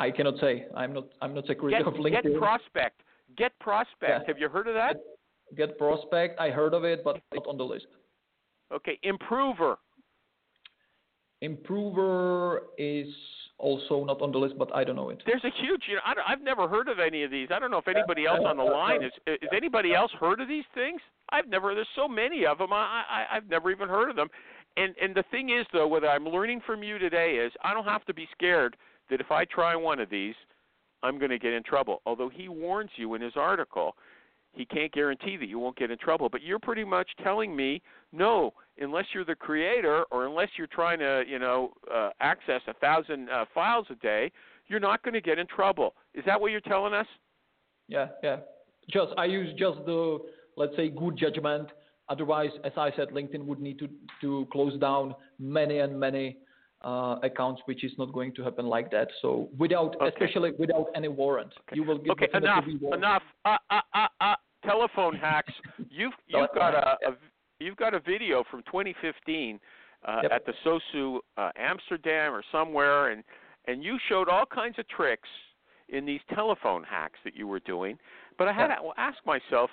I 0.00 0.10
cannot 0.10 0.38
say. 0.40 0.66
I'm 0.76 0.92
not. 0.92 1.04
I'm 1.20 1.34
not 1.34 1.46
security 1.46 1.76
Get 1.76 1.86
of 1.86 1.94
LinkedIn. 1.94 2.22
get 2.22 2.38
prospect. 2.38 3.00
Get 3.36 3.58
prospect. 3.60 4.02
Yeah. 4.02 4.20
Have 4.26 4.38
you 4.38 4.48
heard 4.48 4.68
of 4.68 4.74
that? 4.74 4.96
Get 5.56 5.78
prospect. 5.78 6.40
I 6.40 6.50
heard 6.50 6.74
of 6.74 6.84
it, 6.84 7.04
but 7.04 7.20
not 7.32 7.46
on 7.46 7.58
the 7.58 7.64
list. 7.64 7.86
Okay. 8.72 8.98
Improver. 9.02 9.76
Improver 11.42 12.62
is 12.78 13.06
also 13.58 14.04
not 14.04 14.20
on 14.20 14.32
the 14.32 14.38
list, 14.38 14.54
but 14.58 14.74
I 14.74 14.84
don't 14.84 14.96
know 14.96 15.10
it. 15.10 15.22
There's 15.26 15.44
a 15.44 15.50
huge. 15.62 15.82
You 15.88 15.96
know, 15.96 16.02
I 16.04 16.32
I've 16.32 16.42
never 16.42 16.68
heard 16.68 16.88
of 16.88 16.98
any 16.98 17.22
of 17.22 17.30
these. 17.30 17.48
I 17.54 17.58
don't 17.58 17.70
know 17.70 17.78
if 17.78 17.88
anybody 17.88 18.26
else 18.26 18.40
on 18.44 18.56
the 18.56 18.64
line 18.64 19.02
is. 19.02 19.12
Is 19.26 19.48
anybody 19.56 19.94
else 19.94 20.10
heard 20.18 20.40
of 20.40 20.48
these 20.48 20.64
things? 20.74 21.00
I've 21.30 21.48
never. 21.48 21.74
There's 21.74 21.86
so 21.94 22.08
many 22.08 22.46
of 22.46 22.58
them. 22.58 22.72
I, 22.72 23.02
I 23.08 23.36
I've 23.36 23.48
never 23.48 23.70
even 23.70 23.88
heard 23.88 24.10
of 24.10 24.16
them. 24.16 24.28
And 24.76 24.94
and 25.00 25.14
the 25.14 25.24
thing 25.30 25.50
is 25.50 25.66
though, 25.72 25.86
what 25.86 26.04
I'm 26.04 26.26
learning 26.26 26.62
from 26.66 26.82
you 26.82 26.98
today 26.98 27.34
is 27.34 27.52
I 27.62 27.74
don't 27.74 27.84
have 27.84 28.04
to 28.06 28.14
be 28.14 28.26
scared 28.32 28.76
that 29.10 29.20
if 29.20 29.30
I 29.30 29.44
try 29.44 29.76
one 29.76 30.00
of 30.00 30.10
these, 30.10 30.34
I'm 31.02 31.18
going 31.18 31.30
to 31.30 31.38
get 31.38 31.52
in 31.52 31.62
trouble. 31.62 32.00
Although 32.06 32.30
he 32.30 32.48
warns 32.48 32.90
you 32.96 33.14
in 33.14 33.22
his 33.22 33.34
article, 33.36 33.94
he 34.54 34.64
can't 34.64 34.92
guarantee 34.92 35.36
that 35.36 35.48
you 35.48 35.58
won't 35.58 35.76
get 35.76 35.90
in 35.90 35.98
trouble. 35.98 36.28
But 36.28 36.42
you're 36.42 36.58
pretty 36.58 36.84
much 36.84 37.08
telling 37.22 37.54
me 37.54 37.82
no, 38.12 38.52
unless 38.80 39.06
you're 39.12 39.24
the 39.24 39.34
creator 39.34 40.04
or 40.10 40.26
unless 40.26 40.48
you're 40.56 40.66
trying 40.68 40.98
to, 41.00 41.24
you 41.28 41.38
know, 41.38 41.72
uh, 41.92 42.10
access 42.20 42.60
a 42.68 42.74
thousand 42.74 43.28
uh, 43.30 43.44
files 43.52 43.86
a 43.90 43.96
day, 43.96 44.30
you're 44.68 44.80
not 44.80 45.02
going 45.02 45.14
to 45.14 45.20
get 45.20 45.38
in 45.38 45.46
trouble. 45.46 45.94
Is 46.14 46.24
that 46.26 46.40
what 46.40 46.50
you're 46.50 46.60
telling 46.60 46.94
us? 46.94 47.06
Yeah, 47.88 48.08
yeah. 48.22 48.36
Just 48.90 49.12
I 49.18 49.26
use 49.26 49.50
just 49.58 49.78
the 49.86 50.18
let's 50.56 50.74
say 50.76 50.88
good 50.90 51.16
judgment. 51.16 51.68
Otherwise, 52.08 52.50
as 52.64 52.72
I 52.76 52.90
said, 52.96 53.08
LinkedIn 53.08 53.44
would 53.44 53.60
need 53.60 53.78
to 53.78 53.88
to 54.20 54.46
close 54.52 54.78
down 54.78 55.14
many 55.38 55.78
and 55.78 55.98
many 55.98 56.36
uh, 56.84 57.16
accounts, 57.22 57.62
which 57.64 57.82
is 57.82 57.92
not 57.98 58.12
going 58.12 58.34
to 58.34 58.42
happen 58.42 58.66
like 58.66 58.90
that. 58.90 59.08
So 59.22 59.48
without, 59.58 59.96
Okay. 59.96 60.08
especially 60.08 60.52
without 60.58 60.88
any 60.94 61.08
warrant, 61.08 61.52
you 61.72 61.82
will 61.82 61.98
get 61.98 62.12
Okay, 62.12 62.28
enough, 62.34 62.64
enough. 62.92 63.22
Uh, 63.44 63.56
uh, 63.70 63.80
uh, 63.94 64.06
uh, 64.20 64.34
telephone 64.64 65.14
hacks. 65.16 65.52
You've 65.90 66.12
you've 66.26 66.50
got 66.54 66.74
a, 66.74 66.96
a 67.08 67.16
you've 67.60 67.76
got 67.76 67.94
a 67.94 68.00
video 68.00 68.44
from 68.50 68.62
2015 68.62 69.58
uh, 70.06 70.20
Yep. 70.22 70.32
at 70.32 70.46
the 70.46 70.52
SOSU 70.64 71.18
uh, 71.36 71.50
Amsterdam 71.56 72.32
or 72.34 72.42
somewhere, 72.52 73.10
and 73.10 73.24
and 73.66 73.82
you 73.82 73.98
showed 74.08 74.28
all 74.28 74.44
kinds 74.46 74.78
of 74.78 74.86
tricks 74.88 75.28
in 75.88 76.04
these 76.04 76.20
telephone 76.34 76.82
hacks 76.82 77.18
that 77.24 77.34
you 77.34 77.46
were 77.46 77.60
doing. 77.60 77.98
But 78.38 78.48
I 78.48 78.52
had 78.52 78.68
to 78.68 78.74
ask 78.98 79.18
myself, 79.24 79.70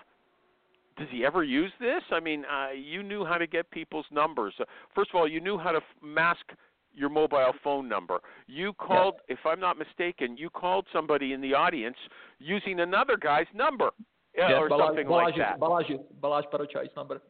does 0.98 1.08
he 1.10 1.26
ever 1.26 1.44
use 1.44 1.72
this? 1.80 2.02
I 2.12 2.20
mean, 2.20 2.44
uh, 2.46 2.72
you 2.72 3.02
knew 3.02 3.26
how 3.26 3.38
to 3.38 3.48
get 3.48 3.70
people's 3.72 4.06
numbers. 4.12 4.54
Uh, 4.60 4.66
first 4.94 5.10
of 5.12 5.16
all, 5.16 5.28
you 5.28 5.40
knew 5.42 5.58
how 5.58 5.72
to 5.72 5.78
f- 5.78 5.84
mask 6.04 6.46
your 6.94 7.10
mobile 7.10 7.54
phone 7.64 7.88
number. 7.88 8.20
You 8.48 8.74
called, 8.74 9.16
if 9.30 9.40
I'm 9.46 9.60
not 9.60 9.78
mistaken, 9.78 10.36
you 10.38 10.50
called 10.50 10.86
somebody 10.94 11.32
in 11.34 11.40
the 11.42 11.54
audience 11.54 11.96
using 12.40 12.82
another 12.82 13.16
guy's 13.18 13.48
number 13.54 13.92
uh, 14.38 14.48
Yeah, 14.50 14.58
or 14.60 14.70
Balazs, 14.70 14.88
something 14.88 15.08
Balazs, 15.08 15.24
like 15.26 15.38
that. 15.38 15.60
Balazs 15.60 16.46
Paroczay's 16.52 16.90
number. 16.96 17.22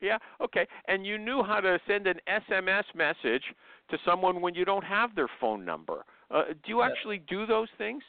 Yeah, 0.00 0.18
okay. 0.42 0.66
And 0.88 1.04
you 1.06 1.18
knew 1.18 1.42
how 1.42 1.60
to 1.60 1.78
send 1.86 2.06
an 2.06 2.18
SMS 2.28 2.84
message 2.94 3.42
to 3.90 3.98
someone 4.04 4.40
when 4.40 4.54
you 4.54 4.64
don't 4.64 4.84
have 4.84 5.14
their 5.14 5.28
phone 5.40 5.64
number. 5.64 6.04
Uh, 6.30 6.44
do 6.62 6.68
you 6.68 6.82
actually 6.82 7.18
do 7.28 7.46
those 7.46 7.68
things? 7.78 8.02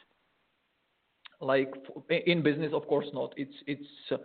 like 1.40 1.72
in 2.28 2.40
business 2.40 2.72
of 2.72 2.86
course 2.86 3.06
not 3.12 3.34
it's 3.36 3.54
it's 3.66 3.88
uh, 4.12 4.16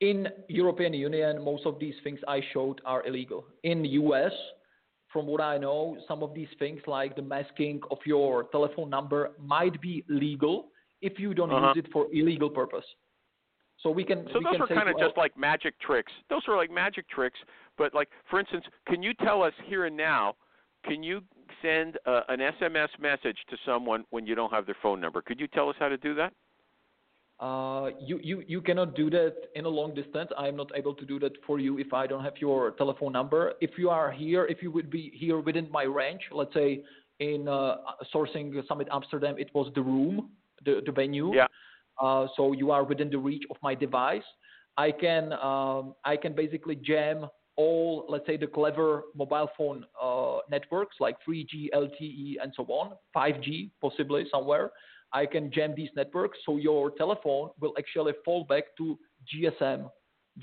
in 0.00 0.26
european 0.48 0.94
union 0.94 1.44
most 1.44 1.66
of 1.66 1.78
these 1.78 1.94
things 2.02 2.18
i 2.26 2.40
showed 2.54 2.80
are 2.86 3.06
illegal 3.06 3.44
in 3.62 3.82
the 3.82 3.90
us 3.90 4.32
from 5.12 5.26
what 5.26 5.42
i 5.42 5.58
know 5.58 5.98
some 6.08 6.22
of 6.22 6.32
these 6.32 6.48
things 6.58 6.80
like 6.86 7.14
the 7.14 7.20
masking 7.20 7.78
of 7.90 7.98
your 8.06 8.44
telephone 8.44 8.88
number 8.88 9.32
might 9.38 9.78
be 9.82 10.02
legal 10.08 10.68
if 11.02 11.18
you 11.18 11.34
don't 11.34 11.50
Uh-huh. 11.52 11.72
use 11.74 11.84
it 11.84 11.92
for 11.92 12.06
illegal 12.10 12.48
purpose. 12.48 12.86
So 13.82 13.90
we 13.90 14.04
can. 14.04 14.26
So 14.32 14.38
we 14.38 14.44
those 14.44 14.52
can 14.54 14.62
are 14.62 14.66
kind 14.68 14.88
of 14.88 14.98
just 14.98 15.16
like 15.16 15.36
magic 15.36 15.78
tricks. 15.80 16.12
Those 16.30 16.42
are 16.48 16.56
like 16.56 16.70
magic 16.70 17.08
tricks. 17.08 17.38
But 17.78 17.94
like, 17.94 18.08
for 18.30 18.40
instance, 18.40 18.64
can 18.86 19.02
you 19.02 19.12
tell 19.14 19.42
us 19.42 19.52
here 19.66 19.84
and 19.84 19.96
now? 19.96 20.34
Can 20.84 21.02
you 21.02 21.20
send 21.62 21.98
uh, 22.06 22.20
an 22.28 22.38
SMS 22.38 22.88
message 23.00 23.36
to 23.50 23.56
someone 23.66 24.04
when 24.10 24.26
you 24.26 24.34
don't 24.34 24.52
have 24.52 24.66
their 24.66 24.76
phone 24.82 25.00
number? 25.00 25.20
Could 25.20 25.40
you 25.40 25.48
tell 25.48 25.68
us 25.68 25.76
how 25.78 25.88
to 25.88 25.96
do 25.96 26.14
that? 26.14 26.32
Uh, 27.38 27.90
you, 28.00 28.18
you, 28.22 28.42
you 28.46 28.62
cannot 28.62 28.94
do 28.94 29.10
that 29.10 29.34
in 29.54 29.66
a 29.66 29.68
long 29.68 29.94
distance. 29.94 30.30
I 30.38 30.48
am 30.48 30.56
not 30.56 30.70
able 30.74 30.94
to 30.94 31.04
do 31.04 31.18
that 31.18 31.32
for 31.46 31.58
you 31.58 31.78
if 31.78 31.92
I 31.92 32.06
don't 32.06 32.24
have 32.24 32.34
your 32.38 32.70
telephone 32.72 33.12
number. 33.12 33.52
If 33.60 33.72
you 33.76 33.90
are 33.90 34.10
here, 34.10 34.46
if 34.46 34.62
you 34.62 34.70
would 34.70 34.90
be 34.90 35.12
here 35.14 35.40
within 35.40 35.70
my 35.70 35.82
range, 35.82 36.22
let's 36.32 36.54
say 36.54 36.82
in 37.20 37.46
uh, 37.46 37.76
Sourcing 38.14 38.54
Summit 38.66 38.88
Amsterdam, 38.90 39.36
it 39.38 39.50
was 39.54 39.70
the 39.74 39.82
room, 39.82 40.30
the, 40.64 40.80
the 40.86 40.92
venue. 40.92 41.34
Yeah. 41.34 41.46
Uh, 42.00 42.26
so 42.36 42.52
you 42.52 42.70
are 42.70 42.84
within 42.84 43.10
the 43.10 43.18
reach 43.18 43.44
of 43.50 43.56
my 43.62 43.74
device. 43.74 44.22
I 44.76 44.90
can 44.90 45.32
um, 45.34 45.94
I 46.04 46.16
can 46.16 46.34
basically 46.34 46.76
jam 46.76 47.26
all, 47.56 48.04
let's 48.08 48.26
say, 48.26 48.36
the 48.36 48.46
clever 48.46 49.04
mobile 49.14 49.48
phone 49.56 49.84
uh, 50.00 50.38
networks 50.50 50.96
like 51.00 51.16
3G, 51.26 51.68
LTE, 51.74 52.34
and 52.42 52.52
so 52.54 52.64
on, 52.64 52.92
5G 53.16 53.70
possibly 53.80 54.26
somewhere. 54.30 54.70
I 55.12 55.24
can 55.24 55.50
jam 55.50 55.72
these 55.74 55.88
networks, 55.96 56.38
so 56.44 56.56
your 56.58 56.90
telephone 56.90 57.50
will 57.60 57.72
actually 57.78 58.12
fall 58.24 58.44
back 58.44 58.64
to 58.78 58.98
GSM. 59.32 59.88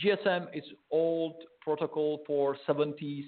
GSM 0.03 0.47
is 0.53 0.63
old 0.89 1.35
protocol 1.61 2.23
for 2.25 2.57
70s, 2.67 3.25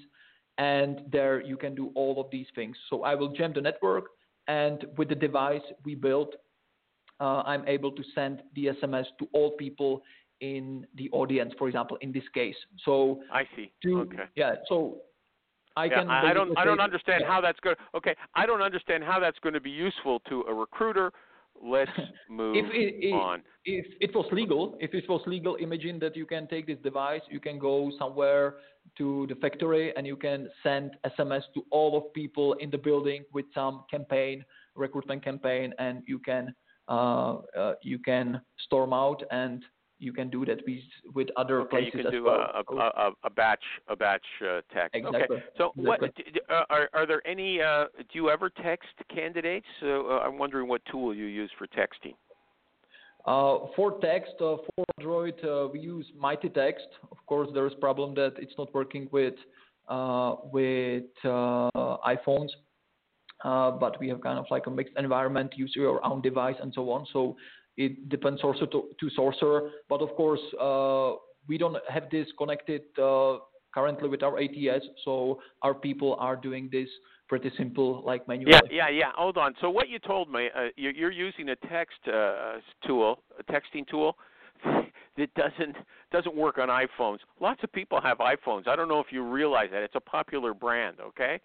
and 0.57 1.01
there 1.11 1.41
you 1.41 1.57
can 1.57 1.75
do 1.75 1.91
all 1.93 2.19
of 2.19 2.27
these 2.31 2.47
things. 2.55 2.75
So 2.89 3.03
I 3.03 3.13
will 3.13 3.29
jam 3.29 3.53
the 3.53 3.61
network, 3.61 4.05
and 4.47 4.85
with 4.97 5.09
the 5.09 5.15
device 5.15 5.61
we 5.83 5.93
built, 5.93 6.33
uh, 7.19 7.43
I'm 7.45 7.67
able 7.67 7.91
to 7.91 8.03
send 8.13 8.41
the 8.55 8.67
SMS 8.81 9.05
to 9.19 9.27
all 9.33 9.51
people 9.51 10.01
in 10.41 10.85
the 10.95 11.09
audience, 11.11 11.53
for 11.57 11.67
example, 11.67 11.97
in 12.01 12.11
this 12.11 12.23
case. 12.33 12.55
So 12.83 13.21
I 13.31 13.43
see. 13.55 13.71
to 13.83 13.99
okay. 14.01 14.23
yeah, 14.35 14.55
so 14.67 14.97
I 15.77 15.85
Yeah, 15.85 15.99
can. 15.99 16.09
I, 16.09 16.33
don't. 16.33 16.47
basically 16.49 16.61
I 16.61 16.65
don't 16.65 16.79
understand 16.79 17.21
yeah. 17.21 17.31
how 17.31 17.41
that's 17.41 17.59
going. 17.59 17.75
Okay, 17.95 18.15
I 18.33 18.45
don't 18.45 18.61
understand 18.61 19.03
how 19.03 19.19
that's 19.19 19.39
going 19.39 19.53
to 19.53 19.61
be 19.61 19.71
useful 19.71 20.19
to 20.29 20.41
a 20.43 20.53
recruiter. 20.53 21.11
Let's 21.63 21.91
move 22.29 22.57
if 22.57 22.65
it, 22.73 23.13
on. 23.13 23.41
if 23.63 23.85
it 24.01 24.13
was 24.13 24.25
legal, 24.33 24.77
if 24.81 24.93
it 24.93 25.07
was 25.07 25.21
legal, 25.25 25.55
imagine 25.55 25.99
that 25.99 26.15
you 26.15 26.25
can 26.25 26.47
take 26.47 26.67
this 26.67 26.77
device, 26.83 27.21
you 27.29 27.39
can 27.39 27.57
go 27.59 27.91
somewhere 27.97 28.55
to 28.97 29.25
the 29.29 29.35
factory, 29.35 29.95
and 29.95 30.05
you 30.05 30.17
can 30.17 30.49
send 30.63 30.91
SMS 31.17 31.43
to 31.53 31.65
all 31.71 31.97
of 31.97 32.13
people 32.13 32.53
in 32.53 32.69
the 32.69 32.77
building 32.77 33.23
with 33.33 33.45
some 33.53 33.85
campaign, 33.89 34.43
recruitment 34.75 35.23
campaign, 35.23 35.73
and 35.79 36.03
you 36.07 36.19
can 36.19 36.53
you 37.81 37.99
can 37.99 38.41
storm 38.57 38.93
out 38.93 39.23
and 39.31 39.63
you 39.99 40.11
can 40.11 40.29
do 40.29 40.45
that 40.45 40.59
with 40.67 40.79
with 41.13 41.27
other 41.37 41.61
Okay, 41.61 41.85
you 41.85 41.91
places 41.91 41.99
can 41.99 42.07
as 42.07 42.11
do 42.11 42.23
well. 42.25 42.65
a, 42.69 42.73
a, 42.73 43.11
a, 43.23 43.29
batch 43.29 43.63
a 43.87 43.95
batch 43.95 44.25
uh, 44.41 44.61
text. 44.73 44.95
Exactly. 44.95 45.37
Okay. 45.37 45.45
So 45.57 45.71
what 45.75 46.01
Exactly. 46.03 46.33
d- 46.33 46.41
uh, 46.49 46.63
are 46.69 46.89
are 46.93 47.07
there 47.07 47.25
any? 47.25 47.61
Uh, 47.61 47.85
do 47.97 48.13
you 48.13 48.29
ever 48.29 48.49
text 48.49 48.89
candidates? 49.13 49.65
So 49.79 50.07
uh, 50.09 50.19
I'm 50.19 50.37
wondering 50.37 50.67
what 50.67 50.81
tool 50.91 51.15
you 51.15 51.25
use 51.25 51.51
for 51.57 51.67
texting. 51.67 52.15
Uh, 53.25 53.67
for 53.75 53.99
text, 54.01 54.33
uh, 54.39 54.57
for 54.57 54.85
Android, 54.99 55.43
uh, 55.43 55.67
we 55.71 55.79
use 55.79 56.05
Mighty 56.15 56.49
Text. 56.49 56.87
Of 57.11 57.17
course, 57.25 57.49
there 57.55 57.65
is 57.65 57.73
problem 57.81 58.13
that 58.15 58.33
it's 58.37 58.53
not 58.57 58.71
working 58.73 59.07
with 59.11 59.33
uh, 59.87 60.35
with 60.51 61.05
uh, 61.23 61.69
iPhones, 62.05 62.49
uh, 62.49 62.64
but 63.43 63.99
we 63.99 64.09
have 64.09 64.21
kind 64.21 64.39
of 64.39 64.45
like 64.49 64.67
a 64.67 64.71
mixed 64.71 64.93
environment. 64.97 65.53
Use 65.55 65.73
your 65.75 66.05
own 66.05 66.21
device 66.21 66.55
and 66.61 66.73
so 66.73 66.89
on. 66.91 67.05
So 67.13 67.35
it 67.77 68.09
depends 68.09 68.43
also 68.43 68.65
to, 68.65 68.89
to 68.99 69.09
Sorcerer. 69.15 69.69
But 69.89 70.01
of 70.01 70.09
course, 70.15 70.41
uh, 70.59 71.13
we 71.47 71.57
don't 71.57 71.77
have 71.89 72.09
this 72.11 72.27
connected 72.37 72.81
uh, 73.01 73.37
currently 73.73 74.09
with 74.09 74.23
our 74.23 74.39
ATS. 74.39 74.85
So 75.03 75.39
our 75.61 75.73
people 75.73 76.15
are 76.19 76.35
doing 76.35 76.69
this 76.71 76.87
pretty 77.27 77.51
simple, 77.57 78.03
like 78.05 78.27
manually. 78.27 78.53
Yeah, 78.69 78.87
yeah, 78.87 78.89
yeah. 78.89 79.11
Hold 79.15 79.37
on. 79.37 79.53
So 79.61 79.69
what 79.69 79.89
you 79.89 79.99
told 79.99 80.31
me, 80.31 80.49
uh, 80.55 80.67
you're, 80.75 80.93
you're 80.93 81.11
using 81.11 81.49
a 81.49 81.55
text 81.67 81.97
uh, 82.07 82.57
tool, 82.85 83.19
a 83.39 83.51
texting 83.51 83.87
tool 83.87 84.15
that 85.17 85.33
doesn't 85.33 85.75
doesn't 86.11 86.35
work 86.35 86.57
on 86.57 86.69
iPhones. 86.69 87.17
Lots 87.41 87.61
of 87.63 87.71
people 87.73 87.99
have 88.01 88.19
iPhones. 88.19 88.67
I 88.67 88.75
don't 88.75 88.87
know 88.87 88.99
if 88.99 89.07
you 89.11 89.23
realize 89.23 89.69
that. 89.71 89.83
It's 89.83 89.95
a 89.95 89.99
popular 89.99 90.53
brand. 90.53 90.97
Okay. 91.01 91.39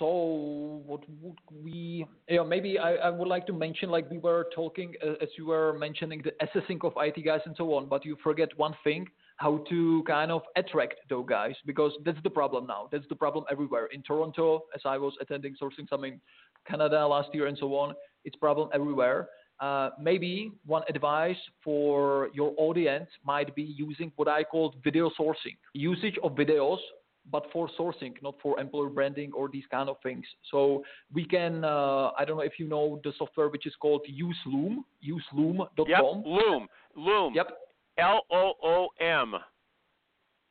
so 0.00 0.82
what 0.86 1.02
would 1.20 1.38
we? 1.62 2.06
Yeah, 2.28 2.42
maybe 2.42 2.78
I, 2.78 2.94
I 2.94 3.10
would 3.10 3.28
like 3.28 3.46
to 3.46 3.52
mention, 3.52 3.90
like 3.90 4.10
we 4.10 4.18
were 4.18 4.48
talking, 4.52 4.94
uh, 5.06 5.12
as 5.22 5.28
you 5.38 5.46
were 5.46 5.78
mentioning 5.78 6.22
the 6.24 6.32
assessing 6.44 6.80
of 6.82 6.94
IT 6.96 7.24
guys 7.24 7.42
and 7.44 7.54
so 7.56 7.74
on, 7.74 7.86
but 7.86 8.04
you 8.04 8.16
forget 8.24 8.48
one 8.56 8.74
thing: 8.82 9.06
how 9.36 9.62
to 9.68 10.02
kind 10.06 10.32
of 10.32 10.42
attract 10.56 10.94
those 11.08 11.26
guys, 11.28 11.54
because 11.66 11.92
that's 12.04 12.22
the 12.24 12.30
problem 12.30 12.66
now. 12.66 12.88
That's 12.90 13.06
the 13.08 13.14
problem 13.14 13.44
everywhere. 13.50 13.86
In 13.92 14.02
Toronto, 14.02 14.64
as 14.74 14.80
I 14.84 14.96
was 14.96 15.12
attending 15.20 15.54
sourcing 15.62 15.88
summit, 15.88 16.18
Canada 16.66 17.06
last 17.06 17.28
year 17.34 17.46
and 17.46 17.58
so 17.58 17.74
on, 17.76 17.94
it's 18.24 18.36
problem 18.36 18.70
everywhere. 18.72 19.28
Uh, 19.60 19.90
maybe 20.00 20.50
one 20.64 20.82
advice 20.88 21.36
for 21.62 22.30
your 22.32 22.54
audience 22.56 23.10
might 23.26 23.54
be 23.54 23.62
using 23.62 24.10
what 24.16 24.26
I 24.26 24.42
call 24.42 24.74
video 24.82 25.10
sourcing, 25.20 25.56
usage 25.74 26.16
of 26.24 26.32
videos, 26.32 26.78
but 27.30 27.44
for 27.52 27.68
sourcing, 27.78 28.14
not 28.22 28.34
for 28.42 28.58
employer 28.58 28.88
branding 28.88 29.32
or 29.32 29.48
these 29.48 29.64
kind 29.70 29.88
of 29.88 29.96
things. 30.02 30.24
So 30.50 30.82
we 31.12 31.24
can, 31.24 31.64
uh, 31.64 32.10
I 32.18 32.24
don't 32.24 32.36
know 32.36 32.42
if 32.42 32.58
you 32.58 32.68
know 32.68 33.00
the 33.04 33.12
software 33.18 33.48
which 33.48 33.66
is 33.66 33.74
called 33.80 34.06
UseLoom, 34.10 34.78
useloom.com. 35.06 35.86
Yep, 35.88 36.02
Loom. 36.24 36.68
Loom. 36.96 37.34
Yep. 37.34 37.48
L 37.98 38.22
O 38.30 38.52
O 38.62 38.88
M. 39.00 39.34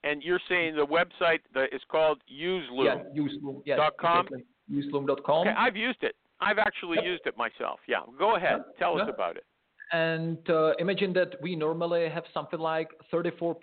And 0.03 0.23
you're 0.23 0.39
saying 0.47 0.75
the 0.75 0.85
website 0.85 1.39
that 1.53 1.73
is 1.73 1.81
called 1.89 2.21
UseLoom. 2.31 2.85
Yeah, 2.85 3.21
useloom. 3.21 3.65
Dot 3.65 3.93
com? 3.99 4.27
exactly. 4.27 4.45
Useloom.com. 4.71 5.47
Okay, 5.47 5.55
I've 5.57 5.75
used 5.75 6.03
it. 6.03 6.15
I've 6.41 6.59
actually 6.59 6.97
Yep. 6.97 7.05
used 7.05 7.25
it 7.25 7.37
myself. 7.37 7.79
Yeah, 7.87 8.01
go 8.17 8.35
ahead. 8.35 8.63
Yeah, 8.65 8.79
Tell 8.79 9.01
us 9.01 9.09
about 9.09 9.35
it. 9.35 9.43
And 9.91 10.37
uh, 10.49 10.73
imagine 10.77 11.13
that 11.13 11.41
we 11.41 11.55
normally 11.55 12.09
have 12.09 12.23
something 12.33 12.59
like 12.59 12.89
34% 13.11 13.55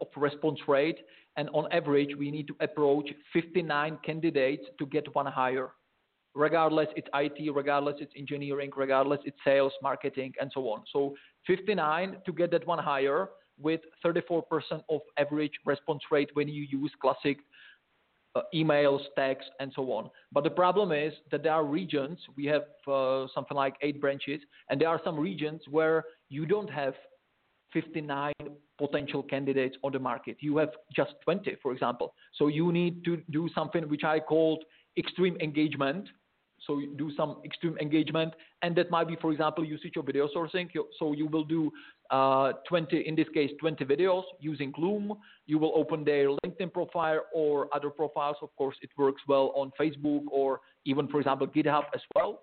of 0.00 0.06
response 0.16 0.58
rate, 0.66 0.98
and 1.36 1.50
on 1.50 1.70
average, 1.72 2.10
we 2.18 2.30
need 2.30 2.46
to 2.48 2.56
approach 2.60 3.10
59 3.32 3.98
candidates 4.04 4.64
to 4.78 4.86
get 4.86 5.14
one 5.14 5.26
hire. 5.26 5.72
Regardless, 6.34 6.88
it's 6.96 7.08
IT, 7.14 7.54
regardless, 7.54 7.96
it's 8.00 8.12
engineering, 8.16 8.70
regardless, 8.76 9.20
it's 9.24 9.36
sales, 9.44 9.72
marketing, 9.82 10.32
and 10.40 10.50
so 10.54 10.62
on. 10.68 10.82
So 10.92 11.14
59 11.46 12.16
to 12.24 12.32
get 12.32 12.50
that 12.52 12.66
one 12.66 12.78
hire 12.78 13.28
with 13.58 13.80
34% 14.04 14.42
of 14.88 15.00
average 15.18 15.52
response 15.64 16.02
rate 16.10 16.30
when 16.34 16.48
you 16.48 16.66
use 16.68 16.92
classic 17.00 17.38
uh, 18.34 18.42
emails, 18.54 19.00
text, 19.16 19.48
and 19.60 19.72
so 19.74 19.92
on. 19.92 20.10
But 20.32 20.44
the 20.44 20.50
problem 20.50 20.92
is 20.92 21.12
that 21.30 21.42
there 21.42 21.52
are 21.52 21.64
regions, 21.64 22.18
we 22.36 22.46
have 22.46 22.64
uh, 22.86 23.26
something 23.34 23.56
like 23.56 23.74
eight 23.82 24.00
branches, 24.00 24.40
and 24.70 24.80
there 24.80 24.88
are 24.88 25.00
some 25.04 25.18
regions 25.18 25.62
where 25.70 26.04
you 26.28 26.46
don't 26.46 26.70
have 26.70 26.94
59 27.72 28.32
potential 28.78 29.22
candidates 29.22 29.76
on 29.82 29.92
the 29.92 29.98
market. 29.98 30.36
You 30.40 30.56
have 30.58 30.70
just 30.94 31.12
20, 31.24 31.56
for 31.62 31.72
example. 31.72 32.14
So 32.34 32.48
you 32.48 32.72
need 32.72 33.04
to 33.04 33.22
do 33.30 33.48
something 33.54 33.88
which 33.88 34.04
I 34.04 34.20
called 34.20 34.64
extreme 34.96 35.36
engagement, 35.40 36.08
so 36.66 36.78
you 36.78 36.94
do 36.96 37.10
some 37.16 37.36
extreme 37.44 37.76
engagement, 37.78 38.32
and 38.62 38.74
that 38.76 38.90
might 38.90 39.08
be, 39.08 39.16
for 39.16 39.32
example, 39.32 39.64
usage 39.64 39.96
of 39.96 40.06
video 40.06 40.28
sourcing. 40.28 40.68
So 40.98 41.12
you 41.12 41.26
will 41.26 41.44
do 41.44 41.70
uh, 42.10 42.52
20, 42.68 43.06
in 43.06 43.14
this 43.14 43.28
case, 43.34 43.50
20 43.60 43.84
videos 43.84 44.22
using 44.40 44.72
Loom. 44.78 45.14
You 45.46 45.58
will 45.58 45.72
open 45.74 46.04
their 46.04 46.28
LinkedIn 46.44 46.72
profile 46.72 47.20
or 47.34 47.68
other 47.74 47.90
profiles. 47.90 48.36
Of 48.42 48.54
course, 48.56 48.76
it 48.82 48.90
works 48.96 49.22
well 49.28 49.52
on 49.54 49.72
Facebook 49.80 50.22
or 50.30 50.60
even, 50.84 51.08
for 51.08 51.20
example, 51.20 51.46
GitHub 51.46 51.84
as 51.94 52.00
well. 52.14 52.42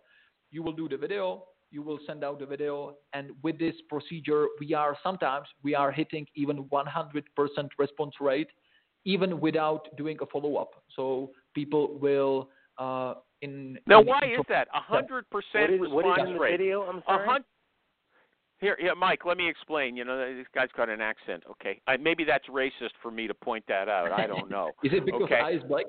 You 0.52 0.64
will 0.64 0.74
do 0.74 0.88
the 0.90 0.98
video. 0.98 1.46
You 1.72 1.82
will 1.82 2.00
send 2.06 2.26
out 2.26 2.40
the 2.40 2.46
video, 2.46 2.98
and 3.14 3.32
with 3.44 3.58
this 3.58 3.74
procedure, 3.88 4.48
we 4.60 4.74
are 4.74 4.98
sometimes 5.02 5.48
we 5.64 5.74
are 5.74 5.90
hitting 5.90 6.28
even 6.36 6.66
100% 6.66 7.24
response 7.80 8.14
rate, 8.20 8.50
even 9.06 9.40
without 9.40 9.88
doing 9.96 10.18
a 10.22 10.26
follow-up. 10.26 10.84
So 10.98 11.32
people 11.56 11.98
will 11.98 12.50
uh, 12.82 13.14
in 13.42 13.78
now 13.86 14.02
in, 14.02 14.08
why 14.08 14.22
in, 14.24 14.40
is 14.40 14.46
that 14.50 14.68
a 14.74 14.80
hundred 14.82 15.26
percent 15.30 15.80
response 15.80 15.94
what 15.94 16.20
is 16.20 16.40
rate 16.40 16.58
video? 16.58 16.82
I'm 16.84 16.98
a 16.98 17.04
sorry. 17.06 17.28
hun- 17.28 17.44
here 18.60 18.78
yeah 18.82 18.94
mike 18.94 19.26
let 19.26 19.38
me 19.38 19.48
explain 19.50 19.96
you 19.96 20.04
know 20.06 20.36
this 20.36 20.46
guy's 20.54 20.70
got 20.76 20.90
an 20.90 21.02
accent 21.02 21.44
okay 21.50 21.80
I, 21.88 21.98
maybe 21.98 22.24
that's 22.24 22.48
racist 22.48 22.92
for 23.02 23.12
me 23.12 23.28
to 23.28 23.34
point 23.34 23.64
that 23.68 23.88
out 23.90 24.12
i 24.12 24.26
don't 24.28 24.50
know 24.50 24.72
Is 24.84 24.92
it 24.94 25.06
because 25.06 25.24
Okay. 25.24 25.36
I 25.40 25.52
is 25.52 25.64
black? 25.64 25.86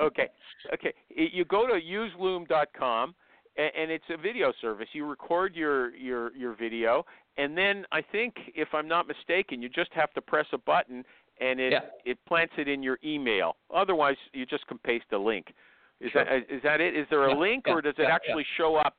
okay 0.00 0.28
okay 0.72 0.92
I- 1.16 1.30
you 1.32 1.44
go 1.44 1.66
to 1.66 1.74
useloom.com 1.80 3.14
and, 3.56 3.70
and 3.76 3.90
it's 3.90 4.04
a 4.10 4.16
video 4.16 4.52
service 4.60 4.88
you 4.92 5.04
record 5.06 5.54
your 5.56 5.94
your 5.96 6.34
your 6.36 6.54
video 6.54 7.04
and 7.36 7.56
then 7.58 7.84
i 7.92 8.00
think 8.00 8.34
if 8.54 8.68
i'm 8.72 8.88
not 8.88 9.06
mistaken 9.08 9.60
you 9.60 9.68
just 9.68 9.92
have 9.92 10.12
to 10.14 10.20
press 10.20 10.46
a 10.52 10.58
button 10.58 11.04
and 11.40 11.58
it 11.58 11.72
Yeah. 11.72 11.80
it 12.04 12.18
plants 12.26 12.54
it 12.56 12.68
in 12.68 12.82
your 12.84 12.98
email 13.04 13.56
otherwise 13.74 14.16
you 14.32 14.46
just 14.46 14.64
can 14.68 14.78
paste 14.78 15.06
a 15.12 15.18
link 15.18 15.52
is 16.00 16.10
Sure. 16.12 16.24
that 16.24 16.32
uh, 16.32 16.54
is 16.56 16.62
that 16.62 16.80
it 16.80 16.94
is 16.96 17.06
there 17.10 17.24
a 17.24 17.30
Yeah, 17.32 17.38
link 17.38 17.64
yeah, 17.66 17.72
or 17.74 17.80
does 17.82 17.94
it 17.98 18.02
yeah, 18.02 18.08
yeah. 18.08 18.14
actually 18.14 18.46
show 18.56 18.76
up 18.76 18.94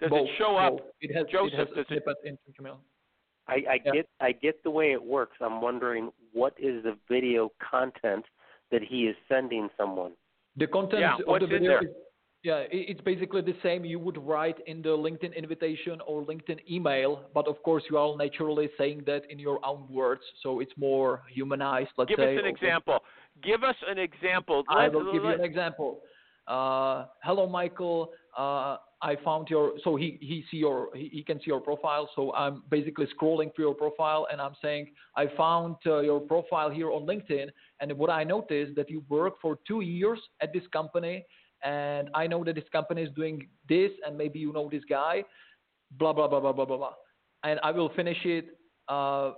does 0.00 0.10
Both, 0.10 0.28
it 0.28 0.36
show 0.36 0.56
up 0.56 0.78
both. 0.78 0.86
It 1.00 1.14
has, 1.16 1.26
Joseph, 1.30 1.52
it 1.54 1.58
has 1.58 1.68
does 1.68 1.78
it- 1.78 1.86
snippet. 1.88 2.16
I, 3.48 3.54
I 3.54 3.80
Yeah. 3.84 3.92
get 3.92 4.08
I 4.20 4.32
get 4.32 4.62
the 4.62 4.70
way 4.70 4.92
it 4.92 5.02
works. 5.02 5.36
I'm 5.40 5.60
wondering 5.60 6.12
what 6.32 6.54
is 6.58 6.82
the 6.84 6.96
video 7.08 7.50
content 7.70 8.24
that 8.70 8.82
he 8.82 9.06
is 9.06 9.16
sending 9.28 9.68
someone. 9.76 10.12
The 10.56 10.66
content 10.66 11.00
Yeah, 11.00 11.14
of 11.16 11.20
what's 11.26 11.40
the 11.46 11.54
in 11.54 11.62
video 11.62 11.70
there? 11.80 11.88
is 11.88 11.94
yeah, 12.44 12.54
i- 12.56 12.68
it's 12.90 13.00
basically 13.02 13.40
the 13.42 13.54
same 13.62 13.84
you 13.84 14.00
would 14.00 14.18
write 14.18 14.58
in 14.66 14.82
the 14.82 14.88
LinkedIn 14.90 15.34
invitation 15.36 16.00
or 16.06 16.22
LinkedIn 16.24 16.58
email, 16.68 17.24
but 17.34 17.46
of 17.46 17.62
course 17.62 17.84
you 17.88 17.96
are 17.98 18.16
naturally 18.16 18.68
saying 18.76 19.04
that 19.06 19.22
in 19.30 19.38
your 19.38 19.64
own 19.64 19.86
words, 19.88 20.22
so 20.42 20.58
it's 20.58 20.76
more 20.76 21.22
humanized. 21.30 21.90
Let's 21.96 22.08
Give 22.08 22.18
say. 22.18 22.34
us 22.34 22.40
an 22.40 22.46
or- 22.46 22.48
example. 22.48 22.98
Give 23.42 23.62
us 23.64 23.76
an 23.88 23.98
example. 23.98 24.64
I 24.68 24.84
Let- 24.84 24.94
will 24.94 25.12
give 25.12 25.24
you 25.24 25.30
an 25.30 25.44
example. 25.44 26.00
Uh, 26.46 27.06
hello, 27.22 27.46
Michael. 27.46 28.12
Uh, 28.36 28.76
I 29.00 29.16
found 29.24 29.48
your 29.50 29.72
so 29.82 29.96
he 29.96 30.18
he 30.20 30.44
see 30.50 30.58
your 30.58 30.88
he, 30.94 31.08
he 31.12 31.22
can 31.22 31.38
see 31.38 31.46
your 31.46 31.60
profile. 31.60 32.08
So 32.14 32.32
I'm 32.34 32.62
basically 32.70 33.06
scrolling 33.06 33.54
through 33.54 33.66
your 33.66 33.74
profile 33.74 34.28
and 34.30 34.40
I'm 34.40 34.54
saying 34.62 34.92
I 35.16 35.26
found 35.36 35.76
uh, 35.86 36.00
your 36.00 36.20
profile 36.20 36.70
here 36.70 36.90
on 36.90 37.02
LinkedIn. 37.06 37.48
And 37.80 37.92
what 37.94 38.10
I 38.10 38.22
noticed 38.24 38.76
that 38.76 38.88
you 38.90 39.04
work 39.08 39.34
for 39.40 39.58
two 39.66 39.80
years 39.80 40.20
at 40.40 40.52
this 40.52 40.62
company, 40.72 41.24
and 41.64 42.10
I 42.14 42.26
know 42.26 42.44
that 42.44 42.54
this 42.54 42.68
company 42.72 43.02
is 43.02 43.10
doing 43.14 43.48
this, 43.68 43.90
and 44.06 44.16
maybe 44.16 44.38
you 44.38 44.52
know 44.52 44.68
this 44.70 44.84
guy. 44.88 45.24
Blah 45.98 46.12
blah 46.12 46.28
blah 46.28 46.40
blah 46.40 46.52
blah 46.52 46.64
blah 46.64 46.76
blah. 46.76 46.94
And 47.44 47.58
I 47.62 47.72
will 47.72 47.90
finish 47.94 48.18
it. 48.24 48.46
Uh, 48.88 49.32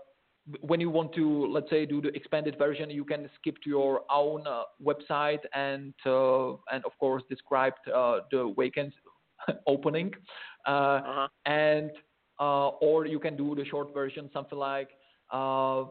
when 0.61 0.80
you 0.80 0.90
want 0.90 1.14
to, 1.14 1.47
let's 1.47 1.70
say, 1.70 1.86
do 1.86 2.01
the 2.01 2.14
expanded 2.14 2.59
version, 2.59 2.90
you 2.90 3.05
can 3.05 3.28
skip 3.40 3.57
to 3.64 3.70
your 3.70 4.03
own 4.11 4.47
uh, 4.47 4.62
website 4.82 5.40
and 5.55 5.95
uh, 6.05 6.51
and 6.72 6.84
of 6.84 6.92
course 6.99 7.22
describe 7.30 7.74
uh, 7.95 8.20
the 8.30 8.53
vacancy 8.59 8.97
opening, 9.66 10.12
uh, 10.66 10.70
Uh-huh. 10.70 11.28
and 11.47 11.90
uh, 12.40 12.68
or 12.80 13.07
you 13.07 13.18
can 13.20 13.36
do 13.36 13.55
the 13.55 13.64
short 13.64 13.95
version, 13.95 14.28
something 14.32 14.59
like, 14.59 14.90
uh, 15.30 15.84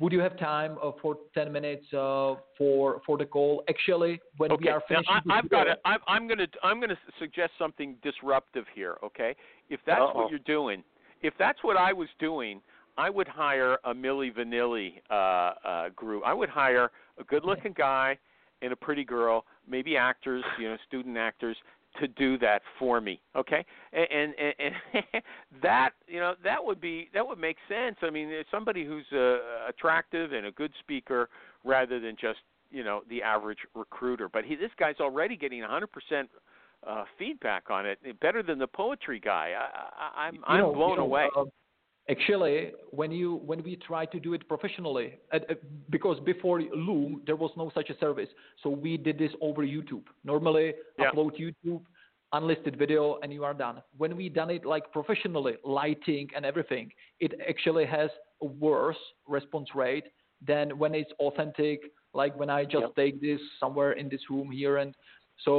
would 0.00 0.12
you 0.12 0.20
have 0.20 0.38
time 0.38 0.78
uh, 0.82 0.92
for 1.02 1.16
10 1.34 1.52
minutes 1.52 1.86
uh, 1.92 2.34
for 2.56 3.02
for 3.04 3.18
the 3.18 3.26
call? 3.26 3.62
Actually, 3.68 4.20
when 4.38 4.50
Okay. 4.52 4.64
we 4.64 4.70
are 4.70 4.82
now, 4.90 4.96
finishing, 4.96 5.14
I, 5.14 5.20
this 5.24 5.32
I've 5.34 5.50
got 5.50 5.66
it. 5.68 5.78
I'm, 5.84 6.00
I'm 6.08 6.26
going 6.26 6.38
to 6.38 6.48
I'm 6.62 6.80
to 6.80 6.98
suggest 7.18 7.52
something 7.58 7.96
disruptive 8.02 8.64
here. 8.74 8.96
Okay, 9.04 9.36
if 9.68 9.80
that's 9.86 10.00
Uh-oh. 10.00 10.18
what 10.18 10.30
you're 10.30 10.40
doing, 10.40 10.82
if 11.22 11.34
that's 11.38 11.62
what 11.62 11.76
I 11.76 11.92
was 11.92 12.08
doing, 12.18 12.62
I 12.96 13.10
would 13.10 13.28
hire 13.28 13.78
a 13.84 13.94
Milli 13.94 14.34
Vanilli 14.34 15.00
uh, 15.10 15.68
uh, 15.68 15.88
group. 15.90 16.22
I 16.26 16.34
would 16.34 16.48
hire 16.48 16.90
a 17.18 17.24
good-looking 17.24 17.74
guy 17.76 18.18
and 18.60 18.72
a 18.72 18.76
pretty 18.76 19.04
girl, 19.04 19.44
maybe 19.68 19.96
actors, 19.96 20.44
you 20.58 20.68
know, 20.68 20.76
student 20.86 21.16
actors, 21.16 21.56
to 22.00 22.08
do 22.08 22.38
that 22.38 22.62
for 22.78 23.00
me. 23.00 23.20
Okay, 23.36 23.64
and 23.92 24.34
and, 24.38 24.54
and, 24.58 25.22
that 25.62 25.90
you 26.06 26.20
know 26.20 26.34
that 26.42 26.62
would 26.64 26.80
be 26.80 27.10
that 27.12 27.26
would 27.26 27.38
make 27.38 27.56
sense. 27.68 27.96
I 28.02 28.10
mean, 28.10 28.32
somebody 28.50 28.84
who's 28.84 29.04
uh, 29.12 29.68
attractive 29.68 30.32
and 30.32 30.46
a 30.46 30.52
good 30.52 30.72
speaker, 30.80 31.28
rather 31.64 32.00
than 32.00 32.16
just 32.20 32.40
you 32.70 32.82
know 32.82 33.02
the 33.10 33.22
average 33.22 33.58
recruiter. 33.74 34.28
But 34.28 34.44
he, 34.44 34.56
this 34.56 34.70
guy's 34.78 35.00
already 35.00 35.36
getting 35.36 35.60
100% 35.60 35.86
uh, 36.86 37.04
feedback 37.18 37.64
on 37.70 37.86
it, 37.86 37.98
better 38.20 38.42
than 38.42 38.58
the 38.58 38.66
poetry 38.66 39.20
guy. 39.20 39.52
I, 39.58 40.22
I, 40.22 40.26
I'm 40.26 40.34
you 40.36 40.42
I'm 40.46 40.72
blown 40.72 40.90
you 40.92 40.96
know, 40.96 41.02
away. 41.02 41.28
uh, 41.36 41.44
actually, 42.12 42.56
when 42.90 43.10
you 43.20 43.28
when 43.50 43.60
we 43.68 43.72
try 43.90 44.04
to 44.14 44.18
do 44.26 44.30
it 44.36 44.42
professionally, 44.52 45.08
uh, 45.32 45.38
uh, 45.50 45.54
because 45.96 46.18
before 46.32 46.58
Loom 46.86 47.10
there 47.26 47.38
was 47.44 47.52
no 47.62 47.66
such 47.78 47.88
a 47.94 47.96
service, 48.04 48.30
so 48.62 48.68
we 48.86 48.92
did 49.08 49.16
this 49.24 49.32
over 49.48 49.62
YouTube. 49.76 50.06
Normally, 50.32 50.66
Yeah. 50.98 51.10
upload 51.10 51.32
YouTube, 51.44 51.82
unlisted 52.38 52.74
video, 52.84 53.02
and 53.22 53.28
you 53.36 53.42
are 53.48 53.56
done. 53.66 53.76
When 54.02 54.12
we 54.20 54.24
done 54.40 54.50
it 54.58 54.64
like 54.74 54.84
professionally, 54.98 55.54
lighting 55.80 56.26
and 56.36 56.42
everything, 56.52 56.86
it 57.24 57.32
actually 57.52 57.86
has 57.96 58.10
a 58.46 58.46
worse 58.68 59.02
response 59.36 59.68
rate 59.74 60.06
than 60.50 60.66
when 60.80 60.92
it's 61.00 61.12
authentic. 61.26 61.78
Like 62.14 62.32
when 62.40 62.50
I 62.58 62.60
just 62.76 62.86
Yep. 62.88 62.94
take 63.02 63.14
this 63.28 63.40
somewhere 63.62 63.92
in 64.00 64.06
this 64.14 64.24
room 64.34 64.48
here, 64.60 64.76
and 64.82 64.92
so 65.46 65.54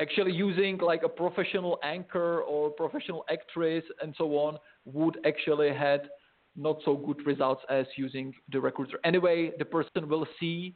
actually 0.00 0.32
using 0.32 0.78
like 0.78 1.02
a 1.02 1.08
professional 1.08 1.78
anchor 1.82 2.42
or 2.42 2.70
professional 2.70 3.24
actress 3.30 3.84
and 4.02 4.14
so 4.18 4.24
on 4.36 4.58
would 4.84 5.18
actually 5.26 5.72
had 5.72 6.02
not 6.56 6.78
so 6.84 6.96
good 6.96 7.24
results 7.26 7.62
as 7.70 7.86
using 7.96 8.32
the 8.50 8.60
recruiter. 8.60 8.98
Anyway, 9.04 9.52
the 9.58 9.64
person 9.64 10.08
will 10.08 10.26
see 10.40 10.74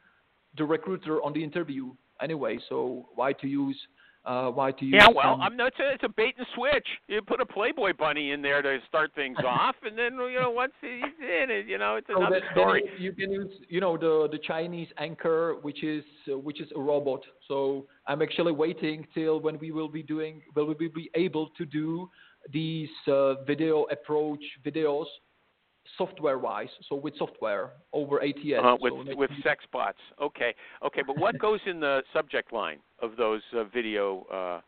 the 0.57 0.65
recruiter 0.65 1.23
on 1.23 1.33
the 1.33 1.43
interview 1.43 1.93
anyway. 2.23 2.59
So 2.69 3.09
why 3.15 3.33
to 3.35 3.47
use 3.47 3.79
uh, 4.25 4.51
why 4.51 4.71
to 4.73 4.85
use? 4.85 4.95
Yeah, 4.99 5.09
well, 5.15 5.35
some- 5.35 5.41
I'm 5.41 5.57
not. 5.57 5.69
It's 5.69 5.81
a, 5.81 5.95
it's 5.95 6.05
a 6.05 6.09
bait 6.09 6.35
and 6.37 6.47
switch. 6.55 6.87
You 7.09 7.23
put 7.23 7.41
a 7.41 7.47
Playboy 7.47 7.93
bunny 7.99 8.33
in 8.33 8.43
there 8.43 8.61
to 8.61 8.79
start 8.89 9.13
things 9.15 9.39
off, 9.47 9.77
and 9.83 9.97
then 9.97 10.15
you 10.15 10.41
know 10.41 10.51
once 10.51 10.73
he's 10.81 11.03
in 11.21 11.51
it, 11.51 11.67
you 11.67 11.79
know 11.79 11.97
it's 11.97 12.07
so 12.07 12.17
another 12.19 12.41
that- 12.41 12.43
then 12.55 12.63
story. 12.65 12.83
You, 12.99 13.05
you 13.05 13.13
can 13.13 13.33
use, 13.33 13.53
you 13.69 13.81
know, 13.81 13.97
the 13.97 14.29
the 14.31 14.39
Chinese 14.39 14.89
anchor, 14.99 15.57
which 15.63 15.83
is 15.83 16.05
uh, 16.31 16.39
which 16.39 16.61
is 16.61 16.69
a 16.77 16.81
robot. 16.81 17.23
So 17.49 17.87
I'm 18.07 18.21
actually 18.23 18.53
waiting 18.53 19.07
till 19.15 19.41
when 19.41 19.59
we 19.59 19.71
will 19.71 19.89
be 19.89 20.03
doing, 20.03 20.43
will 20.55 20.67
we 20.67 20.89
be 20.89 21.11
able 21.15 21.49
to 21.57 21.65
do 21.65 22.11
these 22.53 22.89
uh, 23.07 23.43
video 23.45 23.85
approach 23.91 24.43
videos 24.65 25.07
software-wise. 25.99 26.69
So 26.89 26.95
with 26.97 27.17
software 27.19 27.73
over 27.93 28.23
ATS. 28.23 28.61
Uh, 28.63 28.77
with 28.81 28.93
so 29.07 29.17
with 29.17 29.31
sex 29.43 29.65
bots. 29.73 29.99
Okay, 30.23 30.55
okay, 30.85 31.03
but 31.07 31.19
what 31.19 31.39
goes 31.39 31.61
in 31.67 31.81
the 31.81 32.03
subject 32.13 32.53
line 32.53 32.79
of 33.03 33.17
those 33.17 33.43
uh, 33.57 33.65
video 33.65 34.27
uh, 34.33 34.61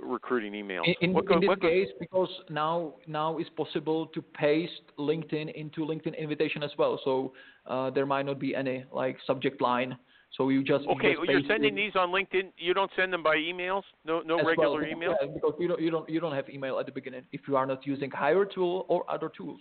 recruiting 0.00 0.52
emails? 0.52 0.86
In, 0.86 0.94
in, 1.00 1.12
what 1.12 1.26
go- 1.26 1.34
in 1.34 1.40
this 1.40 1.48
what 1.48 1.60
goes- 1.60 1.70
case, 1.70 1.88
because 2.00 2.28
now 2.50 2.94
now 3.06 3.38
it's 3.38 3.50
possible 3.50 4.06
to 4.08 4.22
paste 4.22 4.82
LinkedIn 4.98 5.54
into 5.54 5.80
LinkedIn 5.80 6.18
invitation 6.18 6.62
as 6.62 6.70
well. 6.78 7.00
So 7.04 7.32
uh, 7.66 7.90
there 7.90 8.06
might 8.06 8.26
not 8.26 8.38
be 8.38 8.54
any 8.54 8.84
like 8.92 9.16
subject 9.26 9.60
line 9.60 9.96
So 10.36 10.50
you 10.50 10.62
just 10.62 10.84
you 10.84 10.90
Okay, 10.92 11.14
just 11.14 11.30
you're 11.30 11.42
sending 11.48 11.74
these 11.74 11.92
on 11.96 12.10
LinkedIn. 12.10 12.52
You 12.58 12.74
don't 12.74 12.90
send 12.96 13.12
them 13.12 13.22
by 13.22 13.36
emails. 13.36 13.82
No, 14.04 14.20
no 14.20 14.36
regular 14.44 14.82
well, 14.82 14.90
emails. 14.94 15.14
Yeah, 15.20 15.28
because 15.32 15.54
you 15.58 15.68
don't 15.68 15.80
you 15.80 15.90
don't 15.90 16.08
you 16.08 16.20
don't 16.20 16.34
have 16.34 16.48
email 16.50 16.78
at 16.78 16.86
the 16.86 16.92
beginning 16.92 17.24
if 17.32 17.42
you 17.48 17.56
are 17.56 17.66
not 17.66 17.86
using 17.86 18.10
Hiretual 18.10 18.84
or 18.88 19.10
other 19.10 19.30
tools. 19.34 19.60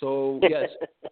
So 0.00 0.40
yes, 0.50 0.68
Hey, 0.80 1.06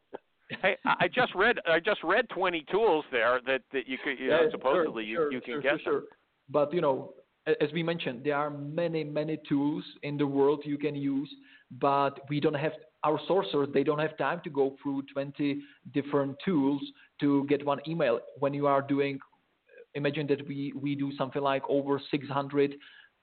I 0.62 0.76
I 0.84 1.08
just 1.08 1.34
read. 1.34 1.58
I 1.66 1.80
just 1.80 2.02
read 2.02 2.28
20 2.30 2.64
tools 2.70 3.04
there 3.10 3.40
that 3.46 3.62
that 3.72 3.86
you 3.86 3.98
could. 4.02 4.18
You 4.18 4.28
know, 4.28 4.42
Yeah, 4.42 4.50
supposedly 4.50 5.04
sure, 5.04 5.08
you 5.10 5.16
sure, 5.16 5.32
you 5.32 5.40
can 5.40 5.52
sure, 5.52 5.62
get. 5.62 5.70
sure, 5.70 5.92
sure. 5.92 6.02
But 6.48 6.72
you 6.72 6.80
know, 6.80 7.14
as 7.46 7.70
we 7.72 7.82
mentioned, 7.82 8.24
there 8.24 8.36
are 8.36 8.50
many 8.50 9.04
many 9.04 9.38
tools 9.48 9.84
in 10.02 10.16
the 10.16 10.26
world 10.26 10.62
you 10.64 10.78
can 10.78 10.94
use, 10.94 11.32
but 11.80 12.20
we 12.28 12.40
don't 12.40 12.54
have 12.54 12.72
our 13.04 13.18
sourcers. 13.28 13.72
They 13.72 13.84
don't 13.84 13.98
have 13.98 14.16
time 14.18 14.40
to 14.44 14.50
go 14.50 14.76
through 14.82 15.02
20 15.12 15.60
different 15.94 16.36
tools 16.44 16.82
to 17.20 17.44
get 17.46 17.64
one 17.64 17.80
email. 17.86 18.20
When 18.38 18.52
you 18.54 18.66
are 18.66 18.82
doing, 18.82 19.18
imagine 19.94 20.26
that 20.28 20.46
we 20.48 20.72
we 20.74 20.94
do 20.94 21.12
something 21.16 21.42
like 21.42 21.62
over 21.68 22.00
600 22.10 22.74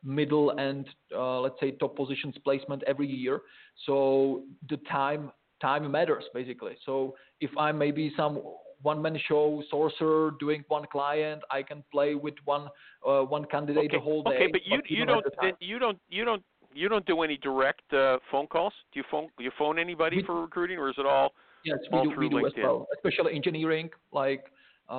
middle 0.04 0.52
and 0.52 0.88
uh, 1.16 1.40
let's 1.40 1.60
say 1.60 1.72
top 1.72 1.96
positions 1.96 2.36
placement 2.44 2.84
every 2.86 3.08
year. 3.08 3.42
So 3.86 4.44
the 4.70 4.78
time 4.90 5.32
time 5.62 5.90
matters 5.92 6.24
basically. 6.34 6.76
So 6.86 7.16
if 7.42 7.50
I'm 7.58 7.78
maybe 7.78 8.14
some 8.18 8.42
one 8.82 9.02
man 9.02 9.18
show 9.28 9.64
sorcerer 9.70 10.32
doing 10.40 10.64
one 10.68 10.86
client, 10.92 11.42
I 11.52 11.64
can 11.64 11.84
play 11.92 12.16
with 12.16 12.36
one 12.46 12.68
uh, 13.08 13.22
one 13.22 13.46
candidate 13.46 13.86
Okay, 13.86 13.98
the 13.98 14.02
whole 14.02 14.24
day. 14.24 14.36
okay, 14.36 14.48
but 14.52 14.66
you 14.66 14.82
you 14.88 15.06
don't 15.06 15.26
you 15.60 15.80
don't 15.80 16.00
you 16.10 16.26
don't 16.26 16.44
you 16.74 16.90
don't 16.90 17.06
do 17.06 17.22
any 17.22 17.38
direct 17.38 17.92
uh, 17.94 18.18
phone 18.32 18.48
calls. 18.48 18.74
Do 18.92 19.00
you 19.00 19.06
phone 19.10 19.30
you 19.40 19.52
phone 19.58 19.80
anybody 19.80 20.18
We- 20.18 20.24
for 20.24 20.42
recruiting, 20.42 20.78
or 20.78 20.90
is 20.90 20.96
it 20.98 21.06
all? 21.06 21.34
Yes, 21.64 21.80
all 21.92 22.02
we 22.02 22.04
do, 22.04 22.10
we 22.10 22.30
through 22.30 22.42
do 22.42 22.46
as 22.46 22.54
well, 22.62 22.88
especially 22.96 23.34
engineering, 23.34 23.90
like 24.12 24.44
uh, 24.88 24.94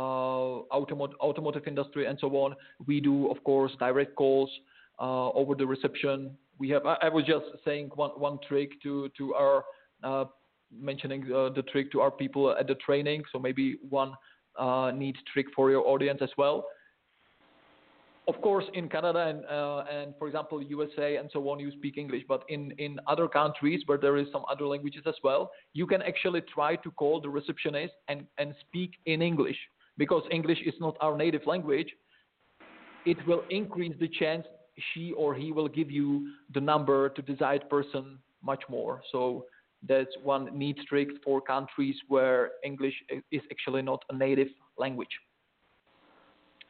automotive, 0.75 1.17
automotive 1.21 1.63
industry 1.69 2.07
and 2.07 2.19
so 2.21 2.29
on. 2.37 2.57
We 2.89 3.01
do, 3.01 3.31
of 3.31 3.43
course, 3.45 3.71
direct 3.79 4.17
calls 4.17 4.51
uh, 4.99 5.31
over 5.31 5.55
the 5.55 5.65
reception. 5.67 6.37
We 6.59 6.71
have. 6.71 6.85
I, 6.87 6.97
I 7.03 7.09
was 7.09 7.25
just 7.25 7.45
saying 7.65 7.91
one 7.95 8.11
one 8.19 8.39
trick 8.49 8.71
to 8.83 9.09
to 9.17 9.35
our 9.35 9.65
uh, 10.03 10.25
mentioning 10.73 11.25
uh, 11.33 11.51
the 11.51 11.63
trick 11.71 11.93
to 11.93 12.01
our 12.01 12.11
people 12.11 12.55
at 12.59 12.67
the 12.67 12.75
training. 12.77 13.23
So 13.33 13.39
maybe 13.39 13.77
one 13.89 14.13
uh, 14.59 14.91
neat 14.95 15.17
trick 15.33 15.47
for 15.55 15.71
your 15.71 15.87
audience 15.87 16.21
as 16.23 16.31
well. 16.37 16.67
Of 18.29 18.41
course, 18.43 18.65
in 18.75 18.89
Canada 18.89 19.21
and 19.21 19.45
uh, 19.45 19.85
and 19.89 20.13
for 20.19 20.27
example 20.27 20.61
USA 20.61 21.17
and 21.17 21.31
so 21.33 21.49
on, 21.49 21.61
you 21.61 21.71
speak 21.71 21.97
English. 21.97 22.25
But 22.27 22.43
in 22.49 22.73
in 22.79 22.99
other 23.07 23.29
countries 23.29 23.83
where 23.87 23.99
there 23.99 24.17
is 24.17 24.27
some 24.33 24.45
other 24.51 24.67
languages 24.67 25.03
as 25.07 25.15
well, 25.23 25.53
you 25.75 25.87
can 25.87 26.03
actually 26.03 26.41
try 26.53 26.75
to 26.77 26.91
call 26.93 27.21
the 27.21 27.29
receptionist 27.29 27.95
and 28.09 28.27
and 28.39 28.53
speak 28.67 28.95
in 29.07 29.23
English 29.23 29.57
because 29.97 30.25
English 30.33 30.59
is 30.67 30.75
not 30.81 30.97
our 31.01 31.17
native 31.17 31.47
language. 31.47 31.89
It 33.05 33.25
will 33.29 33.45
increase 33.49 33.95
the 34.01 34.09
chance 34.09 34.45
she 34.93 35.13
or 35.13 35.33
he 35.33 35.53
will 35.53 35.69
give 35.69 35.91
you 35.91 36.29
the 36.53 36.61
number 36.61 37.11
to 37.11 37.23
desired 37.23 37.71
person 37.71 38.19
much 38.43 38.63
more. 38.69 39.03
So 39.13 39.47
that's 39.89 40.11
one 40.23 40.57
neat 40.57 40.79
trick 40.89 41.09
for 41.25 41.41
countries 41.41 41.97
where 42.09 42.51
English 42.65 42.95
is 43.31 43.43
actually 43.51 43.83
not 43.83 44.03
a 44.11 44.17
native 44.17 44.49
language. 44.79 45.15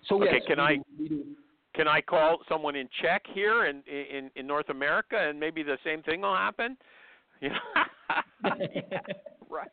So 0.08 0.22
Okay, 0.22 0.34
yes, 0.34 0.42
can 0.46 0.60
I- 0.60 0.78
do-. 0.98 1.36
Can 1.74 1.88
I 1.88 2.00
call 2.00 2.38
someone 2.48 2.74
in 2.74 2.88
Czech 3.02 3.22
here 3.34 3.66
in 3.66 3.82
in 3.82 4.30
in 4.34 4.46
North 4.46 4.70
America, 4.70 5.16
and 5.18 5.38
maybe 5.38 5.62
the 5.62 5.76
same 5.84 6.02
thing 6.02 6.20
will 6.22 6.34
happen? 6.36 6.76
Yeah, 7.42 7.58
right. 9.50 9.68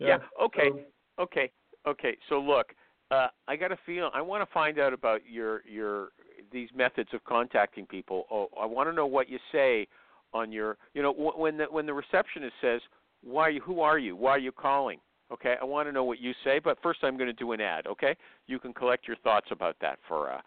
Yeah. 0.00 0.18
Okay. 0.40 0.70
So- 0.70 0.80
Okay. 1.18 1.50
Okay. 1.86 2.16
So 2.28 2.40
look, 2.40 2.74
uh, 3.10 3.28
I 3.46 3.56
got 3.56 3.72
a 3.72 3.76
feel. 3.84 4.10
I 4.14 4.22
want 4.22 4.46
to 4.46 4.52
find 4.54 4.78
out 4.78 4.92
about 4.94 5.20
your 5.28 5.62
your 5.68 6.12
these 6.50 6.70
methods 6.74 7.10
of 7.12 7.22
contacting 7.24 7.84
people. 7.86 8.24
Oh, 8.30 8.48
I 8.58 8.64
want 8.64 8.88
to 8.88 8.94
know 8.94 9.06
what 9.06 9.28
you 9.28 9.38
say 9.50 9.86
on 10.32 10.52
your. 10.52 10.76
You 10.94 11.02
know, 11.02 11.12
wh- 11.12 11.38
when 11.38 11.56
the 11.56 11.64
when 11.64 11.86
the 11.86 11.94
receptionist 11.94 12.54
says, 12.60 12.80
"Why? 13.22 13.50
You, 13.50 13.60
who 13.60 13.80
are 13.80 13.98
you? 13.98 14.16
Why 14.16 14.30
are 14.30 14.38
you 14.38 14.52
calling?" 14.52 14.98
Okay, 15.32 15.54
I 15.60 15.64
want 15.64 15.88
to 15.88 15.92
know 15.92 16.04
what 16.04 16.20
you 16.20 16.32
say. 16.44 16.58
But 16.58 16.78
first, 16.82 17.00
I'm 17.02 17.16
going 17.16 17.28
to 17.28 17.32
do 17.32 17.52
an 17.52 17.60
ad. 17.60 17.86
Okay, 17.86 18.16
you 18.46 18.58
can 18.58 18.72
collect 18.72 19.06
your 19.08 19.16
thoughts 19.18 19.46
about 19.50 19.76
that 19.80 19.98
for 20.06 20.30
uh, 20.32 20.40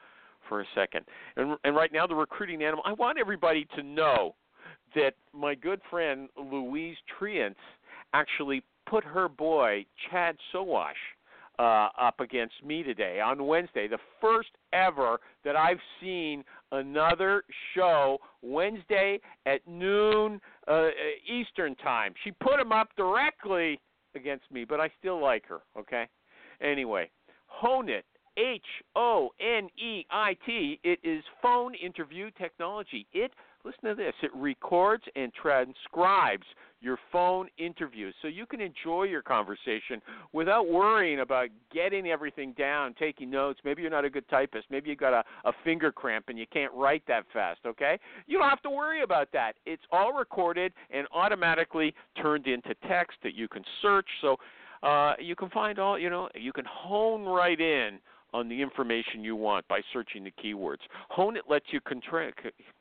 for 0.48 0.62
a 0.62 0.66
second. 0.76 1.06
And 1.38 1.58
and 1.64 1.76
right 1.76 1.92
now, 1.92 2.08
the 2.08 2.16
recruiting 2.16 2.64
animal. 2.64 2.84
I 2.86 2.94
want 2.94 3.18
everybody 3.18 3.68
to 3.76 3.84
know 3.84 4.36
that 4.96 5.14
my 5.34 5.56
good 5.56 5.82
friend 5.90 6.30
Louise 6.38 6.98
Triance 7.20 7.56
actually 8.14 8.64
put 8.88 9.04
her 9.04 9.28
boy 9.28 9.86
Chad 10.10 10.38
Sowash 10.54 10.94
uh, 11.60 11.90
up 12.00 12.20
against 12.20 12.56
me 12.64 12.84
today 12.84 13.20
on 13.20 13.46
Wednesday, 13.46 13.88
the 13.88 13.98
first 14.22 14.50
ever 14.74 15.20
that 15.44 15.56
I've 15.56 15.80
seen 16.02 16.44
another 16.72 17.44
show 17.74 18.18
Wednesday 18.42 19.20
at 19.46 19.66
noon 19.68 20.40
uh, 20.68 20.88
Eastern 21.28 21.76
time. 21.76 22.14
She 22.24 22.32
put 22.32 22.60
him 22.60 22.72
up 22.72 22.90
directly 22.98 23.80
against 24.16 24.50
me, 24.52 24.66
but 24.66 24.80
I 24.80 24.90
still 25.00 25.22
like 25.22 25.46
her. 25.48 25.60
Okay. 25.78 26.08
Anyway, 26.62 27.10
HonIt. 27.64 28.04
H 28.38 28.66
O 28.98 29.30
N 29.40 29.70
E 29.78 30.06
I 30.12 30.36
T. 30.46 30.80
It 30.84 31.00
is 31.04 31.24
phone 31.42 31.74
interview 31.74 32.32
technology. 32.32 33.08
It 33.14 33.32
listen 33.66 33.90
to 33.90 33.96
this. 33.96 34.14
It 34.22 34.32
records 34.36 35.04
and 35.16 35.34
transcribes 35.34 36.46
your 36.82 36.98
phone 37.12 37.48
interviews 37.58 38.14
so 38.22 38.28
you 38.28 38.46
can 38.46 38.62
enjoy 38.62 39.04
your 39.04 39.24
conversation 39.24 40.02
without 40.34 40.68
worrying 40.68 41.22
about 41.22 41.50
getting 41.74 42.08
everything 42.08 42.54
down, 42.58 42.94
taking 43.00 43.30
notes. 43.30 43.60
Maybe 43.66 43.82
you're 43.82 43.90
not 43.90 44.06
a 44.06 44.10
good 44.10 44.28
typist. 44.30 44.66
Maybe 44.70 44.90
you 44.90 44.96
got 44.96 45.14
a, 45.14 45.24
a 45.50 45.54
finger 45.64 45.92
cramp 45.92 46.26
and 46.28 46.38
you 46.38 46.46
can't 46.54 46.72
write 46.74 47.02
that 47.08 47.26
fast, 47.34 47.62
okay? 47.66 47.98
You 48.28 48.38
don't 48.38 48.50
have 48.50 48.62
to 48.62 48.70
worry 48.70 49.02
about 49.02 49.30
that. 49.34 49.54
It's 49.66 49.82
all 49.92 50.14
recorded 50.14 50.74
and 50.92 51.08
automatically 51.12 51.96
turned 52.22 52.46
into 52.46 52.76
text 52.88 53.18
that 53.24 53.34
you 53.34 53.48
can 53.48 53.64
search. 53.82 54.08
So 54.22 54.38
uh, 54.84 55.14
you 55.20 55.36
can 55.36 55.50
find 55.50 55.80
all, 55.80 55.98
you 55.98 56.12
know, 56.12 56.30
you 56.36 56.54
can 56.54 56.66
hone 56.66 57.24
right 57.24 57.60
in 57.60 58.00
on 58.36 58.50
the 58.50 58.62
information 58.62 59.24
you 59.24 59.34
want 59.34 59.66
by 59.70 59.80
searching 59.94 60.26
the 60.26 60.32
keywords. 60.44 60.84
HonIt 61.18 61.44
lets 61.50 61.66
you 61.72 61.80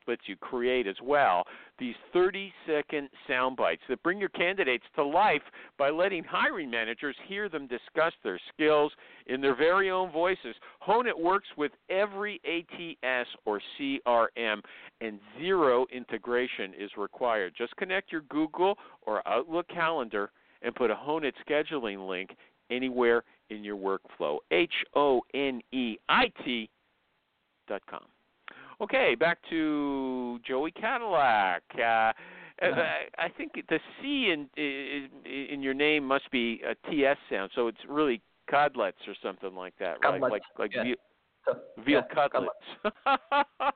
lets 0.05 0.21
you 0.27 0.35
create 0.35 0.85
as 0.85 0.97
well 1.01 1.45
these 1.79 1.95
30 2.11 2.51
second 2.67 3.09
sound 3.25 3.55
bites 3.55 3.81
that 3.87 4.03
bring 4.03 4.19
your 4.19 4.29
candidates 4.29 4.83
to 4.95 5.03
life 5.03 5.41
by 5.77 5.89
letting 5.89 6.25
hiring 6.25 6.69
managers 6.69 7.15
hear 7.27 7.47
them 7.47 7.67
discuss 7.67 8.11
their 8.21 8.39
skills 8.53 8.91
in 9.27 9.39
their 9.39 9.55
very 9.55 9.89
own 9.89 10.11
voices. 10.11 10.55
HonIt 10.85 11.17
works 11.17 11.47
with 11.57 11.71
every 11.89 12.41
ATS 12.45 13.29
or 13.45 13.61
CRM 13.79 14.59
and 14.99 15.19
zero 15.39 15.85
integration 15.93 16.73
is 16.77 16.91
required. 16.97 17.53
Just 17.57 17.75
connect 17.77 18.11
your 18.11 18.21
Google 18.29 18.77
or 19.03 19.25
Outlook 19.25 19.67
calendar 19.69 20.31
and 20.61 20.75
put 20.75 20.91
a 20.91 20.95
HonIt 20.95 21.33
scheduling 21.47 22.07
link 22.07 22.31
anywhere 22.69 23.23
in 23.49 23.63
your 23.63 23.77
workflow. 23.77 24.37
H 24.51 24.73
O 24.95 25.21
N 25.33 25.61
E 25.71 25.97
I 26.09 26.31
T 26.43 26.69
dot 27.67 27.81
com. 27.89 28.03
Okay, 28.81 29.15
back 29.15 29.37
to 29.49 30.39
Joey 30.45 30.71
Cadillac. 30.71 31.63
Uh, 31.77 32.11
I, 32.61 33.05
I 33.17 33.29
think 33.37 33.53
the 33.69 33.79
C 34.01 34.31
in 34.31 34.49
in 34.57 35.09
in 35.25 35.61
your 35.61 35.73
name 35.73 36.03
must 36.05 36.29
be 36.31 36.61
a 36.65 36.75
TS 36.89 37.17
sound, 37.29 37.51
so 37.55 37.67
it's 37.67 37.77
really 37.87 38.21
codlets 38.49 38.97
or 39.07 39.15
something 39.23 39.55
like 39.55 39.73
that, 39.79 39.97
right? 40.03 40.19
Codlets, 40.21 40.31
Like 40.31 40.43
like 40.59 40.71
yeah. 40.75 40.83
veal, 40.83 40.95
veal 41.85 42.01
yeah, 42.09 42.13
cutlets. 42.13 42.51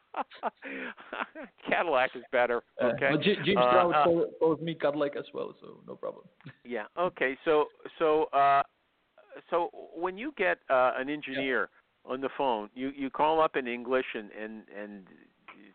Cadillac 1.69 2.11
is 2.15 2.23
better. 2.31 2.61
Uh, 2.81 2.85
Okay. 2.87 3.09
but 3.11 3.21
J- 3.21 3.35
James 3.43 3.57
Uh, 3.59 3.71
Brown 3.71 3.93
uh, 3.93 4.03
call- 4.03 4.31
calls 4.39 4.61
me 4.61 4.75
Cadillac 4.75 5.15
as 5.15 5.25
well, 5.33 5.53
so 5.61 5.81
no 5.87 5.95
problem. 5.95 6.25
Yeah. 6.63 6.85
Okay. 6.97 7.37
So 7.45 7.67
so 7.97 8.25
uh, 8.25 8.63
so 9.49 9.69
when 9.95 10.17
you 10.17 10.33
get 10.37 10.59
uh, 10.69 10.93
an 10.97 11.09
engineer 11.09 11.69
on 12.05 12.21
the 12.21 12.29
phone, 12.37 12.69
you 12.75 12.91
you 12.95 13.09
call 13.09 13.41
up 13.41 13.55
in 13.55 13.67
English 13.67 14.05
and 14.13 14.29
and 14.31 14.63
and 14.77 15.07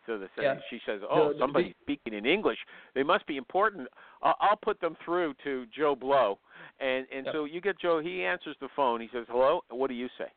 so 0.06 0.18
the 0.18 0.28
Yeah. 0.40 0.56
she 0.68 0.80
says, 0.84 1.00
"Oh, 1.08 1.28
The- 1.28 1.32
the- 1.34 1.38
somebody's 1.40 1.74
speaking 1.82 2.12
in 2.14 2.26
English. 2.26 2.58
They 2.94 3.02
must 3.02 3.26
be 3.26 3.36
important." 3.36 3.88
I'll, 4.22 4.36
I'll 4.40 4.56
put 4.56 4.80
them 4.80 4.96
through 5.04 5.34
to 5.44 5.66
Joe 5.66 5.94
Blow, 5.94 6.38
and 6.80 7.06
and 7.12 7.24
Yep. 7.26 7.34
so 7.34 7.44
you 7.44 7.60
get 7.60 7.78
Joe. 7.78 8.00
He 8.00 8.24
answers 8.24 8.56
the 8.60 8.68
phone. 8.76 9.00
He 9.00 9.08
says, 9.12 9.26
"Hello." 9.28 9.62
What 9.70 9.88
do 9.88 9.94
you 9.94 10.08
say? 10.18 10.30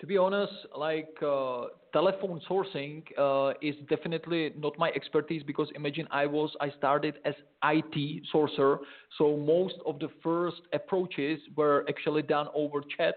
To 0.00 0.06
be 0.06 0.16
honest, 0.16 0.52
like 0.76 1.12
uh, 1.26 1.66
telephone 1.92 2.40
sourcing 2.48 3.02
uh, 3.18 3.54
is 3.60 3.74
definitely 3.88 4.52
not 4.56 4.78
my 4.78 4.90
expertise 4.90 5.42
because 5.42 5.68
imagine 5.74 6.06
I 6.12 6.24
was 6.24 6.54
I 6.60 6.70
started 6.78 7.16
as 7.24 7.34
IT 7.64 8.22
sourcer, 8.32 8.78
so 9.16 9.36
most 9.36 9.74
of 9.84 9.98
the 9.98 10.08
first 10.22 10.60
approaches 10.72 11.40
were 11.56 11.84
actually 11.88 12.22
done 12.22 12.46
over 12.54 12.80
chat, 12.96 13.16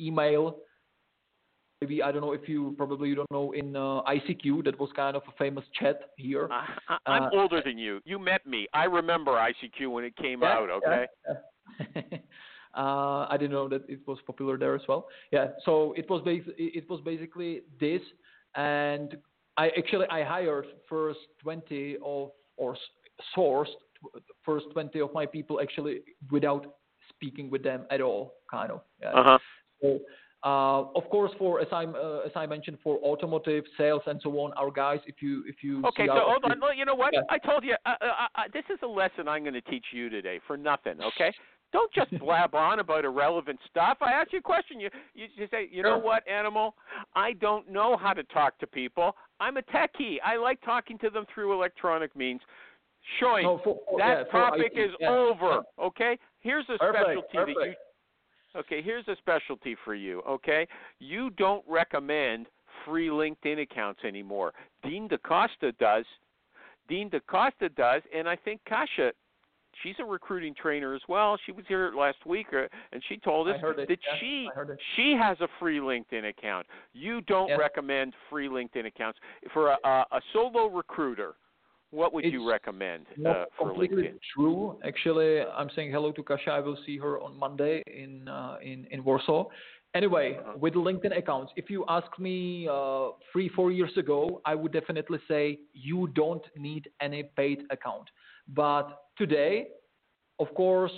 email. 0.00 0.58
Maybe 1.80 2.00
I 2.00 2.12
don't 2.12 2.20
know 2.20 2.32
if 2.32 2.48
you 2.48 2.74
probably 2.76 3.08
you 3.08 3.16
don't 3.16 3.30
know 3.32 3.50
in 3.50 3.74
uh, 3.74 4.02
ICQ 4.02 4.62
that 4.66 4.78
was 4.78 4.90
kind 4.94 5.16
of 5.16 5.22
a 5.26 5.32
famous 5.36 5.64
chat 5.80 6.10
here. 6.16 6.46
I, 6.52 6.98
I'm 7.06 7.22
Uh, 7.24 7.30
older 7.32 7.60
than 7.64 7.76
you. 7.76 8.00
You 8.04 8.20
met 8.20 8.46
me. 8.46 8.68
I 8.72 8.84
remember 8.84 9.32
ICQ 9.32 9.90
when 9.90 10.04
it 10.04 10.14
came 10.16 10.42
Yeah, 10.42 10.58
out. 10.58 10.68
yeah, 10.68 10.74
Okay. 10.76 11.06
yeah. 11.28 12.18
Uh, 12.76 13.26
I 13.28 13.36
didn't 13.38 13.52
know 13.52 13.68
that 13.68 13.82
it 13.88 14.00
was 14.06 14.18
popular 14.26 14.56
there 14.56 14.74
as 14.74 14.82
well. 14.88 15.08
Yeah, 15.32 15.48
so 15.64 15.92
it 15.96 16.08
was 16.08 16.22
bas- 16.24 16.54
it 16.56 16.88
was 16.88 17.00
basically 17.04 17.62
this, 17.80 18.02
and 18.54 19.16
I 19.56 19.70
actually 19.76 20.06
I 20.08 20.22
hired 20.22 20.66
first 20.88 21.20
20 21.42 21.96
of 22.04 22.30
or 22.56 22.76
sourced 23.36 23.74
first 24.44 24.66
20 24.72 25.00
of 25.00 25.12
my 25.12 25.26
people 25.26 25.60
actually 25.60 26.00
without 26.30 26.76
speaking 27.08 27.50
with 27.50 27.62
them 27.62 27.86
at 27.90 28.00
all, 28.00 28.34
kind 28.50 28.70
of. 28.70 28.80
Yeah. 29.00 29.10
Uh 29.10 29.24
huh. 29.24 29.38
So, 29.82 29.98
uh, 30.42 30.88
of 30.94 31.04
course, 31.10 31.32
for 31.38 31.60
as 31.60 31.68
I 31.72 31.84
uh, 31.84 32.20
as 32.24 32.32
I 32.34 32.46
mentioned, 32.46 32.78
for 32.82 32.98
automotive 32.98 33.64
sales 33.76 34.02
and 34.06 34.20
so 34.22 34.30
on, 34.40 34.52
our 34.54 34.70
guys, 34.70 35.00
if 35.06 35.16
you 35.20 35.44
if 35.46 35.56
you 35.62 35.84
Okay, 35.88 36.06
so 36.06 36.14
hold 36.14 36.44
on. 36.44 36.60
Well, 36.60 36.74
You 36.74 36.84
know 36.84 36.94
what? 36.94 37.12
Yeah. 37.12 37.20
I 37.28 37.38
told 37.38 37.64
you. 37.64 37.74
Uh, 37.84 37.94
uh, 38.00 38.04
uh, 38.34 38.42
this 38.52 38.64
is 38.70 38.78
a 38.82 38.86
lesson 38.86 39.28
I'm 39.28 39.42
going 39.42 39.54
to 39.54 39.60
teach 39.62 39.84
you 39.92 40.08
today 40.08 40.40
for 40.46 40.56
nothing. 40.56 41.00
Okay. 41.00 41.34
Don't 41.72 41.92
just 41.92 42.10
blab 42.18 42.54
on 42.54 42.80
about 42.80 43.04
irrelevant 43.04 43.58
stuff. 43.70 43.98
I 44.00 44.10
ask 44.12 44.32
you 44.32 44.40
a 44.40 44.42
question. 44.42 44.80
You 44.80 44.90
you, 45.14 45.26
you 45.36 45.46
say, 45.50 45.68
you 45.70 45.82
know 45.82 45.98
what, 45.98 46.26
animal? 46.28 46.74
I 47.14 47.34
don't 47.34 47.70
know 47.70 47.96
how 47.96 48.12
to 48.12 48.24
talk 48.24 48.58
to 48.58 48.66
people. 48.66 49.14
I'm 49.38 49.56
a 49.56 49.62
techie. 49.62 50.16
I 50.24 50.36
like 50.36 50.60
talking 50.62 50.98
to 50.98 51.10
them 51.10 51.26
through 51.32 51.52
electronic 51.52 52.14
means. 52.16 52.40
Showing 53.18 53.44
No, 53.44 53.60
for- 53.64 53.78
that 53.98 54.26
yeah, 54.26 54.32
topic 54.32 54.72
is 54.76 54.90
yeah. 55.00 55.08
over. 55.10 55.62
Okay. 55.78 56.18
Here's 56.40 56.66
a 56.68 56.76
Perfect, 56.78 57.04
specialty 57.04 57.28
that 57.34 57.48
you 57.48 57.54
perfect. 57.54 57.80
Okay, 58.56 58.82
here's 58.82 59.06
a 59.06 59.14
specialty 59.16 59.76
for 59.84 59.94
you, 59.94 60.22
okay? 60.28 60.66
You 60.98 61.30
don't 61.30 61.64
recommend 61.68 62.46
free 62.84 63.06
LinkedIn 63.08 63.62
accounts 63.62 64.00
anymore. 64.04 64.52
Dean 64.82 65.06
Da 65.06 65.18
Costa 65.18 65.70
does. 65.78 66.04
Dean 66.88 67.08
Da 67.08 67.20
Costa 67.28 67.68
does, 67.68 68.02
and 68.12 68.28
I 68.28 68.34
think 68.34 68.60
Kasia, 68.68 69.12
she's 69.82 69.94
a 69.98 70.04
recruiting 70.04 70.54
trainer 70.54 70.94
as 70.94 71.02
well. 71.08 71.38
She 71.46 71.52
was 71.52 71.64
here 71.68 71.92
last 71.96 72.18
week, 72.26 72.46
uh, 72.52 72.66
and 72.92 73.02
she 73.08 73.16
told 73.18 73.48
us 73.48 73.56
I 73.56 73.60
heard 73.60 73.78
it, 73.78 73.88
that 73.88 73.98
yeah, 74.06 74.14
she 74.20 74.48
I 74.50 74.54
heard 74.54 74.70
it. 74.70 74.78
she 74.96 75.16
has 75.20 75.38
a 75.40 75.48
free 75.58 75.78
LinkedIn 75.78 76.28
account. 76.28 76.66
You 76.92 77.20
don't 77.22 77.48
Yes. 77.48 77.58
recommend 77.58 78.14
free 78.28 78.48
LinkedIn 78.48 78.86
accounts 78.86 79.18
for 79.52 79.70
a, 79.70 79.76
a, 79.84 80.04
a 80.12 80.20
solo 80.32 80.66
recruiter. 80.66 81.34
What 81.92 82.12
would 82.14 82.24
you 82.24 82.48
recommend 82.48 83.06
uh, 83.26 83.46
for 83.58 83.72
LinkedIn? 83.74 84.14
true. 84.36 84.78
Actually, 84.84 85.40
I'm 85.40 85.68
saying 85.74 85.90
hello 85.90 86.12
to 86.12 86.22
Kasia. 86.22 86.50
I 86.52 86.60
will 86.60 86.78
see 86.86 86.96
her 86.98 87.20
on 87.20 87.36
Monday 87.36 87.82
in 87.86 88.28
uh, 88.28 88.58
in 88.62 88.86
in 88.92 89.02
Warsaw. 89.02 89.46
Anyway, 89.96 90.38
Uh-huh. 90.38 90.56
with 90.56 90.74
LinkedIn 90.74 91.18
accounts, 91.18 91.52
if 91.56 91.68
you 91.68 91.84
ask 91.88 92.06
me 92.20 92.68
uh, 92.70 93.08
three 93.32 93.48
four 93.48 93.72
years 93.72 93.90
ago, 93.96 94.40
I 94.44 94.54
would 94.54 94.72
definitely 94.72 95.18
say 95.26 95.58
you 95.72 96.06
don't 96.14 96.44
need 96.56 96.88
any 97.00 97.24
paid 97.36 97.64
account. 97.70 98.08
But 98.54 99.02
today, 99.16 99.68
of 100.38 100.52
course, 100.54 100.92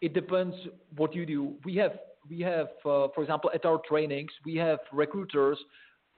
it 0.00 0.14
depends 0.14 0.54
what 0.96 1.14
you 1.14 1.26
do. 1.26 1.54
We 1.64 1.76
have 1.76 1.92
we 2.28 2.40
have, 2.40 2.68
uh, 2.84 3.08
for 3.14 3.22
example, 3.22 3.50
at 3.54 3.64
our 3.64 3.80
trainings, 3.88 4.30
we 4.44 4.56
have 4.56 4.80
recruiters 4.92 5.58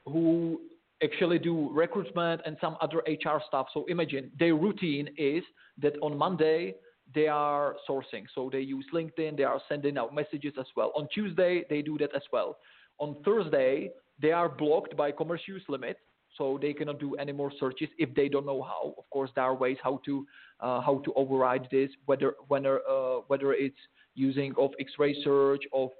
who 0.07 0.61
actually 1.03 1.39
do 1.39 1.71
recruitment 1.73 2.41
and 2.45 2.57
some 2.61 2.77
other 2.81 3.03
HR 3.07 3.41
stuff. 3.47 3.67
So 3.73 3.85
imagine 3.89 4.31
their 4.39 4.55
routine 4.55 5.09
is 5.17 5.45
that 5.83 5.95
on 6.03 6.17
Monday 6.17 6.75
they 7.15 7.29
are 7.29 7.77
sourcing. 7.89 8.25
So 8.35 8.51
they 8.51 8.61
use 8.61 8.85
LinkedIn, 8.93 9.37
they 9.37 9.45
are 9.45 9.61
sending 9.69 9.97
out 9.97 10.15
messages 10.15 10.55
as 10.59 10.67
well. 10.77 10.93
On 10.97 11.09
Tuesday 11.13 11.65
they 11.71 11.83
do 11.83 11.99
that 11.99 12.15
as 12.15 12.23
well. 12.33 12.59
On 12.99 13.17
Thursday 13.25 13.91
they 14.21 14.33
are 14.33 14.49
blocked 14.49 14.97
by 14.97 15.13
commerce 15.13 15.43
use 15.47 15.63
limit. 15.69 15.99
So 16.37 16.59
they 16.61 16.73
cannot 16.73 17.01
do 17.01 17.15
any 17.17 17.33
more 17.33 17.51
searches 17.59 17.89
if 17.99 18.15
they 18.15 18.29
don't 18.29 18.47
know 18.47 18.63
how. 18.63 18.95
Of 18.99 19.09
course, 19.11 19.31
there 19.35 19.45
are 19.45 19.55
ways 19.55 19.79
how 19.83 20.01
to 20.05 20.27
uh, 20.61 20.81
how 20.81 21.01
to 21.05 21.13
override 21.15 21.69
this, 21.71 21.91
whether 22.07 22.35
whether 22.49 22.81
uh, 22.89 23.21
whether 23.29 23.53
it's 23.55 23.79
using 24.15 24.53
of 24.59 24.71
X-ray 24.79 25.15
search, 25.25 25.63
of 25.73 25.91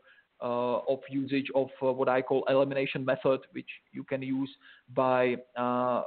uh, 0.41 0.79
of 0.93 1.01
usage 1.11 1.47
of 1.55 1.69
uh, 1.83 1.93
what 1.93 2.09
I 2.09 2.23
call 2.23 2.45
elimination 2.49 3.05
method, 3.05 3.41
which 3.53 3.69
you 3.93 4.05
can 4.05 4.23
use 4.23 4.51
by. 4.95 5.37
Uh, 5.57 6.03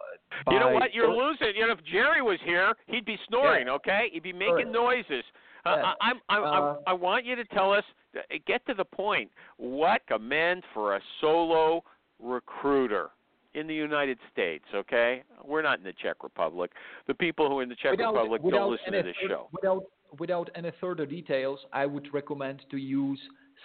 You 0.49 0.59
know 0.59 0.69
what? 0.74 0.93
You're 0.93 1.13
losing. 1.13 1.53
You 1.55 1.67
know, 1.67 1.74
if 1.74 1.84
Jerry 1.91 2.22
was 2.22 2.39
here, 2.45 2.74
he'd 2.88 3.05
be 3.05 3.17
snoring. 3.28 3.67
Okay, 3.67 4.09
he'd 4.13 4.24
be 4.24 4.32
making 4.34 4.72
Correct. 4.72 4.72
noises. 4.72 5.24
Uh, 5.65 5.76
Yeah. 5.78 5.84
I, 5.84 6.09
I'm, 6.09 6.17
I'm, 6.30 6.43
Uh, 6.43 6.47
I, 6.88 6.91
I 6.91 6.93
want 6.93 7.26
you 7.26 7.36
to 7.36 7.45
tell 7.45 7.74
us. 7.74 7.84
uh, 8.15 8.22
Get 8.47 8.65
to 8.67 8.74
the 8.74 8.86
point. 8.86 9.30
What 9.57 10.01
commend 10.07 10.63
for 10.74 10.95
a 10.95 11.01
solo 11.19 11.84
recruiter 12.19 13.09
in 13.54 13.68
the 13.68 13.74
United 13.74 14.18
States? 14.32 14.66
Okay, 14.74 15.24
we're 15.43 15.62
not 15.62 15.78
in 15.80 15.84
the 15.84 15.93
Czech 16.02 16.24
Republic. 16.24 16.72
The 17.08 17.14
people 17.14 17.49
who 17.49 17.60
are 17.60 17.64
in 17.64 17.70
the 17.70 17.76
Czech 17.76 17.91
without, 17.91 18.14
Republic 18.14 18.43
without 18.43 18.58
don't 18.58 18.72
listen 18.72 18.93
to 18.93 19.04
this 19.04 19.16
show. 19.28 19.49
Without 19.52 19.84
without 20.20 20.49
any 20.56 20.72
further 20.80 21.06
details, 21.06 21.60
I 21.72 21.86
would 21.86 22.14
recommend 22.14 22.64
to 22.72 22.78
use 22.78 23.20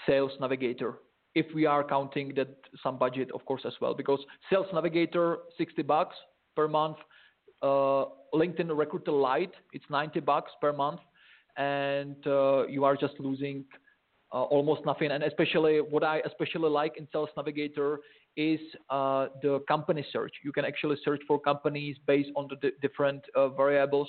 Sales 0.06 0.32
Navigator 0.40 0.98
if 1.34 1.46
we 1.54 1.66
are 1.66 1.84
counting 1.84 2.32
that 2.34 2.48
some 2.82 2.98
budget, 2.98 3.30
of 3.32 3.44
course, 3.44 3.62
as 3.66 3.74
well. 3.80 3.94
Because 3.94 4.20
Sales 4.48 4.66
Navigator, 4.72 5.38
60 5.58 5.82
bucks 5.82 6.16
per 6.54 6.68
month. 6.68 6.96
Uh, 7.62 8.06
LinkedIn 8.34 8.76
Recruiter 8.76 9.12
Lite, 9.12 9.54
it's 9.72 9.84
90 9.88 10.20
bucks 10.20 10.52
per 10.60 10.72
month, 10.72 11.00
and 11.56 12.16
uh, 12.26 12.66
you 12.66 12.84
are 12.84 12.96
just 12.96 13.14
losing 13.18 13.64
uh, 14.32 14.42
almost 14.42 14.84
nothing. 14.84 15.10
And 15.10 15.22
especially 15.24 15.80
what 15.80 16.04
I 16.04 16.20
especially 16.26 16.68
like 16.68 16.96
in 16.98 17.08
Sales 17.12 17.30
Navigator 17.36 18.00
is 18.36 18.60
uh, 18.90 19.28
the 19.42 19.60
company 19.68 20.04
search. 20.12 20.32
You 20.44 20.52
can 20.52 20.64
actually 20.64 20.96
search 21.04 21.20
for 21.26 21.38
companies 21.40 21.96
based 22.06 22.30
on 22.36 22.48
the 22.50 22.56
di- 22.56 22.76
different 22.82 23.22
uh, 23.34 23.48
variables. 23.50 24.08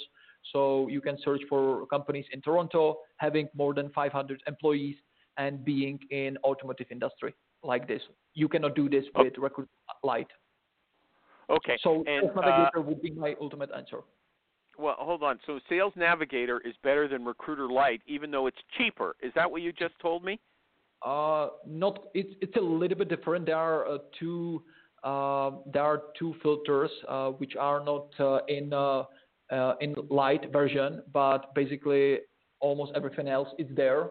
So 0.53 0.87
you 0.87 1.01
can 1.01 1.17
search 1.23 1.41
for 1.49 1.85
companies 1.87 2.25
in 2.31 2.41
Toronto 2.41 2.97
having 3.17 3.47
more 3.53 3.73
than 3.73 3.89
500 3.91 4.41
employees 4.47 4.95
and 5.37 5.63
being 5.65 5.99
in 6.09 6.37
automotive 6.43 6.87
industry 6.91 7.33
like 7.63 7.87
this. 7.87 8.01
You 8.33 8.47
cannot 8.47 8.75
do 8.75 8.89
this 8.89 9.05
Oh. 9.15 9.23
with 9.23 9.37
Recruit 9.37 9.69
Lite. 10.03 10.27
Okay. 11.49 11.77
So 11.81 12.03
and 12.07 12.25
Sales 12.25 12.31
uh, 12.37 12.41
Navigator 12.41 12.81
would 12.81 13.01
be 13.01 13.11
my 13.11 13.35
ultimate 13.39 13.69
answer. 13.75 14.01
well, 14.77 14.95
hold 14.99 15.23
on. 15.23 15.39
So 15.45 15.59
Sales 15.69 15.93
Navigator 15.95 16.61
is 16.65 16.75
better 16.83 17.07
than 17.07 17.23
Recruiter 17.25 17.67
Lite, 17.67 18.01
even 18.05 18.29
though 18.31 18.47
it's 18.47 18.57
cheaper. 18.77 19.15
Is 19.21 19.31
that 19.35 19.49
what 19.49 19.61
you 19.61 19.71
just 19.71 19.93
told 20.01 20.23
me? 20.23 20.39
Uh, 21.05 21.49
not 21.67 22.05
it's 22.13 22.33
it's 22.41 22.55
a 22.55 22.59
little 22.61 22.97
bit 22.97 23.09
different. 23.09 23.45
There 23.45 23.55
are 23.55 23.87
uh, 23.87 23.97
two 24.19 24.63
uh, 25.03 25.51
there 25.71 25.83
are 25.83 26.01
two 26.17 26.35
filters 26.41 26.89
uh, 27.07 27.29
which 27.29 27.55
are 27.55 27.83
not 27.83 28.07
uh, 28.19 28.39
in 28.47 28.73
uh, 28.73 29.03
uh, 29.51 29.75
in 29.79 29.95
light 30.09 30.51
version, 30.51 31.03
but 31.13 31.53
basically 31.53 32.19
almost 32.59 32.91
everything 32.95 33.27
else 33.27 33.49
is 33.59 33.67
there. 33.75 34.09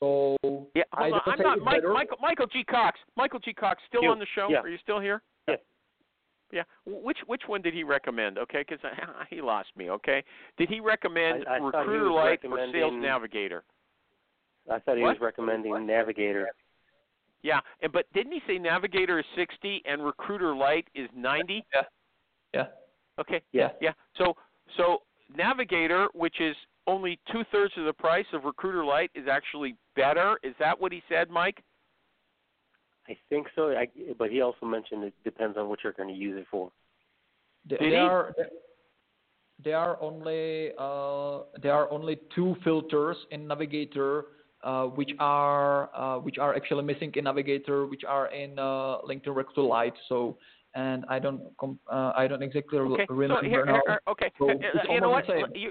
So 0.00 0.36
Yeah, 0.74 0.82
I 0.92 1.08
hold 1.10 1.12
on. 1.14 1.20
don't 1.24 1.32
I'm 1.32 1.38
say 1.38 1.42
not 1.44 1.58
Mike. 1.60 1.82
Michael. 1.84 2.16
Michael 2.20 2.46
G. 2.46 2.64
Cox. 2.64 2.98
Michael 3.16 3.38
G. 3.38 3.54
Cox 3.54 3.80
still 3.88 4.02
You. 4.02 4.10
on 4.10 4.18
the 4.18 4.26
show? 4.34 4.48
Yeah. 4.50 4.58
Are 4.58 4.68
you 4.68 4.78
still 4.82 5.00
here? 5.00 5.22
Yeah. 5.48 5.54
Yeah. 6.52 6.62
Which 6.84 7.18
which 7.26 7.42
one 7.46 7.62
did 7.62 7.72
he 7.72 7.84
recommend? 7.84 8.36
Okay, 8.38 8.64
because 8.68 8.84
he 9.30 9.40
lost 9.40 9.68
me. 9.76 9.90
Okay. 9.90 10.22
Did 10.58 10.68
he 10.68 10.80
recommend 10.80 11.44
I- 11.48 11.56
I 11.56 11.58
thought 11.58 11.72
he 11.72 11.78
Recruiter 11.78 12.10
Lite 12.10 12.44
or 12.44 12.68
Sales 12.72 12.92
Navigator? 12.96 13.64
I 14.70 14.78
thought 14.78 14.96
he 14.96 15.02
What? 15.02 15.14
was 15.14 15.20
recommending 15.20 15.86
Navigator. 15.86 16.48
Yeah, 17.42 17.60
and 17.82 17.90
but 17.92 18.06
didn't 18.12 18.32
he 18.32 18.40
say 18.46 18.58
Navigator 18.58 19.18
is 19.18 19.24
60 19.36 19.82
and 19.84 20.04
Recruiter 20.04 20.54
Lite 20.54 20.86
is 20.94 21.08
90? 21.14 21.64
yeah, 21.74 21.82
Yeah. 22.54 22.66
Okay. 23.18 23.42
Yeah. 23.52 23.70
Yeah. 23.80 23.92
So 24.16 24.34
so 24.76 25.02
Navigator, 25.36 26.08
which 26.14 26.40
is 26.40 26.54
only 26.86 27.18
two 27.32 27.42
thirds 27.50 27.72
of 27.76 27.84
the 27.84 27.92
price 27.92 28.26
of 28.32 28.44
Recruiter 28.44 28.84
Lite, 28.84 29.10
is 29.14 29.26
actually 29.28 29.74
better. 29.96 30.38
Is 30.42 30.54
that 30.60 30.80
what 30.80 30.92
he 30.92 31.02
said, 31.08 31.30
Mike? 31.30 31.62
I 33.08 33.16
think 33.28 33.48
so. 33.56 33.70
I, 33.72 33.88
but 34.16 34.30
he 34.30 34.40
also 34.40 34.64
mentioned 34.64 35.02
it 35.04 35.14
depends 35.24 35.56
on 35.58 35.68
what 35.68 35.80
you're 35.82 35.92
going 35.92 36.08
to 36.08 36.14
use 36.14 36.38
it 36.38 36.46
for. 36.50 36.70
There, 37.68 37.78
Did 37.78 37.86
he? 37.88 37.94
there 37.94 38.10
are 38.10 38.34
there 39.64 39.76
are 39.78 40.00
only 40.00 40.70
uh, 40.78 41.40
there 41.60 41.74
are 41.74 41.90
only 41.90 42.18
two 42.34 42.56
filters 42.64 43.16
in 43.32 43.46
Navigator 43.48 44.26
uh, 44.62 44.84
which 44.84 45.10
are 45.18 45.94
uh, 45.94 46.18
which 46.18 46.38
are 46.38 46.54
actually 46.54 46.84
missing 46.84 47.12
in 47.14 47.24
Navigator, 47.24 47.86
which 47.86 48.04
are 48.04 48.26
in 48.28 48.58
uh, 48.58 48.98
LinkedIn 49.08 49.34
Recruiter 49.34 49.62
Lite. 49.62 49.94
So 50.08 50.36
and 50.74 51.04
I 51.08 51.18
don't 51.18 51.40
com- 51.58 51.78
uh, 51.90 52.12
I 52.16 52.26
don't 52.26 52.42
exactly 52.42 52.78
Okay. 52.78 53.06
remember 53.08 53.42
So 53.42 53.48
here, 53.48 53.66
here, 53.66 54.00
okay. 54.08 54.30
So 54.38 54.50
Uh, 54.50 54.54
you 54.90 55.00
know 55.00 55.10
what? 55.10 55.24
almost 55.24 55.26
the 55.26 55.32
same. 55.32 55.62
You, 55.62 55.70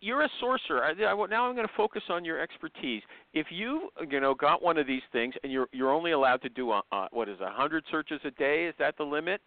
you're 0.00 0.22
a 0.22 0.28
sorcerer. 0.40 0.84
I, 0.84 0.90
I, 0.90 1.26
now 1.26 1.48
I'm 1.48 1.54
going 1.56 1.66
to 1.66 1.74
focus 1.76 2.02
on 2.08 2.24
your 2.24 2.40
expertise. 2.40 3.02
If 3.34 3.48
you, 3.50 3.90
you 4.08 4.20
know, 4.20 4.34
got 4.34 4.62
one 4.62 4.78
of 4.78 4.86
these 4.86 5.02
things 5.12 5.34
and 5.42 5.52
you're 5.52 5.66
you're 5.72 5.92
only 5.92 6.12
allowed 6.12 6.40
to 6.42 6.48
do 6.48 6.70
a, 6.70 6.82
uh, 6.92 7.08
what 7.10 7.28
is 7.28 7.40
a 7.40 7.50
hundred 7.50 7.84
searches 7.90 8.20
a 8.24 8.30
day? 8.32 8.66
Is 8.66 8.74
that 8.78 8.96
the 8.96 9.04
limit? 9.04 9.40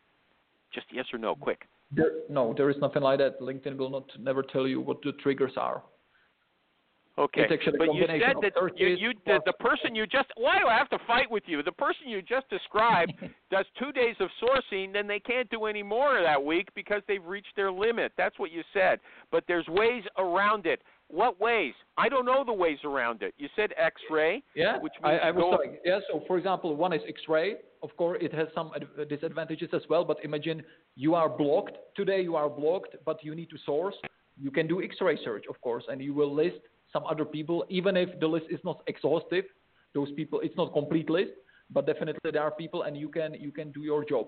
Just 0.74 0.88
yes 0.92 1.06
or 1.14 1.20
no, 1.20 1.36
quick. 1.36 1.62
There, 1.94 2.12
no, 2.30 2.54
there 2.56 2.70
is 2.70 2.78
nothing 2.80 3.02
like 3.02 3.20
that. 3.20 3.42
LinkedIn 3.42 3.76
will 3.76 3.90
not 3.90 4.06
never 4.20 4.44
tell 4.44 4.68
you 4.68 4.80
what 4.80 5.02
the 5.02 5.12
triggers 5.14 5.54
are. 5.58 5.84
Okay, 7.18 7.42
It's 7.42 7.52
actually 7.52 7.76
a 7.76 7.78
but 7.78 7.94
you 7.94 8.06
said 8.08 8.38
that 8.42 8.54
you, 8.78 8.88
you 8.88 9.12
the, 9.26 9.40
the 9.46 9.54
person 9.54 9.94
you 9.94 10.08
just 10.08 10.30
why 10.38 10.60
do 10.60 10.68
I 10.68 10.78
have 10.78 10.90
to 10.90 11.00
fight 11.06 11.30
with 11.30 11.44
you? 11.46 11.62
The 11.62 11.72
person 11.74 12.08
you 12.08 12.22
just 12.22 12.50
described 12.50 13.12
does 13.52 13.66
two 13.78 13.92
days 13.92 14.16
of 14.22 14.30
sourcing, 14.42 14.94
then 14.94 15.08
they 15.08 15.20
can't 15.20 15.50
do 15.50 15.66
any 15.66 15.84
more 15.84 16.22
that 16.24 16.42
week 16.42 16.70
because 16.74 17.02
they've 17.10 17.24
reached 17.24 17.54
their 17.56 17.72
limit. 17.72 18.14
That's 18.18 18.40
what 18.40 18.52
you 18.52 18.64
said. 18.74 19.00
But 19.30 19.44
there's 19.48 19.68
ways 19.68 20.04
around 20.18 20.66
it. 20.66 20.82
What 21.10 21.42
ways? 21.42 21.74
I 21.98 22.08
don't 22.08 22.26
know 22.26 22.46
the 22.46 22.54
ways 22.54 22.78
around 22.86 23.22
it. 23.22 23.34
You 23.38 23.50
said 23.58 23.72
X-ray. 23.78 24.42
Yeah, 24.56 24.78
which 24.80 24.94
I, 25.04 25.12
means 25.12 25.22
I 25.26 25.32
was 25.32 25.42
go- 25.42 25.52
telling. 25.52 25.78
Yeah, 25.84 26.00
so 26.10 26.24
for 26.26 26.38
example, 26.38 26.74
one 26.78 26.94
is 26.94 27.02
X-ray. 27.06 27.56
Of 27.84 27.96
course, 27.98 28.20
it 28.22 28.34
has 28.34 28.48
some 28.56 28.72
disadvantages 29.10 29.70
as 29.74 29.82
well. 29.90 30.06
But 30.06 30.24
imagine 30.24 30.64
you 30.96 31.16
are 31.16 31.28
blocked 31.28 31.78
today. 31.98 32.22
You 32.22 32.38
are 32.38 32.50
blocked, 32.50 32.96
but 33.04 33.22
you 33.22 33.36
need 33.36 33.50
to 33.50 33.58
source. 33.66 33.96
You 34.42 34.50
can 34.50 34.66
do 34.66 34.82
X-ray 34.82 35.18
search, 35.26 35.44
of 35.50 35.60
course, 35.60 35.84
and 35.90 36.02
you 36.02 36.14
will 36.14 36.34
list 36.34 36.62
some 36.94 37.04
other 37.06 37.26
people, 37.26 37.66
even 37.70 37.98
if 37.98 38.20
the 38.20 38.28
list 38.28 38.46
is 38.50 38.60
not 38.64 38.84
exhaustive. 38.88 39.46
Those 39.94 40.12
people, 40.14 40.40
it's 40.40 40.56
not 40.56 40.74
complete 40.74 41.10
list, 41.10 41.32
but 41.70 41.86
definitely 41.86 42.32
there 42.32 42.42
are 42.42 42.52
people, 42.52 42.84
and 42.84 42.96
you 42.96 43.10
can 43.10 43.34
you 43.34 43.52
can 43.52 43.72
do 43.72 43.82
your 43.82 44.06
job. 44.06 44.28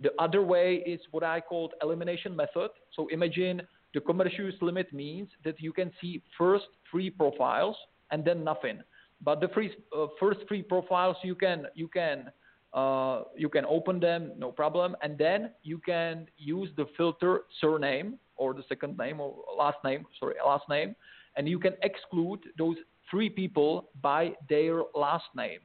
The 0.00 0.10
other 0.18 0.42
way 0.42 0.82
is 0.86 1.00
what 1.10 1.22
I 1.22 1.40
called 1.40 1.72
elimination 1.82 2.34
method. 2.36 2.70
So 2.94 3.06
imagine 3.08 3.62
the 3.94 4.00
commercial 4.00 4.44
use 4.44 4.54
limit 4.60 4.92
means 4.92 5.28
that 5.44 5.60
you 5.60 5.72
can 5.72 5.90
see 6.00 6.22
first 6.36 6.66
three 6.90 7.08
profiles 7.08 7.76
and 8.10 8.24
then 8.24 8.44
nothing. 8.44 8.80
But 9.22 9.40
the 9.40 9.48
free, 9.48 9.72
uh, 9.96 10.08
first 10.20 10.40
three 10.48 10.62
profiles 10.62 11.16
you 11.22 11.34
can 11.34 11.66
you 11.74 11.88
can 11.88 12.30
uh, 12.74 13.22
you 13.36 13.48
can 13.48 13.64
open 13.64 13.98
them 14.00 14.32
no 14.36 14.52
problem, 14.52 14.96
and 15.02 15.16
then 15.16 15.52
you 15.62 15.78
can 15.78 16.26
use 16.36 16.68
the 16.76 16.86
filter 16.96 17.42
surname 17.60 18.18
or 18.36 18.52
the 18.52 18.64
second 18.68 18.98
name 18.98 19.18
or 19.18 19.34
last 19.56 19.78
name 19.82 20.04
sorry 20.20 20.34
last 20.44 20.68
name, 20.68 20.94
and 21.36 21.48
you 21.48 21.58
can 21.58 21.74
exclude 21.82 22.40
those 22.58 22.76
three 23.10 23.30
people 23.30 23.90
by 24.02 24.32
their 24.48 24.82
last 24.94 25.24
name. 25.36 25.60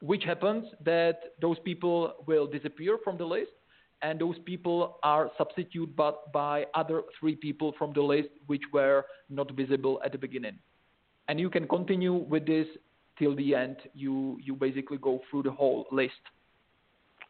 Which 0.00 0.24
happens 0.24 0.66
that 0.84 1.20
those 1.40 1.58
people 1.64 2.14
will 2.26 2.46
disappear 2.46 2.98
from 3.04 3.18
the 3.18 3.24
list, 3.24 3.50
and 4.02 4.18
those 4.18 4.36
people 4.46 4.98
are 5.02 5.30
substituted 5.36 5.94
by, 6.32 6.64
other 6.74 7.02
three 7.18 7.36
people 7.36 7.74
from 7.76 7.92
the 7.92 8.00
list 8.00 8.30
which 8.46 8.62
were 8.72 9.04
not 9.28 9.50
visible 9.52 10.00
at 10.04 10.12
the 10.12 10.18
beginning. 10.18 10.58
And 11.28 11.38
you 11.38 11.50
can 11.50 11.68
continue 11.68 12.14
with 12.14 12.46
this 12.46 12.66
till 13.18 13.36
the 13.36 13.54
end. 13.54 13.76
You 13.94 14.38
you 14.42 14.56
basically 14.56 14.96
go 14.96 15.20
through 15.30 15.42
the 15.42 15.52
whole 15.52 15.86
list. 15.92 16.22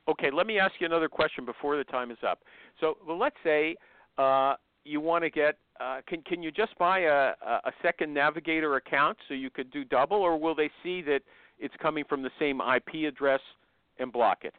Okay, 0.08 0.30
let 0.32 0.46
me 0.46 0.58
ask 0.58 0.74
you 0.78 0.86
another 0.86 1.08
question 1.08 1.44
before 1.44 1.76
the 1.76 1.84
time 1.84 2.10
is 2.10 2.18
up. 2.26 2.40
So, 2.80 2.96
well, 3.06 3.18
let's 3.18 3.36
say 3.44 3.76
uh, 4.16 4.54
you 4.84 5.00
want 5.00 5.24
to 5.24 5.30
get. 5.30 5.58
Uh, 5.80 6.00
can 6.06 6.20
can 6.22 6.42
you 6.42 6.50
just 6.50 6.76
buy 6.78 7.00
a, 7.00 7.32
a 7.64 7.72
second 7.82 8.12
Navigator 8.12 8.76
account 8.76 9.16
so 9.28 9.34
you 9.34 9.48
could 9.48 9.70
do 9.70 9.82
double, 9.84 10.18
or 10.18 10.38
will 10.38 10.54
they 10.54 10.70
see 10.82 11.00
that 11.02 11.20
it's 11.58 11.74
coming 11.80 12.04
from 12.06 12.22
the 12.22 12.30
same 12.38 12.60
IP 12.60 13.08
address 13.08 13.40
and 13.98 14.12
block 14.12 14.44
it? 14.44 14.54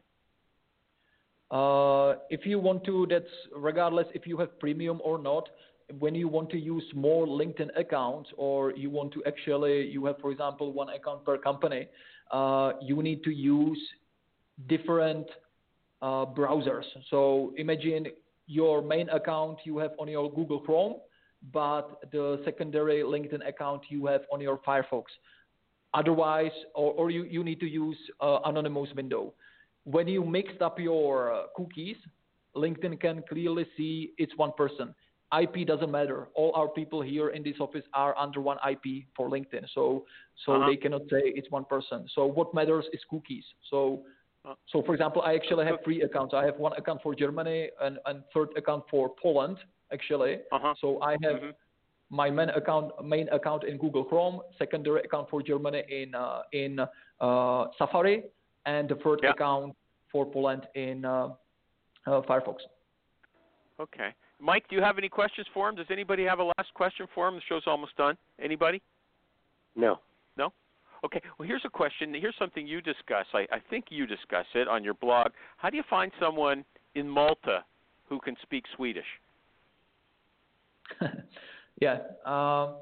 Uh, 1.51 2.15
if 2.29 2.45
you 2.45 2.59
want 2.59 2.83
to, 2.85 3.05
that's 3.09 3.25
regardless 3.55 4.07
if 4.15 4.25
you 4.25 4.37
have 4.37 4.57
premium 4.59 4.99
or 5.03 5.19
not. 5.19 5.47
When 5.99 6.15
you 6.15 6.29
want 6.29 6.49
to 6.51 6.57
use 6.57 6.85
more 6.95 7.27
LinkedIn 7.27 7.77
accounts, 7.77 8.29
or 8.37 8.71
you 8.71 8.89
want 8.89 9.11
to 9.13 9.23
actually, 9.27 9.87
you 9.87 10.05
have, 10.05 10.19
for 10.19 10.31
example, 10.31 10.71
one 10.71 10.87
account 10.87 11.25
per 11.25 11.37
company, 11.37 11.89
uh, 12.31 12.71
you 12.81 13.03
need 13.03 13.25
to 13.25 13.29
use 13.29 13.77
different 14.69 15.27
uh, 16.01 16.25
browsers. 16.25 16.85
So 17.09 17.53
imagine 17.57 18.07
your 18.47 18.81
main 18.81 19.09
account 19.09 19.57
you 19.65 19.79
have 19.79 19.91
on 19.99 20.07
your 20.07 20.31
Google 20.31 20.59
Chrome, 20.59 20.95
but 21.51 22.01
the 22.11 22.41
secondary 22.45 23.01
LinkedIn 23.01 23.47
account 23.47 23.81
you 23.89 24.05
have 24.05 24.21
on 24.31 24.39
your 24.41 24.57
Firefox. 24.59 25.05
Otherwise, 25.93 26.51
or, 26.73 26.93
or 26.93 27.09
you, 27.09 27.23
you 27.23 27.43
need 27.43 27.59
to 27.59 27.65
use 27.67 27.97
uh, 28.21 28.39
anonymous 28.45 28.89
window. 28.95 29.33
When 29.83 30.07
you 30.07 30.23
mixed 30.23 30.61
up 30.61 30.79
your 30.79 31.33
uh, 31.33 31.41
cookies, 31.55 31.97
LinkedIn 32.55 32.99
can 33.01 33.23
clearly 33.27 33.65
see 33.75 34.11
it's 34.17 34.35
one 34.37 34.51
person. 34.55 34.93
IP 35.37 35.65
doesn't 35.65 35.89
matter. 35.91 36.27
All 36.35 36.51
our 36.55 36.67
people 36.67 37.01
here 37.01 37.29
in 37.29 37.41
this 37.41 37.55
office 37.59 37.83
are 37.93 38.17
under 38.17 38.41
one 38.41 38.57
IP 38.69 39.05
for 39.15 39.29
LinkedIn, 39.29 39.65
so 39.73 40.05
so 40.45 40.53
Uh-huh. 40.53 40.67
they 40.69 40.75
cannot 40.75 41.01
say 41.09 41.21
it's 41.23 41.49
one 41.49 41.63
person. 41.65 42.05
So 42.13 42.25
what 42.25 42.53
matters 42.53 42.85
is 42.93 43.01
cookies. 43.09 43.45
So 43.69 44.03
Uh, 44.43 44.55
so 44.71 44.81
for 44.85 44.93
example, 44.95 45.21
I 45.21 45.35
actually 45.39 45.65
have 45.69 45.77
three 45.85 46.01
accounts. 46.07 46.33
I 46.33 46.43
have 46.49 46.57
one 46.67 46.73
account 46.81 46.99
for 47.03 47.13
Germany 47.23 47.69
and 47.83 47.99
and 48.07 48.23
third 48.33 48.49
account 48.61 48.83
for 48.91 49.05
Poland 49.23 49.57
actually. 49.91 50.39
Uh-huh. 50.51 50.73
So 50.81 51.01
I 51.01 51.13
have 51.23 51.41
Mhm. 51.41 51.53
my 52.09 52.29
main 52.29 52.49
account 52.49 52.87
main 53.03 53.27
account 53.29 53.63
in 53.63 53.77
Google 53.77 54.03
Chrome, 54.03 54.41
secondary 54.57 55.01
account 55.01 55.29
for 55.29 55.41
Germany 55.41 55.83
in 55.89 56.15
uh, 56.15 56.43
in 56.51 56.79
uh, 56.79 57.67
Safari, 57.77 58.23
and 58.65 58.89
the 58.89 58.95
third 58.95 59.19
Yeah. 59.23 59.31
account 59.31 59.75
for 60.11 60.25
Poland 60.25 60.67
in 60.75 61.05
uh, 61.05 61.29
uh, 62.07 62.21
Firefox. 62.27 62.57
Okay, 63.79 64.13
Mike, 64.39 64.67
do 64.69 64.75
you 64.75 64.81
have 64.81 64.97
any 64.97 65.09
questions 65.09 65.47
for 65.53 65.69
him? 65.69 65.75
Does 65.75 65.89
anybody 65.89 66.23
have 66.23 66.39
a 66.39 66.43
last 66.57 66.73
question 66.73 67.07
for 67.15 67.27
him? 67.27 67.35
The 67.35 67.41
show's 67.41 67.65
almost 67.65 67.95
done. 67.97 68.17
Anybody? 68.39 68.81
No. 69.75 69.99
No? 70.37 70.51
Okay. 71.03 71.21
Well, 71.37 71.47
here's 71.47 71.65
a 71.65 71.69
question. 71.69 72.13
Here's 72.13 72.35
something 72.37 72.67
you 72.67 72.81
discuss. 72.81 73.25
I, 73.33 73.47
I 73.51 73.59
think 73.69 73.85
you 73.89 74.05
discuss 74.05 74.45
it 74.53 74.67
on 74.67 74.83
your 74.83 74.93
blog. 74.95 75.31
How 75.57 75.69
do 75.71 75.77
you 75.77 75.83
find 75.89 76.11
someone 76.19 76.63
in 76.93 77.07
Malta 77.09 77.63
who 78.09 78.19
can 78.19 78.35
speak 78.41 78.65
Swedish? 78.75 79.05
yeah. 81.81 81.99
Um, 82.25 82.75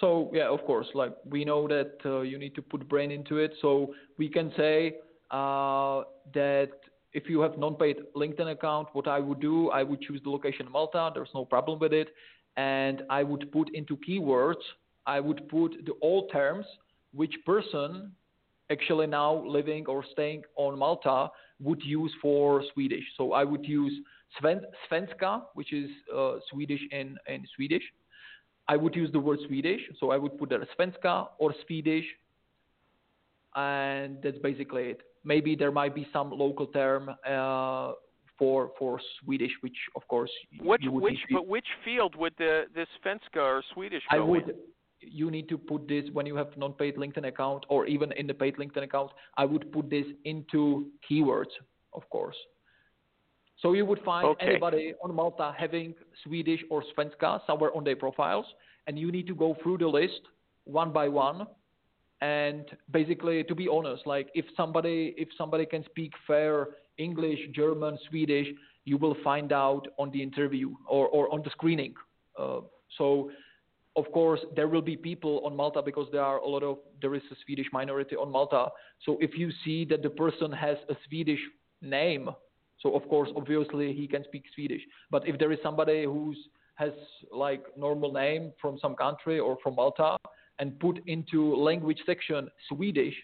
so 0.00 0.30
yeah, 0.32 0.48
of 0.48 0.64
course, 0.64 0.86
like 0.94 1.14
we 1.24 1.44
know 1.44 1.66
that 1.68 1.94
uh, 2.04 2.20
you 2.20 2.38
need 2.38 2.54
to 2.54 2.62
put 2.62 2.88
brain 2.88 3.10
into 3.10 3.38
it. 3.38 3.52
So 3.60 3.94
we 4.18 4.28
can 4.28 4.52
say 4.56 4.96
uh, 5.30 6.02
that 6.34 6.70
if 7.12 7.28
you 7.28 7.40
have 7.40 7.58
non-paid 7.58 7.96
LinkedIn 8.14 8.52
account, 8.52 8.88
what 8.92 9.08
I 9.08 9.18
would 9.18 9.40
do, 9.40 9.70
I 9.70 9.82
would 9.82 10.00
choose 10.02 10.20
the 10.22 10.30
location 10.30 10.70
Malta. 10.70 11.10
There's 11.14 11.30
no 11.34 11.44
problem 11.44 11.78
with 11.78 11.92
it, 11.92 12.08
and 12.56 13.02
I 13.08 13.22
would 13.22 13.50
put 13.50 13.74
into 13.74 13.96
keywords. 13.96 14.62
I 15.06 15.20
would 15.20 15.48
put 15.48 15.72
the 15.86 15.92
all 16.02 16.28
terms 16.28 16.66
which 17.14 17.34
person 17.46 18.12
actually 18.70 19.06
now 19.06 19.42
living 19.46 19.86
or 19.86 20.04
staying 20.12 20.42
on 20.56 20.78
Malta 20.78 21.28
would 21.60 21.82
use 21.82 22.12
for 22.20 22.62
Swedish. 22.74 23.04
So 23.16 23.32
I 23.32 23.44
would 23.44 23.64
use 23.64 23.94
Sven, 24.38 24.62
svenska, 24.90 25.42
which 25.54 25.72
is 25.72 25.90
uh, 26.14 26.36
Swedish 26.50 26.80
in, 26.90 27.16
in 27.26 27.46
Swedish. 27.56 27.82
I 28.68 28.76
would 28.76 28.94
use 28.94 29.10
the 29.12 29.20
word 29.20 29.38
Swedish, 29.46 29.80
so 29.98 30.10
I 30.10 30.18
would 30.18 30.38
put 30.38 30.50
there 30.50 30.66
svenska 30.78 31.28
or 31.38 31.54
Swedish, 31.66 32.04
and 33.56 34.18
that's 34.22 34.38
basically 34.38 34.84
it. 34.90 35.00
Maybe 35.24 35.56
there 35.56 35.72
might 35.72 35.94
be 35.94 36.06
some 36.12 36.30
local 36.30 36.66
term 36.66 37.10
uh, 37.26 37.92
for 38.38 38.70
for 38.78 39.00
Swedish, 39.22 39.50
which 39.62 39.76
of 39.96 40.06
course 40.08 40.30
Which 40.60 40.82
you 40.82 40.92
would 40.92 41.02
which 41.02 41.18
but 41.30 41.46
which 41.46 41.66
field 41.84 42.14
would 42.16 42.34
the 42.38 42.64
the 42.74 42.86
Svenska 43.02 43.40
or 43.40 43.62
Swedish 43.74 44.02
go 44.10 44.16
I 44.16 44.20
would. 44.20 44.48
in? 44.50 44.54
You 45.00 45.30
need 45.30 45.48
to 45.48 45.56
put 45.56 45.86
this 45.86 46.04
when 46.12 46.26
you 46.26 46.34
have 46.34 46.48
non-paid 46.56 46.96
LinkedIn 46.96 47.24
account 47.24 47.64
or 47.68 47.86
even 47.86 48.10
in 48.12 48.26
the 48.26 48.34
paid 48.34 48.56
LinkedIn 48.56 48.82
account. 48.82 49.12
I 49.36 49.44
would 49.44 49.70
put 49.70 49.88
this 49.88 50.06
into 50.24 50.90
keywords, 51.08 51.54
of 51.92 52.02
course. 52.10 52.34
So 53.62 53.72
you 53.72 53.84
would 53.84 54.02
find 54.04 54.26
Okay. 54.28 54.46
anybody 54.46 54.94
on 55.02 55.14
Malta 55.14 55.54
having 55.56 55.94
Swedish 56.24 56.60
or 56.70 56.82
Svenska 56.92 57.44
somewhere 57.46 57.74
on 57.76 57.84
their 57.84 57.96
profiles, 57.96 58.46
and 58.86 58.98
you 58.98 59.10
need 59.10 59.26
to 59.26 59.34
go 59.34 59.54
through 59.62 59.78
the 59.78 59.88
list 59.88 60.22
one 60.64 60.92
by 60.92 61.08
one. 61.08 61.46
And 62.20 62.64
basically, 62.90 63.44
to 63.44 63.54
be 63.54 63.68
honest, 63.68 64.06
like 64.06 64.28
if 64.34 64.44
somebody 64.56 65.14
if 65.16 65.28
somebody 65.36 65.66
can 65.66 65.84
speak 65.84 66.12
fair 66.26 66.68
English, 66.98 67.38
German, 67.54 67.98
Swedish, 68.08 68.48
you 68.84 68.96
will 68.96 69.16
find 69.22 69.52
out 69.52 69.86
on 69.98 70.10
the 70.10 70.22
interview 70.22 70.74
or, 70.88 71.08
or 71.08 71.32
on 71.32 71.42
the 71.42 71.50
screening. 71.50 71.94
Uh, 72.36 72.60
so 72.96 73.30
of 73.96 74.10
course 74.12 74.40
there 74.56 74.68
will 74.68 74.82
be 74.82 74.96
people 74.96 75.42
on 75.44 75.54
Malta 75.54 75.82
because 75.82 76.08
there 76.10 76.22
are 76.22 76.38
a 76.38 76.46
lot 76.46 76.62
of 76.62 76.78
there 77.00 77.14
is 77.14 77.22
a 77.30 77.36
Swedish 77.44 77.66
minority 77.72 78.16
on 78.16 78.30
Malta. 78.32 78.68
So 79.04 79.18
if 79.20 79.36
you 79.36 79.50
see 79.64 79.84
that 79.86 80.02
the 80.02 80.10
person 80.10 80.50
has 80.52 80.76
a 80.88 80.96
Swedish 81.06 81.40
name, 81.82 82.30
so 82.82 82.94
of 82.94 83.08
course 83.08 83.30
obviously 83.36 83.92
he 83.92 84.06
can 84.06 84.24
speak 84.24 84.44
Swedish. 84.54 84.82
But 85.10 85.26
if 85.26 85.38
there 85.38 85.52
is 85.52 85.58
somebody 85.62 86.04
who's 86.04 86.38
has 86.76 86.92
like 87.32 87.64
normal 87.76 88.12
name 88.12 88.52
from 88.60 88.78
some 88.80 88.94
country 88.94 89.38
or 89.40 89.56
from 89.62 89.74
Malta 89.74 90.16
and 90.60 90.78
put 90.78 91.00
into 91.06 91.54
language 91.56 92.00
section 92.06 92.48
Swedish 92.68 93.14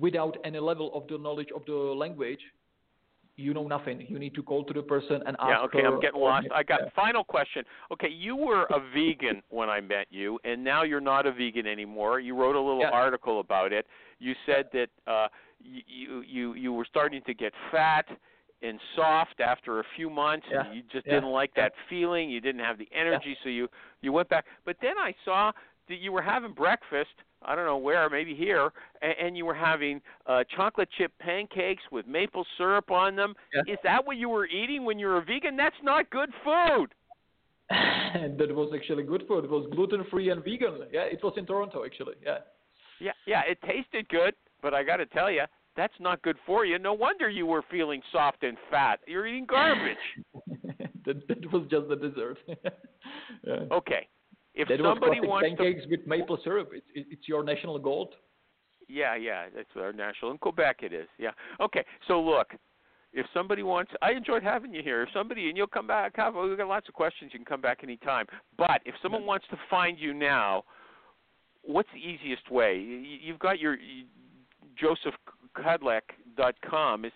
without 0.00 0.36
any 0.44 0.58
level 0.58 0.90
of 0.94 1.06
the 1.08 1.18
knowledge 1.18 1.48
of 1.54 1.64
the 1.66 1.72
language, 1.72 2.40
you 3.36 3.54
know 3.54 3.66
nothing. 3.66 4.04
You 4.08 4.18
need 4.18 4.34
to 4.34 4.42
call 4.42 4.64
to 4.64 4.72
the 4.74 4.82
person 4.82 5.22
and 5.26 5.36
ask 5.40 5.48
Yeah, 5.48 5.60
okay, 5.62 5.84
I'm 5.84 6.00
getting 6.00 6.20
lost. 6.20 6.46
I 6.54 6.62
got 6.62 6.80
Yeah. 6.82 6.88
final 6.90 7.24
question. 7.24 7.64
Okay, 7.90 8.08
you 8.08 8.36
were 8.36 8.66
a 8.70 8.80
vegan 8.80 9.42
when 9.48 9.70
I 9.70 9.80
met 9.80 10.06
you, 10.10 10.38
and 10.44 10.62
now 10.62 10.82
you're 10.82 11.00
not 11.00 11.26
a 11.26 11.32
vegan 11.32 11.66
anymore. 11.66 12.20
You 12.20 12.34
wrote 12.34 12.56
a 12.56 12.60
little 12.60 12.82
Yeah. 12.82 12.90
article 12.90 13.40
about 13.40 13.72
it. 13.72 13.86
You 14.18 14.34
said 14.44 14.70
that 14.72 14.90
uh, 15.06 15.28
you 15.60 16.22
you 16.26 16.54
you 16.54 16.72
were 16.72 16.84
starting 16.84 17.22
to 17.22 17.34
get 17.34 17.54
fat, 17.70 18.06
and 18.62 18.78
soft 18.96 19.40
after 19.40 19.80
a 19.80 19.84
few 19.96 20.08
months 20.08 20.46
Yeah, 20.50 20.64
and 20.66 20.74
you 20.74 20.82
just 20.92 21.06
yeah, 21.06 21.14
didn't 21.14 21.30
like 21.30 21.50
yeah. 21.56 21.64
that 21.64 21.72
feeling 21.88 22.30
you 22.30 22.40
didn't 22.40 22.60
have 22.62 22.78
the 22.78 22.88
energy 22.92 23.36
so 23.42 23.48
you 23.48 23.68
you 24.00 24.12
went 24.12 24.28
back 24.28 24.44
but 24.64 24.76
then 24.80 24.96
i 24.98 25.14
saw 25.24 25.52
that 25.88 25.98
you 25.98 26.12
were 26.12 26.22
having 26.22 26.52
breakfast 26.52 27.10
i 27.42 27.54
don't 27.56 27.66
know 27.66 27.76
where 27.78 28.08
maybe 28.08 28.34
here 28.34 28.70
and, 29.02 29.14
and 29.20 29.36
you 29.36 29.44
were 29.44 29.54
having 29.54 30.00
uh 30.26 30.42
chocolate 30.56 30.88
chip 30.96 31.12
pancakes 31.18 31.82
with 31.90 32.06
maple 32.06 32.46
syrup 32.56 32.90
on 32.90 33.16
them 33.16 33.34
Yeah. 33.54 33.72
is 33.74 33.78
that 33.84 34.06
what 34.06 34.16
you 34.16 34.28
were 34.28 34.46
eating 34.46 34.84
when 34.84 34.98
you 34.98 35.06
were 35.06 35.18
a 35.18 35.24
vegan 35.24 35.56
that's 35.56 35.76
not 35.82 36.08
good 36.10 36.30
food 36.44 36.88
and 37.70 38.38
that 38.38 38.54
was 38.54 38.70
actually 38.74 39.02
good 39.02 39.24
food. 39.26 39.44
It 39.44 39.50
was 39.50 39.66
gluten 39.72 40.04
free 40.10 40.28
and 40.30 40.44
vegan. 40.44 40.80
Yeah, 40.92 41.02
it 41.04 41.20
was 41.22 41.32
in 41.38 41.46
Toronto 41.46 41.84
actually. 41.84 42.14
Yeah. 42.22 42.38
yeah 43.00 43.12
yeah 43.26 43.42
it 43.48 43.58
tasted 43.62 44.08
good 44.08 44.34
but 44.60 44.74
i 44.74 44.82
got 44.82 44.96
to 44.98 45.06
tell 45.06 45.30
you 45.30 45.42
that's 45.76 45.94
not 46.00 46.20
good 46.22 46.36
for 46.46 46.64
you 46.64 46.78
no 46.78 46.92
wonder 46.92 47.28
you 47.28 47.46
were 47.46 47.62
feeling 47.70 48.00
soft 48.12 48.42
and 48.42 48.56
fat 48.70 49.00
you're 49.06 49.26
eating 49.26 49.46
garbage 49.46 49.96
that, 51.04 51.26
that 51.28 51.52
was 51.52 51.66
just 51.70 51.88
the 51.88 51.96
dessert. 51.96 52.38
yeah. 53.46 53.54
okay 53.70 54.08
if 54.54 54.68
that 54.68 54.78
somebody 54.82 55.20
was 55.20 55.28
wants 55.28 55.50
to 55.50 55.56
pancakes 55.56 55.86
with 55.90 56.06
maple 56.06 56.38
syrup. 56.44 56.70
It's 56.72 56.86
it's 57.10 57.28
your 57.28 57.42
national 57.42 57.78
gold. 57.78 58.14
Yeah, 58.88 59.16
yeah, 59.16 59.46
that's 59.54 59.68
our 59.76 59.92
national 59.92 60.32
in 60.32 60.38
Quebec. 60.38 60.80
It 60.82 60.92
is. 60.92 61.08
Yeah. 61.18 61.30
Okay. 61.60 61.84
So 62.06 62.20
look, 62.20 62.48
if 63.12 63.24
somebody 63.32 63.62
wants, 63.62 63.92
I 64.02 64.12
enjoyed 64.12 64.42
having 64.42 64.74
you 64.74 64.82
here. 64.82 65.02
If 65.02 65.08
somebody 65.14 65.48
and 65.48 65.56
you'll 65.56 65.66
come 65.66 65.86
back, 65.86 66.16
have 66.16 66.34
we've 66.34 66.56
got 66.56 66.68
lots 66.68 66.88
of 66.88 66.94
questions. 66.94 67.30
You 67.32 67.38
can 67.38 67.46
come 67.46 67.62
back 67.62 67.78
anytime. 67.82 68.26
But 68.58 68.82
if 68.84 68.94
someone 69.02 69.24
wants 69.24 69.46
to 69.50 69.56
find 69.70 69.98
you 69.98 70.12
now, 70.12 70.64
what's 71.62 71.88
the 71.94 72.00
easiest 72.00 72.50
way? 72.50 72.76
You- 72.78 73.18
You've 73.22 73.38
got 73.38 73.58
your 73.58 73.78
josefkadlec.com. 75.56 77.04
Is 77.04 77.12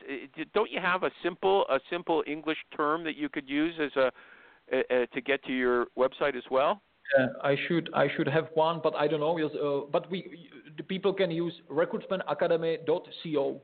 don't 0.54 0.70
you 0.70 0.78
have 0.80 1.02
a 1.02 1.10
simple 1.22 1.66
a 1.68 1.78
simple 1.90 2.24
English 2.26 2.56
term 2.76 3.04
that 3.04 3.16
you 3.16 3.28
could 3.28 3.46
use 3.48 3.74
as 3.80 3.90
a, 3.96 4.10
to 5.14 5.20
get 5.20 5.44
to 5.44 5.52
your 5.52 5.86
website 5.96 6.36
as 6.36 6.42
well? 6.50 6.82
Uh, 7.18 7.26
I 7.42 7.56
should 7.68 7.88
I 7.94 8.08
should 8.16 8.26
have 8.26 8.48
one, 8.54 8.80
but 8.82 8.96
I 8.96 9.06
don't 9.06 9.20
know. 9.20 9.38
Uh, 9.38 9.82
but 9.90 10.10
we 10.10 10.48
the 10.76 10.82
people 10.82 11.12
can 11.12 11.30
use 11.30 11.52
recruitmentacademy.co, 11.70 13.60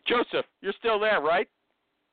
Josef, 0.07 0.45
you're 0.61 0.73
still 0.79 0.99
there, 1.01 1.21
right? 1.21 1.49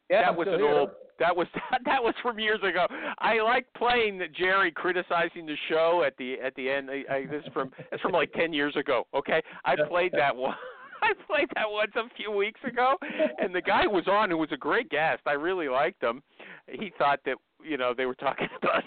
Yeah, 0.10 0.22
that 0.22 0.28
I'm 0.30 0.36
was 0.36 0.46
still 0.46 0.54
an 0.56 0.60
here. 0.62 0.80
old. 0.80 0.90
That 1.20 1.36
was 1.36 1.48
that 1.86 2.04
was 2.04 2.14
from 2.22 2.40
years 2.40 2.60
ago. 2.60 2.88
I 3.20 3.42
like 3.42 3.66
playing 3.78 4.22
Jerry 4.38 4.72
criticizing 4.72 5.46
the 5.46 5.56
show 5.70 6.04
at 6.06 6.16
the 6.18 6.36
at 6.44 6.56
the 6.56 6.70
end. 6.70 6.90
I, 6.90 7.04
I, 7.14 7.26
this 7.26 7.44
is 7.46 7.54
from 7.54 7.72
it's 7.92 8.02
from 8.02 8.12
like 8.12 8.32
ten 8.34 8.54
years 8.54 8.76
ago. 8.76 9.08
Okay, 9.14 9.42
I 9.66 9.76
played 9.88 10.12
that 10.14 10.36
one. 10.36 10.56
I 11.02 11.12
played 11.28 11.50
that 11.56 11.70
once 11.70 11.92
a 11.98 12.04
few 12.16 12.32
weeks 12.32 12.62
ago, 12.66 12.96
and 13.38 13.54
the 13.54 13.62
guy 13.62 13.86
was 13.86 14.08
on 14.08 14.30
who 14.30 14.38
was 14.38 14.48
a 14.54 14.58
great 14.58 14.90
guest. 14.90 15.22
I 15.26 15.34
really 15.34 15.68
liked 15.68 16.02
him. 16.02 16.24
He 16.68 16.94
thought 16.98 17.20
that 17.26 17.36
you 17.62 17.78
know 17.78 17.94
they 17.96 18.06
were 18.06 18.16
talking 18.16 18.48
about 18.62 18.84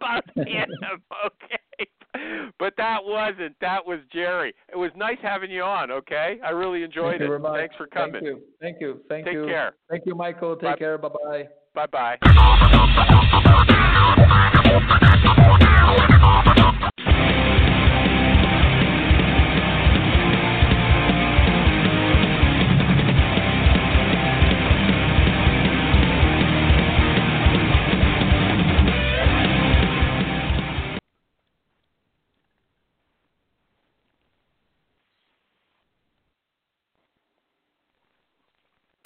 about 0.00 0.24
him. 0.34 0.68
Okay, 1.24 1.88
but 2.58 2.74
that 2.76 2.98
wasn't. 3.02 3.56
That 3.60 3.86
was 3.86 4.00
Jerry. 4.12 4.54
It 4.72 4.76
was 4.76 4.90
nice 4.96 5.18
having 5.22 5.50
you 5.50 5.62
on. 5.62 5.90
Okay, 5.90 6.38
I 6.44 6.50
really 6.50 6.82
enjoyed 6.82 7.20
Thank 7.20 7.30
it. 7.30 7.42
You, 7.42 7.50
Thanks 7.52 7.76
for 7.76 7.86
coming. 7.86 8.22
Thank 8.22 8.24
you. 8.24 8.42
Thank 8.60 8.80
you. 8.80 9.00
Thank 9.08 9.24
Take 9.26 9.34
you. 9.34 9.46
Take 9.46 9.54
care. 9.54 9.74
Thank 9.90 10.06
you, 10.06 10.14
Michael. 10.14 10.56
Take 10.56 10.62
bye. 10.62 10.76
care. 10.76 10.98
Bye 10.98 11.08
bye. 11.08 11.48
Bye 11.74 11.86
bye. 11.86 12.18